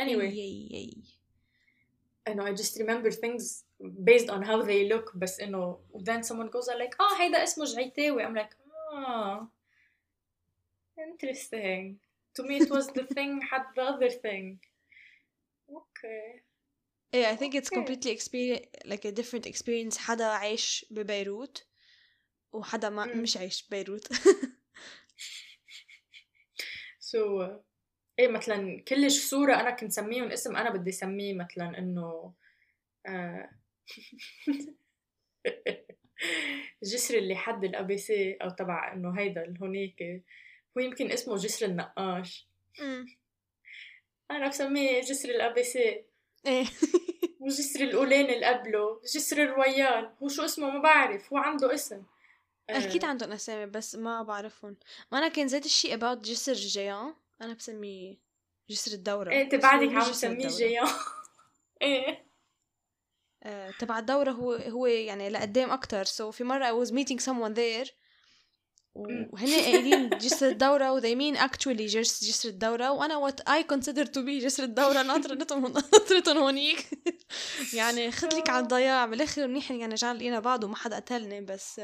anyway 0.00 1.21
انه 2.27 2.45
I 2.45 2.55
just 2.57 2.77
remember 2.77 3.11
things 3.11 3.63
based 4.03 4.29
on 4.29 4.41
how 4.43 4.61
they 4.61 4.89
look 4.93 5.17
بس 5.17 5.39
انه 5.39 5.79
then 5.95 6.23
someone 6.23 6.49
goes 6.49 6.67
like 6.67 7.01
اه 7.01 7.21
هيدا 7.21 7.43
اسمه 7.43 7.65
جعيتاوي 7.65 8.25
I'm 8.27 8.35
like 8.35 8.53
ah 8.93 9.45
interesting 10.97 11.99
to 12.35 12.43
me 12.43 12.57
it 12.61 12.69
was 12.69 12.87
the 12.87 13.05
thing 13.15 13.41
had 13.51 13.63
the 13.75 13.83
other 13.83 14.09
thing 14.09 14.57
اوكي 15.69 16.41
ايه 17.13 17.35
I 17.35 17.37
think 17.37 17.53
it's 17.55 17.69
completely 17.69 18.11
experience 18.11 18.65
like 18.85 19.05
a 19.05 19.11
different 19.11 19.45
experience 19.45 19.97
حدا 19.97 20.25
عايش 20.25 20.85
ببيروت 20.91 21.67
وحدا 22.53 22.89
ما 22.89 23.05
م. 23.05 23.21
مش 23.21 23.37
عايش 23.37 23.67
ببيروت 23.67 24.13
سو 26.99 27.47
so, 27.47 27.49
إيه 28.22 28.28
مثلا 28.28 28.82
كل 28.88 29.28
الجسورة 29.28 29.54
أنا 29.54 29.70
كنت 29.70 29.92
سميهم 29.92 30.30
اسم 30.30 30.56
أنا 30.56 30.70
بدي 30.70 30.92
سميه 30.92 31.34
مثلا 31.34 31.78
إنه 31.78 32.34
آه 33.06 33.50
جسر 36.82 37.18
اللي 37.18 37.36
حد 37.36 37.64
ال 37.64 37.98
ABC 37.98 38.32
أو 38.32 38.50
تبع 38.50 38.92
إنه 38.92 39.18
هيدا 39.18 39.54
هونيك 39.62 40.02
هو 40.78 40.82
يمكن 40.82 41.10
اسمه 41.10 41.36
جسر 41.36 41.66
النقاش. 41.66 42.48
أنا 44.30 44.48
بسميه 44.48 45.00
جسر 45.00 45.28
ال 45.28 45.62
ABC 45.62 46.04
إيه. 46.46 46.64
وجسر 47.40 47.80
الأولين 47.80 48.30
اللي 48.30 48.46
قبله 48.46 49.00
جسر 49.14 49.42
الرويال. 49.42 50.14
هو 50.22 50.28
شو 50.28 50.44
اسمه؟ 50.44 50.70
ما 50.70 50.82
بعرف. 50.82 51.32
هو 51.32 51.38
عنده 51.38 51.74
اسم. 51.74 52.02
أكيد 52.70 53.04
آه. 53.04 53.08
عندهم 53.08 53.32
أسامي 53.32 53.66
بس 53.66 53.94
ما 53.94 54.22
بعرفهم. 54.22 54.76
ما 55.12 55.18
أنا 55.18 55.28
كان 55.28 55.48
زيت 55.48 55.66
الشيء 55.66 55.94
about 55.94 56.18
جسر 56.18 56.52
جيان. 56.52 57.14
أنا 57.42 57.54
بسميه 57.54 58.18
جسر 58.70 58.92
الدورة. 58.92 59.30
إيه 59.30 59.48
تبعدك 59.48 59.92
عم 59.92 60.02
تسميه 60.02 60.48
جيان 60.48 60.88
إيه. 61.82 62.32
آه، 63.42 63.70
تبع 63.78 63.98
الدورة 63.98 64.30
هو 64.30 64.52
هو 64.52 64.86
يعني 64.86 65.28
لقدام 65.28 65.70
أكتر. 65.70 66.04
so 66.04 66.30
so 66.30 66.34
في 66.34 66.44
مرة 66.44 66.64
I 66.64 66.86
was 66.86 66.90
meeting 66.90 67.18
someone 67.18 67.54
there. 67.54 67.90
وهن 68.94 69.60
قايلين 69.60 70.08
جسر 70.08 70.48
الدورة 70.48 70.92
و 70.92 71.00
they 71.00 71.14
mean 71.14 71.38
actually 71.40 71.82
جسر, 71.82 72.26
جسر 72.26 72.48
الدورة. 72.48 72.90
وأنا 72.90 73.30
what 73.30 73.34
I 73.48 73.62
consider 73.74 74.04
to 74.04 74.18
be 74.18 74.44
جسر 74.44 74.62
الدورة 74.62 75.02
ناطرتهم 75.02 75.72
ناطرتهم 75.72 76.38
هونيك. 76.38 76.86
يعني 77.78 78.10
خذ 78.12 78.36
لك 78.36 78.50
على 78.50 78.62
الضياع. 78.62 79.06
بالآخر 79.06 79.46
منيح 79.46 79.70
يعني 79.70 79.92
رجعنا 79.92 80.18
لقينا 80.18 80.40
بعض 80.40 80.64
وما 80.64 80.76
حدا 80.76 80.96
قتلني 80.96 81.40
بس 81.40 81.80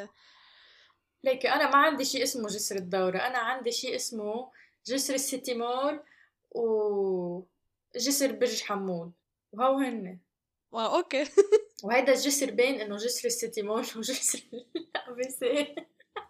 ليك 1.25 1.47
أنا 1.47 1.71
ما 1.71 1.77
عندي 1.77 2.05
شيء 2.05 2.23
اسمه 2.23 2.49
جسر 2.49 2.77
الدورة. 2.77 3.19
أنا 3.19 3.39
عندي 3.39 3.73
شيء 3.73 3.97
اسمه 3.97 4.51
جسر 4.87 5.15
ال 5.15 5.23
City 5.23 5.55
Mall 5.55 6.01
وجسر 6.51 8.33
برج 8.33 8.63
حمود 8.63 9.13
وهو 9.53 9.79
هن؟ 9.79 10.19
wow 10.73 10.97
okay. 10.97 11.25
وهيدا 11.85 12.13
الجسر 12.13 12.51
بين 12.51 12.81
إنه 12.81 12.97
جسر 12.97 13.27
ال 13.27 13.34
City 13.34 13.63
Mall 13.63 13.87
وجسر 13.97 14.41
ال 14.77 15.01
ABC 15.01 15.75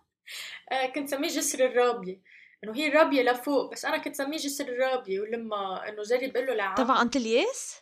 آه، 0.72 0.86
كنت 0.86 1.08
سميه 1.08 1.28
جسر 1.28 1.66
الرابية. 1.66 2.20
إنه 2.64 2.76
هي 2.76 2.86
الرابية 2.86 3.22
لفوق 3.22 3.72
بس 3.72 3.84
أنا 3.84 3.98
كنت 3.98 4.16
سميه 4.16 4.36
جسر 4.36 4.68
الرابية. 4.68 5.20
ولما 5.20 5.88
إنه 5.88 6.02
جرب 6.02 6.36
قال 6.36 6.46
له 6.46 6.74
تبع 6.74 7.02
انطلياس؟ 7.02 7.80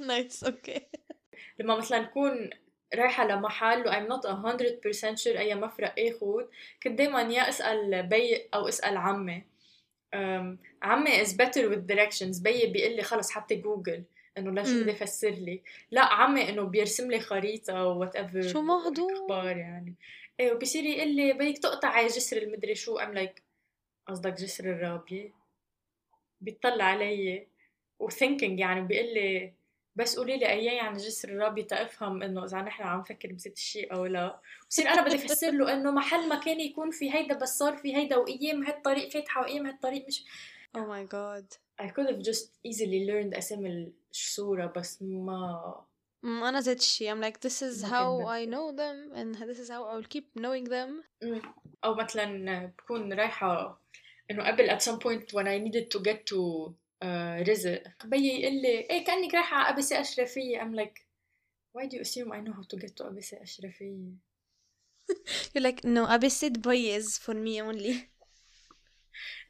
nice 0.00 0.44
okay. 0.44 0.86
لما 1.58 1.76
مثلا 1.76 2.00
نكون 2.00 2.50
رايحة 2.94 3.26
لمحل 3.26 3.86
و 3.86 3.90
I'm 3.90 4.08
not 4.12 4.26
100% 4.26 5.24
sure 5.24 5.38
أي 5.38 5.54
مفرق 5.54 5.94
اخد 5.98 6.48
كنت 6.82 6.98
دايما 6.98 7.22
يا 7.22 7.48
أسأل 7.48 8.02
بي 8.02 8.48
أو 8.54 8.68
أسأل 8.68 8.96
عمي. 8.96 9.44
um, 10.16 10.56
عمي 10.82 11.24
is 11.24 11.28
better 11.28 11.68
with 11.70 11.86
directions. 11.92 12.42
بي 12.42 12.66
بيقول 12.66 12.96
لي 12.96 13.02
خلص 13.02 13.30
حتى 13.30 13.54
جوجل 13.54 14.04
إنه 14.38 14.50
لا 14.50 14.64
شو 14.64 14.70
مم. 14.70 14.82
بدي 14.82 14.90
افسر 14.90 15.30
لي. 15.30 15.62
لا 15.90 16.04
عمي 16.04 16.48
إنه 16.48 16.62
بيرسم 16.62 17.10
لي 17.10 17.20
خريطة 17.20 17.84
whatever 17.84 18.42
شو 18.42 18.60
موضوع؟ 18.62 19.12
أخبار 19.12 19.56
يعني. 19.56 19.94
إيه 20.40 20.52
وبصير 20.52 20.84
يقول 20.84 21.08
لي 21.16 21.32
بدك 21.32 21.58
تقطعي 21.58 22.06
جسر 22.06 22.36
المدري 22.36 22.74
شو. 22.74 22.98
I'm 22.98 23.14
like 23.14 23.42
قصدك 24.08 24.32
جسر 24.32 24.64
الرابية 24.64 25.32
بيطلع 26.40 26.84
علي. 26.84 27.46
و 27.98 28.05
thinking 28.05 28.60
يعني 28.60 28.80
بيقول 28.80 29.14
لي 29.14 29.52
بس 29.96 30.16
قولي 30.18 30.36
لي 30.36 30.48
اياه 30.48 30.72
يعني 30.72 30.96
جسر 30.96 31.28
الرابية 31.28 31.62
تفهم 31.62 32.22
إنه 32.22 32.44
إذا 32.44 32.62
نحن 32.62 32.82
عم 32.82 33.00
نفكر 33.00 33.32
بزيت 33.32 33.56
الشيء 33.56 33.94
أو 33.94 34.06
لا. 34.06 34.40
بصير 34.70 34.88
أنا 34.88 35.02
بدي 35.04 35.14
أفسر 35.14 35.50
له 35.50 35.72
إنه 35.72 35.90
محل 35.90 36.28
ما 36.28 36.40
كان 36.40 36.60
يكون 36.60 36.90
في 36.90 37.14
هيدا 37.14 37.38
بس 37.38 37.58
صار 37.58 37.76
في 37.76 37.96
هيدا 37.96 38.16
وأيام 38.16 38.66
هالطريق 38.66 39.08
فاتحة 39.08 39.40
وأيام 39.40 39.66
هالطريق 39.66 40.06
مش 40.06 40.24
oh 40.76 40.86
my 40.86 41.06
God 41.12 41.52
I 41.82 41.88
could 41.88 42.08
have 42.08 42.22
just 42.22 42.46
easily 42.64 43.06
learned 43.06 43.36
أسامي 43.36 43.92
الجسورة 44.10 44.66
بس 44.66 45.02
ما 45.02 46.48
أنا 46.48 46.60
زيت 46.60 46.80
الشي 46.80 47.14
I'm 47.14 47.20
like 47.20 47.40
this 47.40 47.62
is 47.62 47.82
how 47.82 48.26
I 48.26 48.44
know 48.44 48.72
them 48.72 49.12
and 49.14 49.34
this 49.34 49.58
is 49.58 49.68
how 49.68 49.84
I 49.84 49.96
will 49.96 50.08
keep 50.16 50.26
knowing 50.34 50.64
them. 50.64 51.04
مم. 51.22 51.42
أو 51.84 51.94
مثلا 51.94 52.66
بكون 52.66 53.12
رايحة 53.12 53.80
إنه 54.30 54.46
قبل 54.46 54.70
at 54.70 54.82
some 54.82 54.98
point 54.98 55.32
when 55.32 55.46
I 55.46 55.58
needed 55.58 55.90
to 55.90 56.02
get 56.02 56.26
to 56.26 56.72
رزق. 57.42 57.82
بيي 58.04 58.40
يقول 58.42 58.62
لي 58.62 58.68
إيه 58.90 59.04
كأنك 59.04 59.34
رايحة 59.34 59.56
على 59.56 59.74
أبسة 59.74 60.00
أشرفية. 60.00 60.58
I'm 60.60 60.74
like 60.74 61.06
why 61.74 61.86
do 61.86 61.96
you 61.96 62.00
assume 62.00 62.32
I 62.32 62.40
know 62.40 62.52
how 62.52 62.62
to 62.62 62.76
get 62.76 62.96
to 62.96 63.04
أبسة 63.06 63.42
أشرفية? 63.42 64.12
You're 65.54 65.62
like 65.62 65.84
no 65.84 66.08
أبسة 66.10 66.48
بيز 66.48 67.18
for 67.18 67.34
me 67.34 67.60
only. 67.62 67.94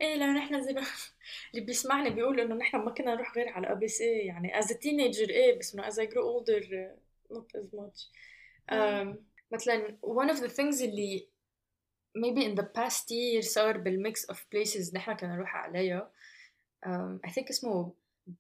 إيه 0.00 0.14
لا 0.14 0.32
نحن 0.32 0.62
زي 0.62 0.72
ما 0.72 0.82
اللي 1.54 1.66
بيسمعني 1.66 2.10
بيقول 2.10 2.40
إنه 2.40 2.54
نحن 2.54 2.76
ما 2.76 2.90
كنا 2.90 3.14
نروح 3.14 3.36
غير 3.36 3.48
على 3.48 3.88
سي 3.88 4.04
يعني 4.04 4.52
as 4.62 4.64
a 4.66 4.74
teenager 4.74 5.30
إيه 5.30 5.58
بس 5.58 5.74
إنه 5.74 5.90
as 5.90 5.94
I 5.94 6.06
grow 6.06 6.22
older 6.24 6.62
not 7.32 7.60
as 7.60 7.66
much. 7.74 8.08
um, 8.72 9.16
مثلا 9.52 9.98
one 10.02 10.30
of 10.30 10.40
the 10.40 10.48
things 10.48 10.82
اللي 10.82 11.28
maybe 12.18 12.42
in 12.44 12.54
the 12.60 12.64
past 12.64 13.10
year 13.10 13.40
صار 13.40 13.78
بالميكس 13.78 14.26
of 14.30 14.36
places 14.36 14.94
نحن 14.94 15.12
كنا 15.16 15.34
نروح 15.36 15.56
عليها 15.56 16.10
um, 16.85 17.19
I 17.27 17.31
think 17.31 17.49
اسمه 17.49 17.93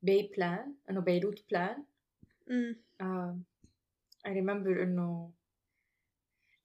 باي 0.03 0.31
بلان 0.37 0.75
انه 0.89 1.01
بيروت 1.01 1.43
بلان 1.51 1.83
أمم. 2.51 2.75
um, 3.01 3.43
I 4.27 4.29
remember 4.33 4.81
انه 4.81 5.31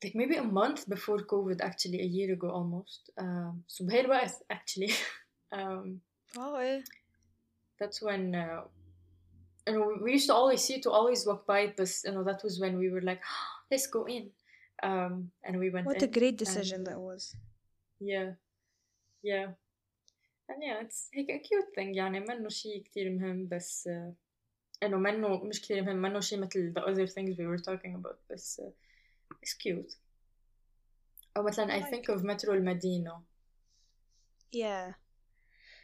like 0.04 0.14
maybe 0.14 0.36
a 0.36 0.44
month 0.44 0.88
before 0.88 1.18
COVID 1.18 1.60
actually 1.60 2.00
a 2.00 2.04
year 2.16 2.32
ago 2.32 2.48
almost 2.50 3.10
um, 3.18 3.64
so 3.66 3.84
بهاي 3.84 4.00
الوقت 4.00 4.44
actually 4.52 4.92
um, 5.54 5.98
واو 6.36 6.56
ايه 6.56 6.84
that's 7.82 8.00
when 8.02 8.34
uh, 8.34 8.62
you 9.66 9.72
know 9.74 10.02
we 10.04 10.12
used 10.12 10.26
to 10.26 10.34
always 10.34 10.62
see 10.64 10.74
it 10.74 10.82
to 10.82 10.90
always 10.90 11.26
walk 11.26 11.46
by 11.46 11.60
it 11.66 11.76
but 11.76 11.88
you 12.04 12.12
know 12.12 12.24
that 12.24 12.42
was 12.44 12.54
when 12.62 12.74
we 12.78 12.88
were 12.94 13.04
like 13.10 13.20
let's 13.70 13.86
go 13.96 14.02
in 14.16 14.24
um, 14.82 15.30
and 15.44 15.54
we 15.62 15.70
went 15.70 15.86
what 15.86 16.02
a 16.02 16.06
in 16.06 16.12
great 16.18 16.36
decision 16.44 16.78
and- 16.80 16.86
that 16.88 17.00
was 17.08 17.22
yeah 18.12 18.28
yeah 19.22 19.46
and 20.50 20.62
yeah 20.62 20.84
it's 20.86 21.10
هيك 21.14 21.30
a 21.30 21.38
cute 21.46 21.74
thing 21.76 21.96
يعني 21.96 22.20
منه 22.20 22.48
شيء 22.48 22.82
كتير 22.82 23.10
مهم 23.10 23.48
بس 23.48 23.88
uh, 23.88 24.12
انه 24.82 24.96
منه 24.96 25.44
مش 25.44 25.60
كتير 25.62 25.82
مهم 25.82 25.96
منه 25.96 26.20
شيء 26.20 26.38
مثل 26.40 26.74
the 26.78 26.82
other 26.82 27.12
things 27.12 27.36
we 27.36 27.46
were 27.46 27.62
talking 27.64 27.94
about 28.00 28.16
بس 28.32 28.60
uh, 28.60 28.70
it's 29.44 29.54
cute 29.54 29.96
أو 31.36 31.42
مثلا 31.42 31.80
I 31.80 31.82
I 31.82 31.90
think 31.90 32.14
of 32.16 32.24
مترو 32.24 32.54
المدينة 32.54 33.22
yeah 34.56 34.94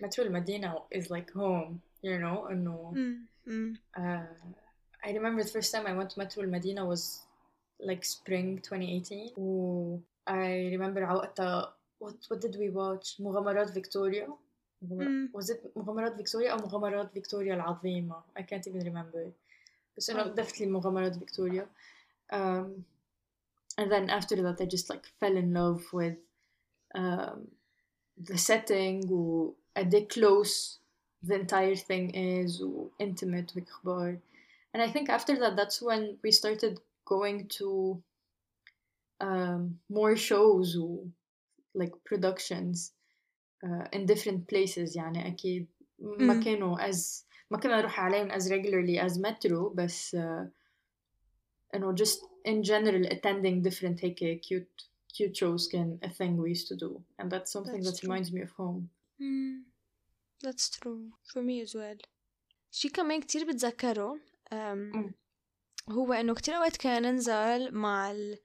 مترو 0.00 0.24
المدينة 0.26 0.84
is 0.94 1.02
like 1.04 1.30
home 1.34 1.72
you 2.04 2.18
know 2.20 2.50
إنه 2.50 2.92
أمم. 2.96 3.26
أمم. 3.48 3.74
uh, 3.96 4.52
I 5.04 5.10
remember 5.12 5.42
the 5.42 5.50
first 5.50 5.72
time 5.72 5.86
I 5.86 5.92
went 5.98 6.10
to 6.10 6.18
Metro 6.20 6.38
المدينة 6.38 6.94
was 6.94 7.00
like 7.82 8.04
spring 8.04 8.58
2018 8.58 9.34
و 9.38 9.98
I 10.30 10.70
remember 10.76 10.98
على 11.02 11.16
وقتها 11.18 11.76
what, 12.04 12.14
what 12.14 12.40
did 12.40 12.54
we 12.56 12.70
watch 12.70 13.20
مغامرات 13.20 13.70
فيكتوريا 13.70 14.26
مغامر- 14.26 14.28
مم. 14.28 14.38
was 15.32 15.50
it 15.50 15.60
مغامرات 15.76 16.16
فيكتوريا 16.16 16.52
أو 16.52 16.56
مغامرات 16.56 17.12
فيكتوريا 17.12 17.54
العظيمة 17.54 18.22
I 18.38 18.42
can't 18.42 18.66
even 18.66 18.82
remember 18.84 19.30
بس 19.96 20.10
إنه 20.10 20.24
Oh. 20.24 20.36
definitely 20.36 20.62
مغامرات 20.62 21.16
فيكتوريا 21.18 21.66
um, 22.32 22.84
and 23.80 23.90
then 23.90 24.10
after 24.10 24.36
that 24.36 24.60
I 24.60 24.66
just 24.66 24.90
like 24.90 25.06
fell 25.20 25.36
in 25.36 25.54
love 25.54 25.82
with 25.92 26.16
um, 26.94 27.48
the 28.28 28.38
setting 28.38 29.10
و 29.10 29.52
قد 29.76 29.94
إيه 29.94 30.08
close 30.08 30.78
the 31.26 31.34
entire 31.34 31.76
thing 31.76 32.10
is 32.14 32.62
و 32.62 32.88
intimate 33.02 33.56
وإخبار 33.56 34.18
and 34.74 34.82
I 34.82 34.90
think 34.90 35.08
after 35.08 35.36
that 35.38 35.56
that's 35.56 35.80
when 35.82 36.18
we 36.22 36.30
started 36.30 36.80
going 37.04 37.48
to 37.48 38.02
um, 39.20 39.78
more 39.88 40.16
shows 40.16 40.76
و 40.76 41.04
like 41.74 41.92
productions 42.04 42.92
uh, 43.64 43.98
in 43.98 44.06
different 44.06 44.40
places 44.54 44.96
يعني 44.96 45.26
أكيد 45.28 45.66
ما 45.98 46.34
مم. 46.34 46.42
كانوا 46.42 46.90
as 46.90 47.24
ما 47.50 47.58
كنا 47.58 47.80
نروح 47.80 48.00
عليهم 48.00 48.30
as 48.32 48.42
regularly 48.44 49.10
as 49.10 49.18
metro 49.18 49.74
بس 49.74 50.16
uh, 50.16 50.48
إنه 51.74 51.94
just 51.96 52.18
in 52.48 52.62
general 52.62 53.06
attending 53.12 53.62
different 53.68 54.04
هيك 54.04 54.40
cute 54.44 54.88
cute 55.16 55.36
shows 55.36 55.68
can 55.68 55.98
a 56.02 56.08
thing 56.08 56.36
we 56.36 56.50
used 56.50 56.68
to 56.68 56.76
do 56.76 57.00
and 57.20 57.30
that's 57.30 57.52
something 57.52 57.82
That's 57.82 57.90
that 57.90 58.00
true. 58.00 58.08
reminds 58.08 58.32
me 58.32 58.40
of 58.42 58.50
home 58.50 58.88
Mm, 59.20 59.58
that's 60.44 60.66
true 60.78 61.02
for 61.32 61.42
me 61.42 61.62
as 61.66 61.74
well 61.74 61.98
شي 62.70 62.88
كمان 62.88 63.20
كتير 63.20 63.48
بتذكره 63.48 64.14
um, 64.52 64.54
مم. 64.54 65.12
هو 65.90 66.12
انه 66.12 66.34
كتير 66.34 66.54
اوقات 66.54 66.76
كان 66.76 67.02
ننزل 67.02 67.74
مع 67.74 68.10
ال 68.10 68.38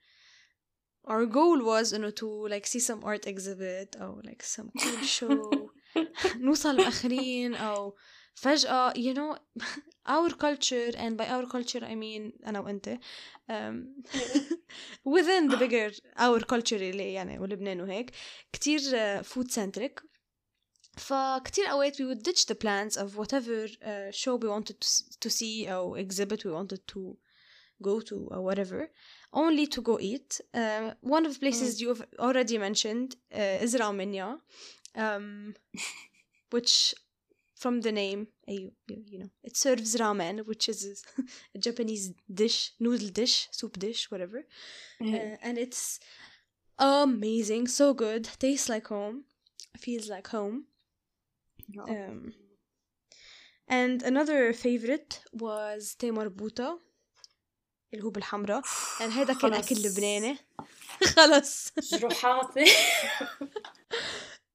our 1.08 1.26
goal 1.26 1.62
was 1.64 1.93
انه 1.93 2.10
to 2.10 2.47
like 2.53 2.66
see 2.66 2.80
some 2.80 3.03
art 3.03 3.26
exhibit 3.28 4.01
او 4.01 4.22
like 4.22 4.43
some 4.58 4.68
cool 4.82 5.05
show 5.05 5.70
نوصل 6.39 6.76
مأخرين 6.76 7.55
او 7.55 7.95
فجأة 8.34 8.93
you 8.93 9.14
know 9.14 9.38
our 10.10 10.30
culture 10.34 10.91
and 10.97 11.18
by 11.18 11.26
our 11.28 11.45
culture 11.47 11.84
I 11.84 11.95
mean 11.95 12.45
أنا 12.47 12.60
وأنت 12.60 12.99
um, 13.49 13.86
within 15.05 15.49
the 15.49 15.58
bigger 15.58 15.91
our 16.18 16.39
culture 16.45 16.74
اللي 16.82 17.14
يعني 17.14 17.39
ولبنان 17.39 17.82
وهيك 17.82 18.12
كتير 18.53 18.80
uh, 18.80 19.24
food 19.24 19.51
centric 19.51 20.03
فكتير 20.97 21.66
أوقات 21.72 21.95
we 22.01 22.05
would 22.05 22.24
ditch 22.24 22.45
the 22.45 22.55
plans 22.55 22.97
of 22.97 23.18
whatever 23.18 23.68
uh, 23.86 24.12
show 24.12 24.36
we 24.36 24.47
wanted 24.49 24.80
to, 24.82 24.88
s- 24.88 25.18
to 25.20 25.30
see 25.30 25.68
أو 25.68 25.97
exhibit 25.97 26.43
we 26.45 26.51
wanted 26.51 26.82
to 26.88 27.18
go 27.84 27.99
to 28.01 28.16
or 28.32 28.41
whatever 28.41 28.89
only 29.33 29.66
to 29.66 29.80
go 29.80 29.99
eat. 30.01 30.41
Uh, 30.53 30.93
one 31.01 31.26
of 31.26 31.35
the 31.35 31.41
places 31.41 31.76
mm. 31.76 31.80
you've 31.80 32.05
already 32.18 32.59
mentioned 32.59 33.16
uh, 33.35 33.59
is 33.61 33.74
Ramenya, 33.74 34.39
um, 34.97 35.55
which 36.51 36.95
from 37.62 37.80
the 37.80 37.93
name, 37.93 38.26
you, 38.47 38.72
you 38.89 39.18
know, 39.20 39.30
it 39.45 39.57
serves 39.57 39.95
ramen, 39.97 40.45
which 40.47 40.68
is 40.68 41.05
a 41.55 41.59
Japanese 41.59 42.12
dish, 42.33 42.72
noodle 42.80 43.09
dish, 43.09 43.49
soup 43.53 43.78
dish, 43.78 44.11
whatever. 44.11 44.43
Mm. 45.01 45.14
Uh, 45.14 45.37
and 45.43 45.59
it's 45.59 46.01
amazing, 46.78 47.68
so 47.68 47.95
good, 47.95 48.28
tastes 48.39 48.68
like 48.68 48.89
home, 48.89 49.24
feels 49.78 50.09
like 50.09 50.28
home. 50.28 50.64
Um, 51.89 52.35
and 53.68 54.03
another 54.03 54.53
favorite 54.53 55.22
was 55.33 55.95
Te 55.95 56.11
Buta. 56.11 56.78
اللي 57.95 58.05
هو 58.05 58.11
بالحمراء 58.11 58.62
and 58.99 59.03
هيدا 59.03 59.34
كان 59.34 59.55
أكل 59.55 59.76
خلص. 59.76 59.86
لبناني 59.86 60.38
خلص 61.16 61.72
جروحاتي 61.93 62.64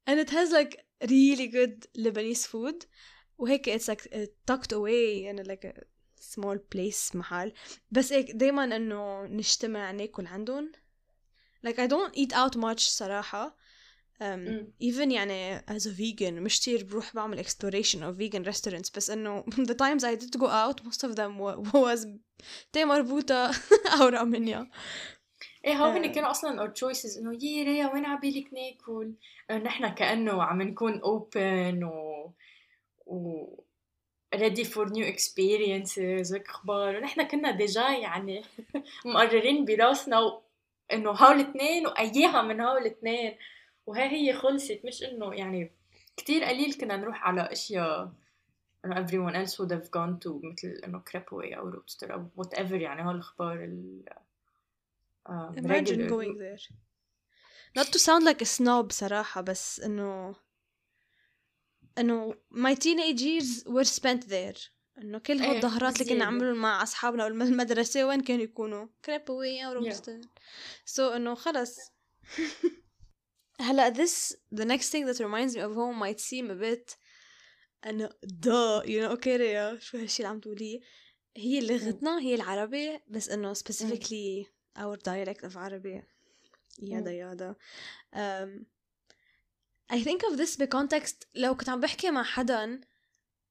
and 0.10 0.20
it 0.20 0.30
has 0.30 0.52
like 0.52 0.78
really 1.04 1.48
good 1.48 1.86
Lebanese 1.98 2.48
food 2.48 2.86
وهيك 3.38 3.70
it's 3.70 3.88
like 3.88 4.08
uh, 4.14 4.18
tucked 4.52 4.72
away 4.72 5.26
in 5.30 5.44
like 5.48 5.66
a 5.66 5.74
small 6.22 6.58
place 6.76 7.16
محل 7.16 7.54
بس 7.92 8.14
هيك 8.14 8.32
دايما 8.32 8.64
انه 8.76 9.24
نجتمع 9.26 9.92
ناكل 9.92 10.28
عندهم 10.28 10.72
like 11.68 11.76
I 11.80 11.88
don't 11.88 12.16
eat 12.16 12.34
out 12.34 12.58
much 12.60 12.80
صراحة 12.80 13.58
um, 14.20 14.66
even 14.80 15.12
يعني 15.12 15.60
as 15.60 15.86
a 15.86 15.90
vegan 15.90 16.34
مش 16.34 16.60
كتير 16.60 16.84
بروح 16.84 17.16
بعمل 17.16 17.46
exploration 17.46 17.98
of 17.98 18.18
vegan 18.20 18.46
restaurants 18.54 18.96
بس 18.96 19.10
إنه 19.10 19.44
the 19.70 19.76
times 19.76 20.04
I 20.04 20.16
did 20.16 20.40
go 20.40 20.48
out 20.48 20.86
most 20.86 21.10
of 21.10 21.16
them 21.16 21.40
was 21.74 22.08
تاء 22.74 22.86
مربوطة 22.86 23.52
أوراق 24.02 24.24
منيا 24.24 24.70
إيه 25.66 25.74
هو 25.74 25.86
هن 25.86 26.12
كانوا 26.12 26.32
أصلا 26.32 26.60
our 26.60 26.68
choices 26.68 27.18
إنه 27.18 27.38
يي 27.44 27.64
ريا 27.64 27.94
وين 27.94 28.06
عبالك 28.06 28.48
ناكل 28.54 29.14
نحن 29.64 29.88
كأنه 29.88 30.44
عم 30.44 30.62
نكون 30.62 31.00
open 31.00 31.84
و 31.84 32.32
و 33.06 33.46
ready 34.36 34.64
for 34.64 34.86
new 34.86 35.06
experiences 35.06 36.32
وهيك 36.32 36.50
أخبار 36.50 36.96
ونحن 36.96 37.24
كنا 37.24 37.52
déjà 37.52 37.90
يعني 37.90 38.44
مقررين 39.06 39.66
براسنا 39.66 40.42
إنه 40.94 41.12
هول 41.12 41.40
الاثنين 41.40 41.88
وأياها 41.88 42.42
من 42.42 42.62
هول 42.62 42.82
الاثنين 42.82 43.38
وهي 43.88 44.12
هي 44.12 44.34
خلصت 44.34 44.80
مش 44.86 45.04
إنه 45.04 45.34
يعني 45.34 45.72
كتير 46.18 46.44
قليل 46.44 46.74
كنا 46.74 46.98
نروح 46.98 47.28
على 47.28 47.42
أشياء 47.42 48.12
إنه 48.86 49.08
everyone 49.08 49.34
else 49.46 49.54
would 49.54 49.72
have 49.72 49.88
gone 49.88 50.20
to 50.26 50.32
مثل 50.44 50.68
إنه 50.86 51.00
Crepaway 51.00 51.58
أو 51.58 51.70
Roadster 51.70 52.14
أو 52.14 52.28
whatever 52.36 52.82
يعني 52.82 53.06
هول 53.06 53.16
الأخبار 53.16 53.64
ال 53.64 54.04
um, 55.30 55.58
imagine 55.58 56.08
going 56.08 56.38
there. 56.38 56.60
Not 57.76 57.88
to 57.94 58.00
sound 58.00 58.26
like 58.26 58.42
a 58.42 58.46
snob 58.46 58.92
صراحة 58.92 59.42
بس 59.42 59.80
إنه 59.80 60.36
إنه 61.98 62.34
my 62.52 62.76
teenage 62.76 63.22
years 63.22 63.64
were 63.68 63.86
spent 64.00 64.30
there. 64.30 64.70
إنه 64.98 65.18
كل 65.18 65.34
هالظهرات 65.34 65.64
الظهرات 65.64 66.02
اللي 66.02 66.14
كنا 66.14 66.26
نعملهم 66.26 66.58
مع 66.58 66.84
أصحابنا 66.84 67.30
بالمدرسة 67.30 68.08
وين 68.08 68.22
كانوا 68.22 68.44
يكونوا؟ 68.44 68.88
Crepaway 69.06 69.66
أو 69.66 69.72
Roadster 69.72 70.22
so 70.86 71.10
إنه 71.10 71.36
خلص. 71.36 71.78
هلا 73.60 73.94
this 73.94 74.36
the 74.56 74.66
next 74.66 74.90
thing 74.90 75.06
that 75.06 75.20
reminds 75.20 75.56
me 75.56 75.62
of 75.62 75.74
home 75.76 75.98
might 76.00 76.20
seem 76.20 76.52
a 76.52 76.56
bit 76.56 76.98
انه 77.86 78.10
duh 78.24 78.82
you 78.86 79.02
know 79.02 79.10
okay 79.10 79.36
ريا. 79.36 79.80
شو 79.80 79.98
هالشي 79.98 80.24
اللي 80.24 80.30
عم 80.30 80.40
تقوليه؟ 80.40 80.80
هي 81.38 81.60
لغتنا 81.60 82.20
هي 82.20 82.36
العربي 82.36 83.00
بس 83.08 83.30
إنه 83.30 83.54
specifically 83.54 84.46
our 84.78 84.98
dialect 84.98 85.50
of 85.50 85.58
عربي 85.58 86.04
yada 86.82 87.12
yada. 87.12 87.56
Um, 88.14 88.66
I 89.94 90.04
think 90.04 90.22
of 90.32 90.38
this 90.38 90.60
ب 90.60 90.68
context 90.68 91.28
لو 91.36 91.56
كنت 91.56 91.70
عم 91.70 91.80
بحكي 91.80 92.12
مع 92.12 92.24
حدا 92.24 92.82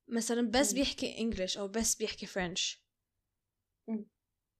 مثلا 0.09 0.51
بس 0.51 0.73
بيحكي 0.73 1.19
English 1.18 1.59
أو 1.59 1.69
بس 1.69 1.95
بيحكي 1.95 2.27
French 2.27 2.83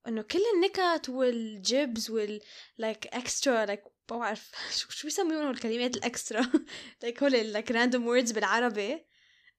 إنه 0.07 0.21
كل 0.21 0.39
النكت 0.55 1.09
والجيبز 1.09 2.09
وال 2.09 2.41
like 2.77 3.07
extra 3.07 3.65
like 3.65 3.83
بعرف 4.09 4.51
شو 4.77 4.89
شو 4.89 5.07
بيسميهم 5.07 5.51
الكلمات 5.51 5.97
ال 5.97 6.05
extra؟ 6.05 6.51
like 7.01 7.23
هول 7.23 7.31
like 7.31 7.71
random 7.71 8.07
words 8.07 8.31
بالعربي. 8.31 9.05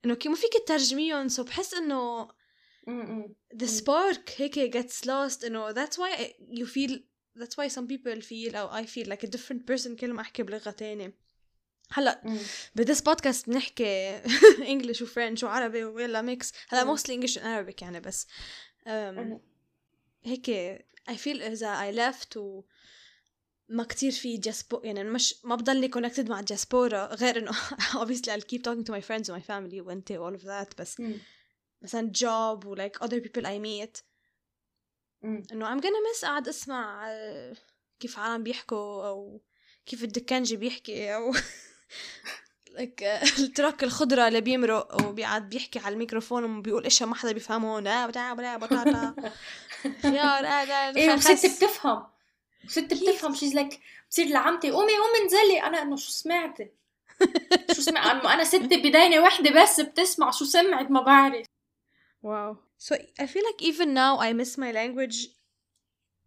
إنه 0.05 0.15
كيف 0.15 0.31
ما 0.31 0.37
فيك 0.37 0.53
تترجميهم 0.65 1.29
so 1.29 1.43
بحس 1.45 1.75
إنه 1.75 2.29
the 3.55 3.67
spark 3.67 4.31
هيك 4.37 4.77
gets 4.77 5.05
lost. 5.05 5.45
إنه 5.45 5.73
that's 5.75 5.97
why 5.97 6.33
you 6.51 6.67
feel 6.67 6.99
that's 7.37 7.57
why 7.57 7.69
some 7.69 7.87
people 7.87 8.21
feel 8.21 8.55
أو 8.55 8.83
I 8.83 8.87
feel 8.87 9.09
like 9.09 9.29
a 9.29 9.31
different 9.31 9.67
person 9.71 9.97
كل 10.01 10.13
ما 10.13 10.21
أحكي 10.21 10.43
بلغة 10.43 10.71
تانية. 10.71 11.15
هلأ 11.93 12.39
ب 12.75 12.80
this 12.80 13.01
podcast 13.01 13.51
بنحكي 13.51 14.09
English 14.59 15.03
و 15.03 15.08
French 15.08 15.43
وعربي 15.43 15.85
ويلا 15.85 16.23
mix 16.23 16.53
هلأ 16.69 16.85
mostly 16.85 17.15
English 17.15 17.39
Arabic 17.39 17.83
يعني 17.83 18.01
بس. 18.01 18.27
هيك 20.25 20.51
I 21.11 21.15
feel 21.15 21.43
إذا 21.43 21.91
I 21.91 21.95
left 21.95 22.37
و 22.37 22.63
ما 23.69 23.85
كتير 23.85 24.13
في 24.13 24.37
diaspo 24.37 24.81
يعني 24.85 25.05
مش 25.05 25.35
ما 25.45 25.55
بضلني 25.55 25.91
connected 25.97 26.31
مع 26.31 26.41
الجاسبورا 26.41 27.15
غير 27.15 27.39
إنه 27.39 27.53
obviously 28.05 28.31
I'll 28.31 28.49
keep 28.53 28.63
talking 28.63 28.85
to 28.85 28.93
my 28.93 29.01
friends 29.01 29.29
and 29.29 29.37
my 29.37 29.43
family 29.51 29.81
وإنت 29.81 30.13
all 30.13 30.41
of 30.41 30.45
that 30.45 30.81
بس 30.81 31.03
مثلا 31.83 32.13
job 32.19 32.67
و 32.67 32.77
like 32.77 32.99
other 33.05 33.21
people 33.21 33.43
I 33.43 33.59
meet. 33.59 34.03
إنه 35.25 35.75
I'm 35.75 35.81
gonna 35.81 36.03
miss 36.13 36.25
قاعد 36.25 36.49
أسمع 36.49 37.09
كيف 38.01 38.19
عالم 38.19 38.43
بيحكوا 38.43 39.07
أو 39.07 39.41
كيف 39.87 40.05
الدكانجي 40.05 40.57
بيحكي 40.57 41.15
أو 41.15 41.33
لك 42.79 43.03
التراك 43.39 43.85
الخضرة 43.85 44.29
اللي 44.29 44.41
بيمرق 44.41 45.07
وبيقعد 45.07 45.49
بيحكي 45.49 45.79
على 45.79 45.93
الميكروفون 45.93 46.59
وبيقول 46.59 46.87
إشياء 46.87 47.09
ما 47.09 47.15
حدا 47.15 47.33
بيفهمه 47.33 47.81
لا 47.81 48.07
بتاع 48.07 48.35
بلا 48.35 48.57
بطاطا 48.57 49.15
خيار 50.03 50.45
إيه 50.97 51.15
وست 51.15 51.47
بتفهم. 51.47 52.07
ست 52.67 52.95
بتفهم. 52.95 53.35
شيز 53.35 53.55
لايك 53.55 53.81
بتصير 54.07 54.27
لعمتي 54.27 54.71
قومي 54.71 54.93
قومي 54.93 55.23
انزلي. 55.23 55.63
أنا 55.63 55.83
إنه 55.83 55.97
شو 55.97 56.11
سمعتي 56.11 56.71
شو 57.77 57.83
سمعت 57.83 58.25
أنا 58.25 58.45
ست 58.45 58.57
بداينه 58.57 59.21
وحدة 59.21 59.63
بس 59.63 59.81
بتسمع 59.81 60.31
شو 60.31 60.45
سمعت؟ 60.45 60.91
ما 60.91 61.01
بعرف. 61.03 61.47
واو. 62.23 62.57
So 62.79 62.95
I 62.95 63.27
feel 63.27 63.43
like 63.51 63.63
even 63.63 63.89
now 63.95 64.19
I 64.19 64.33
miss 64.33 64.57
my 64.57 64.73
language. 64.73 65.29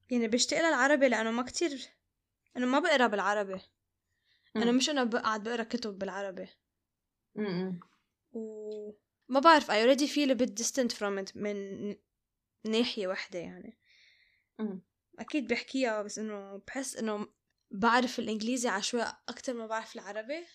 يعني 0.09 0.27
بشتاق 0.27 0.59
للعربي 0.59 1.07
لأنه 1.09 1.32
ما 1.32 1.43
كتير 1.43 1.88
أنا 2.57 2.65
ما 2.65 2.79
بقرأ 2.79 3.07
بالعربي. 3.07 3.61
أنا 4.55 4.71
مش 4.71 4.89
أنا 4.89 5.03
بقعد 5.03 5.43
بقرأ 5.43 5.63
كتب 5.63 5.99
بالعربي. 5.99 6.47
و 8.34 8.91
ما 9.29 9.39
بعرف 9.39 9.71
I 9.71 9.73
already 9.73 10.07
feel 10.07 10.32
a 10.32 10.36
bit 10.36 10.55
distant 10.63 10.91
from 10.93 11.19
it 11.23 11.36
من 11.36 11.95
ناحية 12.65 13.07
واحدة 13.07 13.39
يعني. 13.39 13.77
أكيد 15.22 15.47
بحكيها 15.47 16.01
بس 16.01 16.19
إنه 16.19 16.61
بحس 16.67 16.95
إنه 16.95 17.28
بعرف 17.72 18.19
الإنجليزي 18.19 18.69
عشوائي 18.69 19.13
أكتر 19.30 19.53
ما 19.53 19.67
بعرف 19.67 19.95
العربي. 19.95 20.45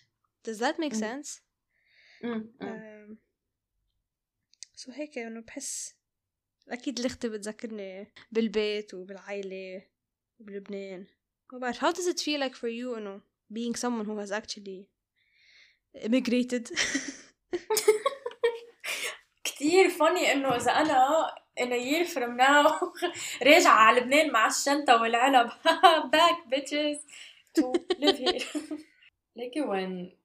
Does 0.48 0.58
that 0.58 0.76
make 0.78 0.94
sense؟ 0.94 1.40
سو 4.74 4.92
هيك 4.92 5.18
إنه 5.18 5.40
بحس 5.40 5.94
أكيد 6.68 7.00
لغتي 7.00 7.28
بتذكرني 7.28 8.12
بالبيت 8.32 8.94
وبالعائلة 8.94 9.86
وبلبنان. 10.38 11.06
ما 11.52 11.58
بعرف 11.58 11.84
how 11.84 11.92
does 11.92 12.06
it 12.06 12.20
feel 12.20 12.40
like 12.40 12.54
for 12.54 12.68
you 12.68 12.96
إنه 12.96 13.20
being 13.52 13.76
someone 13.76 14.06
who 14.06 14.18
has 14.18 14.32
actually 14.32 14.88
immigrated? 15.94 16.70
كتير 19.44 19.90
funny 19.90 20.30
إنه 20.30 20.56
إذا 20.56 20.70
أنا 20.72 21.30
in 21.56 21.72
a 21.72 21.76
year 21.76 22.04
from 22.04 22.36
now 22.36 22.92
راجعة 23.42 23.72
على 23.72 24.00
لبنان 24.00 24.32
مع 24.32 24.46
الشنطة 24.46 25.02
والعلب 25.02 25.50
back 26.14 26.54
bitches 26.54 26.98
to 27.58 27.72
live 27.98 28.18
here 28.18 28.62
ليكي 29.36 29.60
وين 29.60 30.16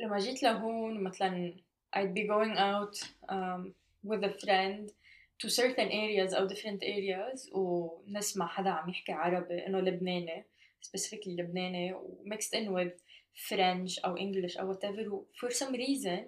لما 0.00 0.18
جيت 0.18 0.42
لهون 0.42 1.02
مثلا 1.02 1.54
I'd 1.96 2.14
be 2.14 2.26
going 2.26 2.56
out 2.58 2.96
um, 3.28 3.74
with 4.04 4.24
a 4.24 4.32
friend 4.44 4.90
to 5.38 5.48
certain 5.48 5.88
areas 5.88 6.34
أو 6.34 6.48
different 6.48 6.82
areas 6.82 7.52
ونسمع 7.52 8.46
حدا 8.46 8.70
عم 8.70 8.90
يحكي 8.90 9.12
عربي 9.12 9.66
إنه 9.66 9.80
لبناني 9.80 10.44
specifically 10.86 11.28
لبناني 11.28 11.94
mixed 12.24 12.54
in 12.54 12.72
with 12.72 13.00
French 13.48 14.04
أو 14.04 14.16
English 14.16 14.60
أو 14.60 14.74
whatever 14.74 15.10
for 15.40 15.50
some 15.50 15.74
reason 15.74 16.20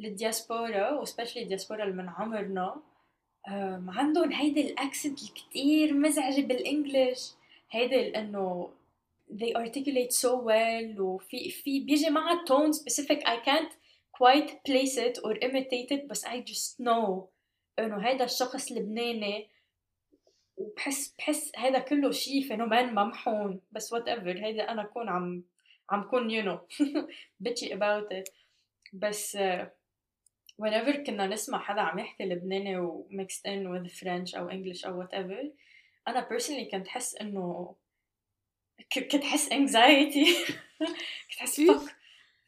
الدياسبورا 0.00 0.90
و 0.90 1.04
especially 1.04 1.36
الدياسبورا 1.36 1.84
اللي 1.84 1.94
من 2.02 2.08
عمرنا 2.08 2.74
um, 2.74 2.93
عندهم 3.88 4.32
هيدي 4.32 4.70
ال 4.70 4.77
accent 4.77 5.22
الكتير 5.22 5.94
مزعجة 5.94 6.40
بال 6.40 6.60
English 6.60 7.32
هيدي 7.70 8.18
انه 8.18 8.70
they 9.30 9.52
articulate 9.56 10.12
so 10.12 10.30
well 10.30 11.00
وفي 11.00 11.50
في 11.50 11.80
بيجي 11.80 12.10
معها 12.10 12.44
tone 12.44 12.72
specific 12.72 13.20
I 13.26 13.36
can't 13.46 13.72
quite 14.12 14.50
place 14.68 14.96
it 14.96 15.18
or 15.24 15.34
imitate 15.34 15.90
it 15.90 16.06
بس 16.10 16.24
I 16.24 16.40
just 16.40 16.80
know 16.80 17.34
انه 17.78 18.08
هيدا 18.08 18.24
الشخص 18.24 18.72
لبناني. 18.72 19.48
وبحس 20.56 21.14
بحس 21.18 21.52
هيدا 21.56 21.78
كله 21.78 22.10
شيء 22.10 22.48
phenomenon 22.48 22.94
ممحون. 22.94 23.60
بس 23.72 23.92
whatever 23.92 24.44
هيدا 24.44 24.70
أنا 24.70 24.82
كون 24.84 25.08
عم 25.08 25.44
عم 25.90 26.02
كون 26.02 26.30
you 26.30 26.42
know 26.42 26.58
bitchy 27.44 27.68
about 27.68 28.12
it. 28.12 28.32
بس 28.92 29.36
uh, 29.36 29.66
whenever 30.61 30.97
كنا 30.97 31.27
نسمع 31.27 31.59
حدا 31.59 31.81
عم 31.81 31.99
يحكي 31.99 32.23
لبناني 32.23 32.77
و 32.77 33.07
mixed 33.11 33.45
in 33.47 33.67
with 33.67 33.91
French 33.91 34.37
او 34.37 34.49
English 34.49 34.85
او 34.85 35.03
whatever 35.03 35.45
انا 36.07 36.27
personally 36.29 36.71
كنت 36.71 36.87
حس 36.87 37.15
انه 37.15 37.75
كنت 38.93 39.23
حس 39.23 39.49
anxiety 39.49 40.53
كنت 41.29 41.39
حس 41.39 41.61
fuck 41.61 41.89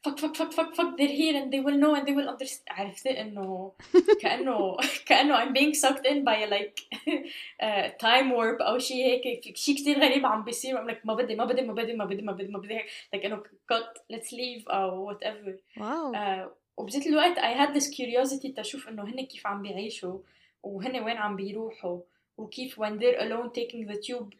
فك 0.04 0.18
فك 0.18 0.36
فك 0.36 0.52
فك 0.52 0.74
فك 0.74 0.96
they're 0.98 1.16
here 1.20 1.36
and 1.40 1.52
they 1.52 1.60
will 1.60 1.78
know 1.82 1.94
and 1.94 2.06
they 2.06 2.12
will 2.12 2.28
understand 2.28 2.68
عرفت 2.68 3.06
انه 3.06 3.72
كانه 4.20 4.76
كانه 5.06 5.44
I'm 5.44 5.52
being 5.52 5.74
sucked 5.74 6.06
in 6.06 6.24
by 6.24 6.46
like 6.50 6.80
uh, 7.62 7.88
time 7.98 8.30
warp 8.32 8.60
او 8.60 8.78
شيء 8.78 9.04
هيك 9.04 9.56
شيء 9.56 9.76
كثير 9.76 10.00
غريب 10.00 10.26
عم 10.26 10.44
بيصير 10.44 10.76
I'm 10.76 10.90
like 10.90 11.00
ما 11.06 11.14
بدي 11.14 11.34
ما 11.34 11.44
بدي 11.44 11.62
ما 11.62 11.72
بدي 11.72 11.92
ما 11.92 12.04
بدي 12.04 12.22
ما 12.22 12.32
بدي 12.32 12.48
ما 12.48 12.58
بدي 12.58 12.78
like 13.16 13.24
انه 13.24 13.42
cut 13.72 14.14
let's 14.14 14.30
leave 14.32 14.70
او 14.70 15.12
whatever 15.12 15.80
واو 15.80 16.12
uh, 16.12 16.62
وبذات 16.76 17.06
الوقت 17.06 17.38
I 17.38 17.52
had 17.52 17.74
this 17.74 17.88
curiosity 17.88 18.54
تشوف 18.56 18.88
انه 18.88 19.04
هن 19.04 19.26
كيف 19.26 19.46
عم 19.46 19.62
بيعيشوا 19.62 20.18
وهن 20.62 21.00
وين 21.00 21.16
عم 21.16 21.36
بيروحوا 21.36 22.00
وكيف 22.38 22.80
when 22.80 22.98
they're 22.98 23.20
alone 23.20 23.50
taking 23.50 23.86
the 23.86 23.96
tube 23.96 24.34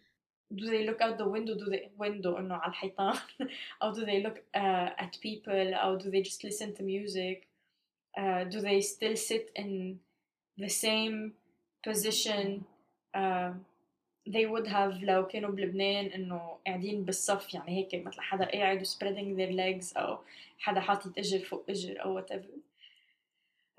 do 0.55 0.67
they 0.67 0.85
look 0.87 1.01
out 1.01 1.19
the 1.19 1.29
window 1.29 1.55
do 1.55 1.65
they 1.71 1.89
window 1.99 2.39
إنه 2.39 2.55
على 2.55 2.71
الحيطان 2.71 3.19
أو 3.83 3.93
do 3.93 4.05
they 4.05 4.23
look 4.23 4.39
uh, 4.55 5.05
at 5.05 5.21
people 5.21 5.75
أو 5.75 5.99
do 5.99 6.11
they 6.11 6.23
just 6.23 6.45
listen 6.45 6.75
to 6.75 6.83
music 6.83 7.49
uh, 8.19 8.45
do 8.45 8.61
they 8.61 8.81
still 8.81 9.17
sit 9.17 9.51
in 9.57 9.99
the 10.59 10.69
same 10.69 11.33
position 11.83 12.65
uh, 13.15 13.53
they 14.27 14.47
would 14.47 14.67
have 14.67 15.05
لو 15.05 15.27
كانوا 15.27 15.51
بلبنان 15.51 16.07
انه 16.07 16.59
قاعدين 16.67 17.05
بالصف 17.05 17.55
يعني 17.55 17.79
هيك 17.79 18.07
مثل 18.07 18.21
حدا 18.21 18.45
قاعد 18.45 18.83
و 18.83 18.85
spreading 18.85 19.37
their 19.37 19.53
legs 19.53 19.97
او 19.97 20.19
حدا 20.59 20.81
حاطط 20.81 21.19
اجر 21.19 21.39
فوق 21.39 21.65
اجر 21.69 22.05
او 22.05 22.21
whatever 22.21 22.53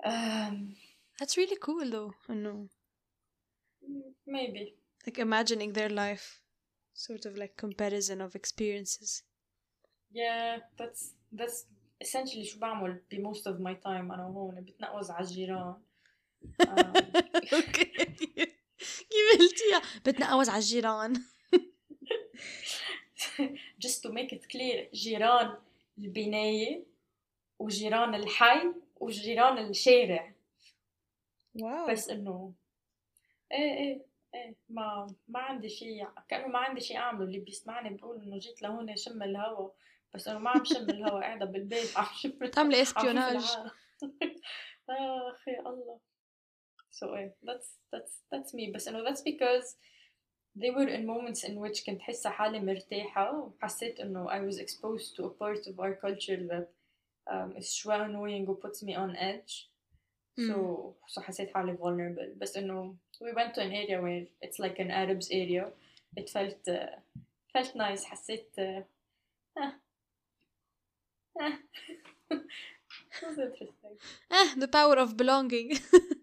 um, 0.04 0.76
That's 1.18 1.36
really 1.36 1.58
cool 1.66 1.90
though 1.90 2.30
انه 2.30 2.68
maybe 4.26 4.74
like 5.06 5.18
imagining 5.18 5.72
their 5.72 5.90
life 5.90 6.40
sort 6.94 7.24
of 7.26 7.36
like 7.36 7.56
comparison 7.56 8.20
of 8.20 8.34
experiences 8.34 9.22
yeah 10.12 10.58
that's 10.78 11.02
that's 11.38 11.66
essentially 12.00 12.44
شو 12.44 12.58
بعمل 12.58 13.00
ب 13.10 13.14
most 13.14 13.42
of 13.46 13.60
my 13.60 13.74
time 13.84 14.12
انا 14.12 14.26
وهون 14.26 14.60
بتنقوز 14.60 15.10
على 15.10 15.26
الجيران 15.26 15.74
اوكي 17.52 18.47
قلتيها 19.69 20.01
بتنقوز 20.05 20.49
على 20.49 20.57
الجيران. 20.57 21.13
Just 23.85 24.01
to 24.03 24.09
make 24.09 24.31
it 24.31 24.49
clear 24.49 24.93
جيران 24.93 25.57
البناية 25.97 26.83
وجيران 27.59 28.15
الحي 28.15 28.73
وجيران 28.95 29.57
الشارع. 29.57 30.33
واو. 31.61 31.91
بس 31.91 32.09
إنه 32.09 32.53
إيه 33.51 33.73
إيه 33.73 34.05
إيه 34.35 34.55
ما 34.69 35.07
ما 35.27 35.39
عندي 35.39 35.69
شيء 35.69 36.07
كأنه 36.29 36.47
ما 36.47 36.59
عندي 36.59 36.81
شيء 36.81 36.97
أعمله 36.97 37.23
اللي 37.23 37.39
بيسمعني 37.39 37.97
بقول 37.97 38.21
إنه 38.21 38.37
جيت 38.37 38.61
لهون 38.61 38.95
شم 38.95 39.23
الهوا. 39.23 39.69
بس 40.13 40.27
أنا 40.27 40.39
ما 40.39 40.49
عم 40.49 40.65
شم 40.65 40.89
الهوا 40.89 41.19
قاعدة 41.19 41.45
بالبيت 41.45 41.97
عم 41.97 42.05
شم 42.21 42.45
تعملي 42.45 42.81
إسبيوناج. 42.81 43.43
آه 44.89 45.31
أخي 45.35 45.59
الله. 45.59 45.99
so 46.90 47.04
ايه 47.04 47.36
that's 47.42 47.68
that's 47.92 48.12
that's 48.32 48.54
me 48.54 48.72
بس 48.74 48.88
انه 48.88 49.04
that's 49.04 49.22
because 49.22 49.76
they 50.56 50.70
were 50.70 50.88
in 50.88 51.06
moments 51.06 51.44
in 51.44 51.58
which 51.60 51.84
كنت 51.86 52.00
حاسة 52.00 52.30
حالي 52.30 52.60
مرتاحة 52.60 53.38
وحسيت 53.38 54.00
انه 54.00 54.28
I 54.28 54.40
was 54.50 54.58
exposed 54.58 55.16
to 55.16 55.24
a 55.24 55.30
part 55.30 55.66
of 55.66 55.80
our 55.80 55.94
culture 55.94 56.36
that 56.36 56.68
um, 57.30 57.56
is 57.56 57.74
شوي 57.74 58.04
annoying 58.04 58.48
و 58.48 58.54
puts 58.54 58.82
me 58.82 58.94
on 58.94 59.16
edge 59.16 59.70
so 60.38 60.94
so 61.06 61.20
حسيت 61.20 61.50
حالي 61.54 61.76
vulnerable 61.76 62.38
بس 62.38 62.56
انه 62.56 62.96
we 63.20 63.34
went 63.34 63.54
to 63.54 63.60
an 63.60 63.72
area 63.72 64.00
where 64.00 64.26
it's 64.46 64.58
like 64.58 64.78
an 64.78 64.90
Arabs 64.90 65.28
area 65.30 65.66
it 66.16 66.30
felt 66.30 66.68
uh, 66.68 66.96
felt 67.52 67.74
nice 67.76 68.04
حسيت 68.04 68.46
uh, 68.58 68.82
ah, 69.58 69.74
ah. 71.40 71.58
it 72.30 73.22
was 73.22 73.38
interesting 73.38 73.96
اه 74.32 74.54
the 74.54 74.68
power 74.68 74.98
of 74.98 75.16
belonging 75.16 75.78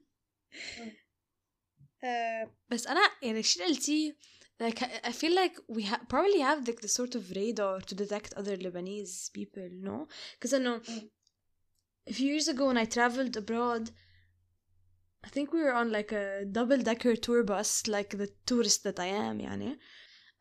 آه، 2.03 2.51
بس 2.69 2.88
أنا 2.88 3.01
يعني 3.22 3.39
الشيء 3.39 3.63
اللي 3.65 3.76
قلتيه 3.76 4.15
like 4.63 4.80
I 5.03 5.11
feel 5.11 5.34
like 5.34 5.55
we 5.76 5.84
ha- 5.91 6.05
probably 6.07 6.39
have 6.49 6.67
like 6.67 6.82
the 6.82 6.88
sort 6.99 7.15
of 7.15 7.32
radar 7.36 7.82
to 7.82 7.95
detect 7.95 8.34
other 8.36 8.55
Lebanese 8.57 9.32
people, 9.34 9.67
no? 9.89 10.07
Because 10.34 10.53
I 10.53 10.59
know 10.65 10.78
Mm. 10.80 11.09
a 12.11 12.13
few 12.13 12.28
years 12.34 12.47
ago 12.53 12.63
when 12.67 12.78
I 12.78 12.86
traveled 12.97 13.36
abroad, 13.43 13.84
I 15.28 15.30
think 15.36 15.47
we 15.51 15.61
were 15.65 15.78
on 15.82 15.88
like 15.97 16.11
a 16.11 16.45
double 16.57 16.82
decker 16.89 17.15
tour 17.26 17.43
bus, 17.51 17.88
like 17.95 18.11
the 18.22 18.30
tourist 18.49 18.80
that 18.84 18.99
I 18.99 19.09
am, 19.30 19.39
يعني. 19.39 19.78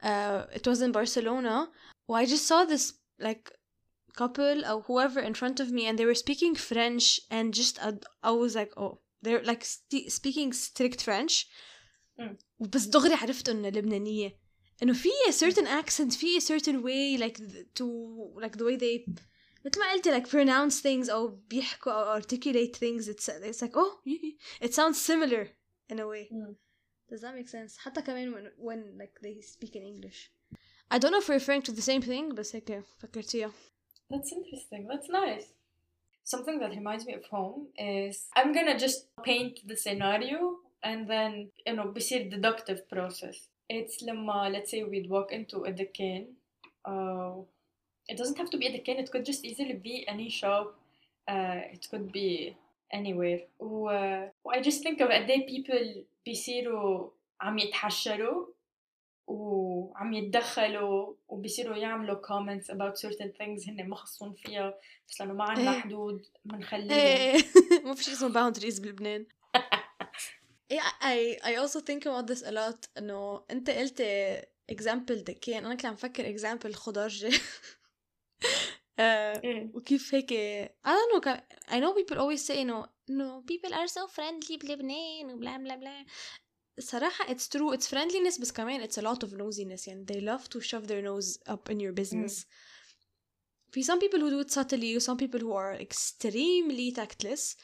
Uh, 0.03 0.47
it 0.59 0.67
was 0.67 0.81
in 0.83 0.93
Barcelona. 0.93 1.71
Well, 2.07 2.19
I 2.23 2.27
just 2.27 2.47
saw 2.47 2.65
this 2.65 2.85
like 3.19 3.45
couple 4.17 4.59
or 4.71 4.83
whoever 4.83 5.21
in 5.21 5.35
front 5.35 5.61
of 5.61 5.71
me, 5.71 5.83
and 5.87 5.99
they 5.99 6.05
were 6.11 6.15
speaking 6.27 6.55
French, 6.55 7.21
and 7.31 7.55
just 7.55 7.75
I, 7.87 7.91
I 8.23 8.33
was 8.33 8.55
like, 8.55 8.73
oh, 8.77 9.01
they're 9.25 9.43
like 9.45 9.65
st- 9.65 10.11
speaking 10.13 10.53
strict 10.53 11.01
French. 11.03 11.47
Mm. 12.21 12.37
وبس 12.59 12.85
دغري 12.85 13.15
عرفت 13.15 13.49
انه 13.49 13.69
لبنانية 13.69 14.39
انه 14.83 14.93
في 14.93 15.09
a 15.29 15.33
certain 15.33 15.67
accent 15.85 16.17
في 16.17 16.39
a 16.39 16.43
certain 16.43 16.83
way 16.83 17.23
like 17.23 17.37
th- 17.37 17.67
to 17.81 17.85
like 18.43 18.57
the 18.57 18.65
way 18.65 18.77
they 18.77 19.11
مثل 19.67 19.81
ما 19.81 19.93
قلتي 19.93 20.11
like 20.21 20.27
pronounce 20.27 20.81
things 20.83 21.11
او 21.11 21.29
بيحكوا 21.29 21.93
او 21.93 22.21
articulate 22.21 22.77
things 22.77 23.09
it's, 23.09 23.29
it's 23.29 23.63
like 23.63 23.77
oh 23.77 24.01
it 24.65 24.71
sounds 24.75 24.99
similar 25.11 25.47
in 25.93 25.99
a 25.99 26.07
way 26.07 26.29
Mm. 26.33 26.55
does 27.13 27.21
that 27.21 27.35
make 27.35 27.49
sense 27.49 27.79
حتى 27.79 28.03
كمان 28.03 28.33
when, 28.35 28.51
when 28.67 28.99
like 29.01 29.21
they 29.23 29.43
speak 29.47 29.75
in 29.77 29.83
English 29.83 30.31
I 30.93 30.99
don't 30.99 31.13
know 31.13 31.21
if 31.23 31.29
we're 31.29 31.41
referring 31.43 31.63
to 31.63 31.73
the 31.73 31.83
same 31.91 32.03
thing 32.03 32.35
بس 32.35 32.57
هيك 32.57 32.85
فكرتيها 32.99 33.53
That's 34.13 34.33
interesting. 34.33 34.83
That's 34.93 35.09
nice. 35.09 35.47
Something 36.25 36.61
that 36.61 36.71
reminds 36.71 37.07
me 37.07 37.15
of 37.15 37.25
home 37.27 37.67
is 37.77 38.27
I'm 38.37 38.53
gonna 38.53 38.79
just 38.79 39.09
paint 39.25 39.67
the 39.67 39.77
scenario 39.77 40.57
and 40.83 41.09
then 41.09 41.51
you 41.67 41.75
know 41.75 41.87
بصير 41.93 42.31
deductive 42.31 42.89
process. 42.89 43.49
It's 43.73 44.03
لما 44.03 44.53
let's 44.53 44.71
say 44.71 44.85
we'd 44.85 45.09
walk 45.11 45.33
into 45.33 45.65
a 45.65 45.71
دكان 45.73 46.27
uh, 46.89 47.43
it 48.09 48.17
doesn't 48.17 48.39
have 48.39 48.51
to 48.51 48.59
be 48.59 48.67
a 48.67 48.71
دكان 48.79 48.99
it 49.05 49.11
could 49.11 49.25
just 49.25 49.45
easily 49.45 49.75
be 49.75 50.05
any 50.09 50.29
shop 50.31 50.75
uh, 51.29 51.61
it 51.75 51.87
could 51.91 52.13
be 52.13 52.55
anywhere 52.95 53.41
و, 53.61 53.91
و 54.45 54.51
I 54.51 54.61
just 54.61 54.83
think 54.83 55.01
of 55.01 55.09
قد 55.11 55.31
ايه 55.31 55.47
people 55.47 56.05
بيصيروا 56.27 57.11
عم 57.41 57.59
يتحشروا 57.59 58.47
وعم 59.28 60.14
يتدخلوا 60.14 61.14
وبيصيروا 61.28 61.76
يعملوا 61.78 62.22
comments 62.22 62.66
about 62.66 62.98
certain 62.98 63.32
things 63.40 63.70
هن 63.70 63.90
ما 63.90 63.96
خصهم 63.96 64.34
فيها 64.34 64.74
بس 65.10 65.22
لأنه 65.22 65.34
ما 65.34 65.44
عندنا 65.44 65.74
إيه. 65.74 65.80
حدود 65.82 66.26
بنخليهم 66.46 66.92
إيه 66.92 67.38
ما 67.86 67.94
في 67.94 68.04
شيء 68.04 68.14
اسمه 68.14 68.52
boundaries 68.52 68.82
بلبنان. 68.82 69.26
Yeah, 70.74 70.92
I 71.02 71.38
I 71.44 71.56
also 71.62 71.80
think 71.80 72.06
about 72.06 72.26
this 72.28 72.42
a 72.42 72.52
lot 72.52 72.90
إنه 72.98 73.46
أنت 73.52 73.70
قلت 73.70 74.02
example 74.72 75.14
دكان 75.24 75.66
أنا 75.66 75.76
كنت 75.76 75.86
عم 75.86 75.96
فكر 75.96 76.38
example 76.38 76.72
خضرجة. 76.72 77.32
إيه. 79.00 79.72
وكيف 79.74 80.16
هيك؟ 80.16 80.32
I 80.88 80.90
don't 80.90 81.26
know 81.26 81.32
I 81.70 81.80
know 81.80 81.94
people 81.94 82.18
always 82.18 82.48
say 82.48 82.58
إنه 82.58 82.86
إنه 83.10 83.42
people 83.42 83.74
are 83.74 83.88
so 83.88 84.08
friendly 84.08 84.58
بلبنان 84.58 85.34
وبلا 85.34 85.58
بلا 85.58 85.76
بلا. 85.76 86.06
صراحة 86.81 87.27
it's 87.27 87.49
true 87.49 87.75
it's 87.77 87.87
friendliness 87.87 88.41
بس 88.41 88.53
كمان 88.53 88.89
it's 88.89 88.99
a 88.99 89.03
lot 89.03 89.27
of 89.27 89.31
nosiness 89.33 89.89
يعني 89.89 90.07
they 90.13 90.21
love 90.21 90.49
to 90.49 90.61
shove 90.61 90.87
their 90.87 91.03
nose 91.03 91.39
up 91.53 91.71
in 91.71 91.81
your 91.81 91.93
business 91.93 92.47
في 93.73 93.85
some 93.85 93.99
people 94.01 94.19
who 94.21 94.31
do 94.31 94.41
it 94.41 94.51
subtly 94.51 94.97
و 94.97 95.01
some 95.01 95.17
people 95.17 95.41
who 95.41 95.53
are 95.53 95.81
extremely 95.81 96.93
tactless 96.93 97.57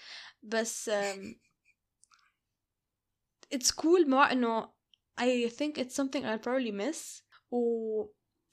بس 0.42 0.90
um, 0.90 1.34
it's 3.54 3.70
cool 3.70 4.06
مع 4.06 4.32
انه 4.32 4.76
I 5.20 5.48
think 5.48 5.78
it's 5.78 5.94
something 5.94 6.24
I'll 6.24 6.38
probably 6.38 6.72
miss 6.72 7.22
و 7.50 8.04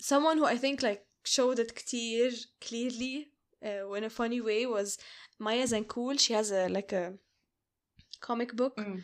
someone 0.03 0.38
who 0.38 0.45
I 0.45 0.57
think 0.57 0.82
like 0.82 1.05
showed 1.28 1.59
it 1.59 1.72
كتير 1.72 2.32
clearly 2.66 3.32
uh, 3.64 3.97
in 3.97 4.03
a 4.03 4.09
funny 4.09 4.41
way 4.41 4.66
was 4.66 4.97
Maya 5.39 5.68
Zancool 5.68 6.20
she 6.20 6.34
has 6.34 6.51
a 6.51 6.68
like 6.70 6.93
a 6.93 7.14
comic 8.20 8.55
book 8.55 8.76
Mm. 8.78 9.01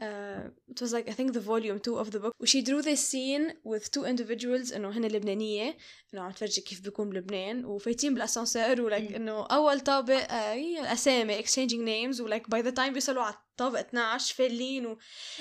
Uh, 0.00 0.50
it 0.72 0.80
was 0.80 0.92
like 0.92 1.08
I 1.08 1.12
think 1.12 1.32
the 1.32 1.40
volume 1.40 1.78
two 1.78 1.96
of 1.98 2.10
the 2.10 2.18
book. 2.20 2.32
وشي 2.40 2.62
drew 2.62 2.82
this 2.82 3.00
scene 3.08 3.52
with 3.64 3.90
two 3.90 4.04
individuals 4.04 4.72
إنه 4.72 4.90
هن 4.90 5.04
لبنانية. 5.04 5.76
إنه 6.14 6.22
عم 6.22 6.30
تفرجي 6.30 6.60
كيف 6.60 6.80
بيكون 6.80 7.10
بلبنان. 7.10 7.64
وفايتين 7.64 8.14
بالأسانسير 8.14 8.90
Mm. 8.90 9.14
إنه 9.14 9.46
أول 9.46 9.80
طابق 9.80 10.32
آه 10.32 10.52
هي 10.52 10.80
الأسامي 10.80 11.42
exchanging 11.42 11.86
names. 11.86 12.20
ولك 12.20 12.46
by 12.46 12.62
the 12.62 12.72
time 12.76 12.88
بيوصلوا 12.90 13.22
على 13.22 13.34
الطابق 13.34 13.78
12 13.78 14.34
فالين 14.34 14.86
و 14.86 14.98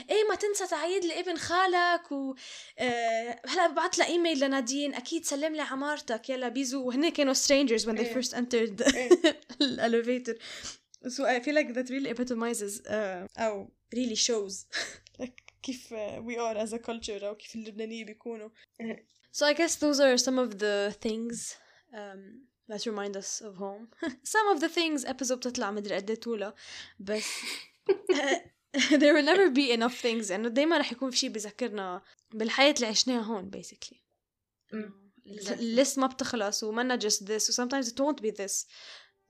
إيه 0.10 0.24
ما 0.30 0.36
تنسى 0.36 0.68
تعيد 0.68 1.06
لابن 1.06 1.38
خالك 1.38 2.12
و 2.12 2.36
آه 2.80 3.42
هلا 3.48 3.68
ببعث 3.68 4.00
لها 4.00 4.08
ايميل 4.08 4.40
لنادين. 4.40 4.94
أكيد 4.94 5.26
سلم 5.26 5.56
لي 5.56 5.62
عمارتك 5.62 6.30
يلا 6.30 6.48
بيزو. 6.48 6.84
وهن 6.88 7.10
كانوا 7.10 7.34
strangers 7.34 7.82
when 7.82 7.96
they 7.96 8.00
إيه. 8.00 8.22
first 8.22 8.32
entered 8.34 8.96
إيه. 8.96 9.10
ال 9.62 9.70
elevator 9.70 10.38
so 11.08 11.24
I 11.24 11.40
feel 11.40 11.54
like 11.54 11.74
that 11.76 11.88
really 11.90 12.10
epitomizes 12.10 12.82
uh, 12.88 12.92
أو 13.38 13.70
really 13.95 14.17
shows 14.17 14.55
like 15.23 15.43
كيف 15.63 15.95
uh, 15.95 15.97
we 16.27 16.37
are 16.37 16.57
as 16.67 16.73
a 16.73 16.79
culture 16.79 17.23
أو 17.25 17.35
كيف 17.37 17.55
اللبنانية 17.55 18.05
بيكونوا 18.05 18.51
إيه. 18.81 19.07
so 19.37 19.47
I 19.47 19.55
guess 19.55 19.77
those 19.77 20.01
are 20.01 20.19
some 20.19 20.39
of 20.39 20.59
the 20.59 20.95
things 21.07 21.55
um, 21.93 22.23
that 22.71 22.87
remind 22.87 23.17
us 23.17 23.41
of 23.49 23.55
home 23.57 23.89
some 24.35 24.47
of 24.55 24.61
the 24.61 24.69
things 24.69 25.05
episode 25.05 25.33
بتطلع 25.39 25.71
مدري 25.71 25.95
قد 25.97 26.11
ايه 26.11 26.21
طولها 26.21 26.55
بس 27.01 27.25
there 28.91 29.15
will 29.15 29.25
never 29.25 29.49
be 29.51 29.73
enough 29.77 30.01
things 30.03 30.31
يعني 30.31 30.49
دايما 30.49 30.79
رح 30.79 30.93
يكون 30.93 31.11
في 31.11 31.17
شيء 31.17 31.31
بيذكرنا 31.31 32.03
بالحياة 32.35 32.75
اللي 32.77 32.87
عشناها 32.87 33.23
هون 33.23 33.51
basically 33.57 33.97
مم. 34.73 35.11
الليست 35.51 35.99
ما 35.99 36.07
بتخلص 36.07 36.63
ومنا 36.65 36.99
just 36.99 37.21
this 37.25 37.51
و 37.51 37.65
sometimes 37.65 37.87
it 37.87 37.95
won't 38.01 38.23
be 38.23 38.31
this 38.37 38.67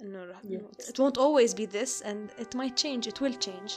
انه 0.01 0.25
رح- 0.25 0.43
Yes. 0.43 0.85
it 0.87 0.95
won't 0.97 1.19
always 1.19 1.55
be 1.55 1.67
this 1.67 2.03
and 2.03 2.43
it 2.43 2.55
might 2.57 2.77
change 2.85 3.07
it 3.13 3.21
will 3.21 3.39
change 3.49 3.73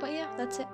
But 0.00 0.12
yeah, 0.12 0.28
that's 0.36 0.58
it. 0.58 0.66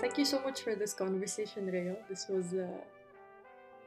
Thank 0.00 0.18
you 0.18 0.24
so 0.24 0.40
much 0.42 0.62
for 0.62 0.74
this 0.74 0.92
conversation, 0.92 1.66
Rayo. 1.70 1.96
This 2.08 2.26
was 2.28 2.52
uh, 2.52 2.66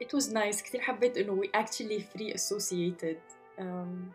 it 0.00 0.12
was 0.12 0.32
nice. 0.32 0.62
كثير 0.62 0.80
حبيت 0.80 1.18
إنه 1.18 1.42
we 1.42 1.50
actually 1.52 2.00
free 2.00 2.32
associated. 2.32 3.18
Um, 3.58 4.14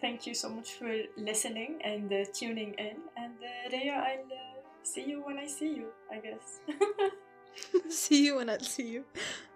thank 0.00 0.26
you 0.26 0.34
so 0.34 0.48
much 0.48 0.72
for 0.72 0.90
listening 1.16 1.80
and 1.84 2.12
uh, 2.12 2.24
tuning 2.32 2.74
in. 2.74 2.96
And 3.16 3.36
uh, 3.42 3.76
I'll 3.76 4.32
uh, 4.32 4.58
see 4.82 5.04
you 5.04 5.22
when 5.24 5.38
I 5.38 5.46
see 5.46 5.74
you, 5.76 5.86
I 6.10 6.18
guess. 6.18 6.60
see 7.88 8.24
you 8.26 8.36
when 8.36 8.50
I 8.50 8.58
see 8.58 8.88
you. 8.88 9.04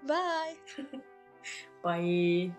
Bye. 0.07 0.55
拜。 1.83 2.53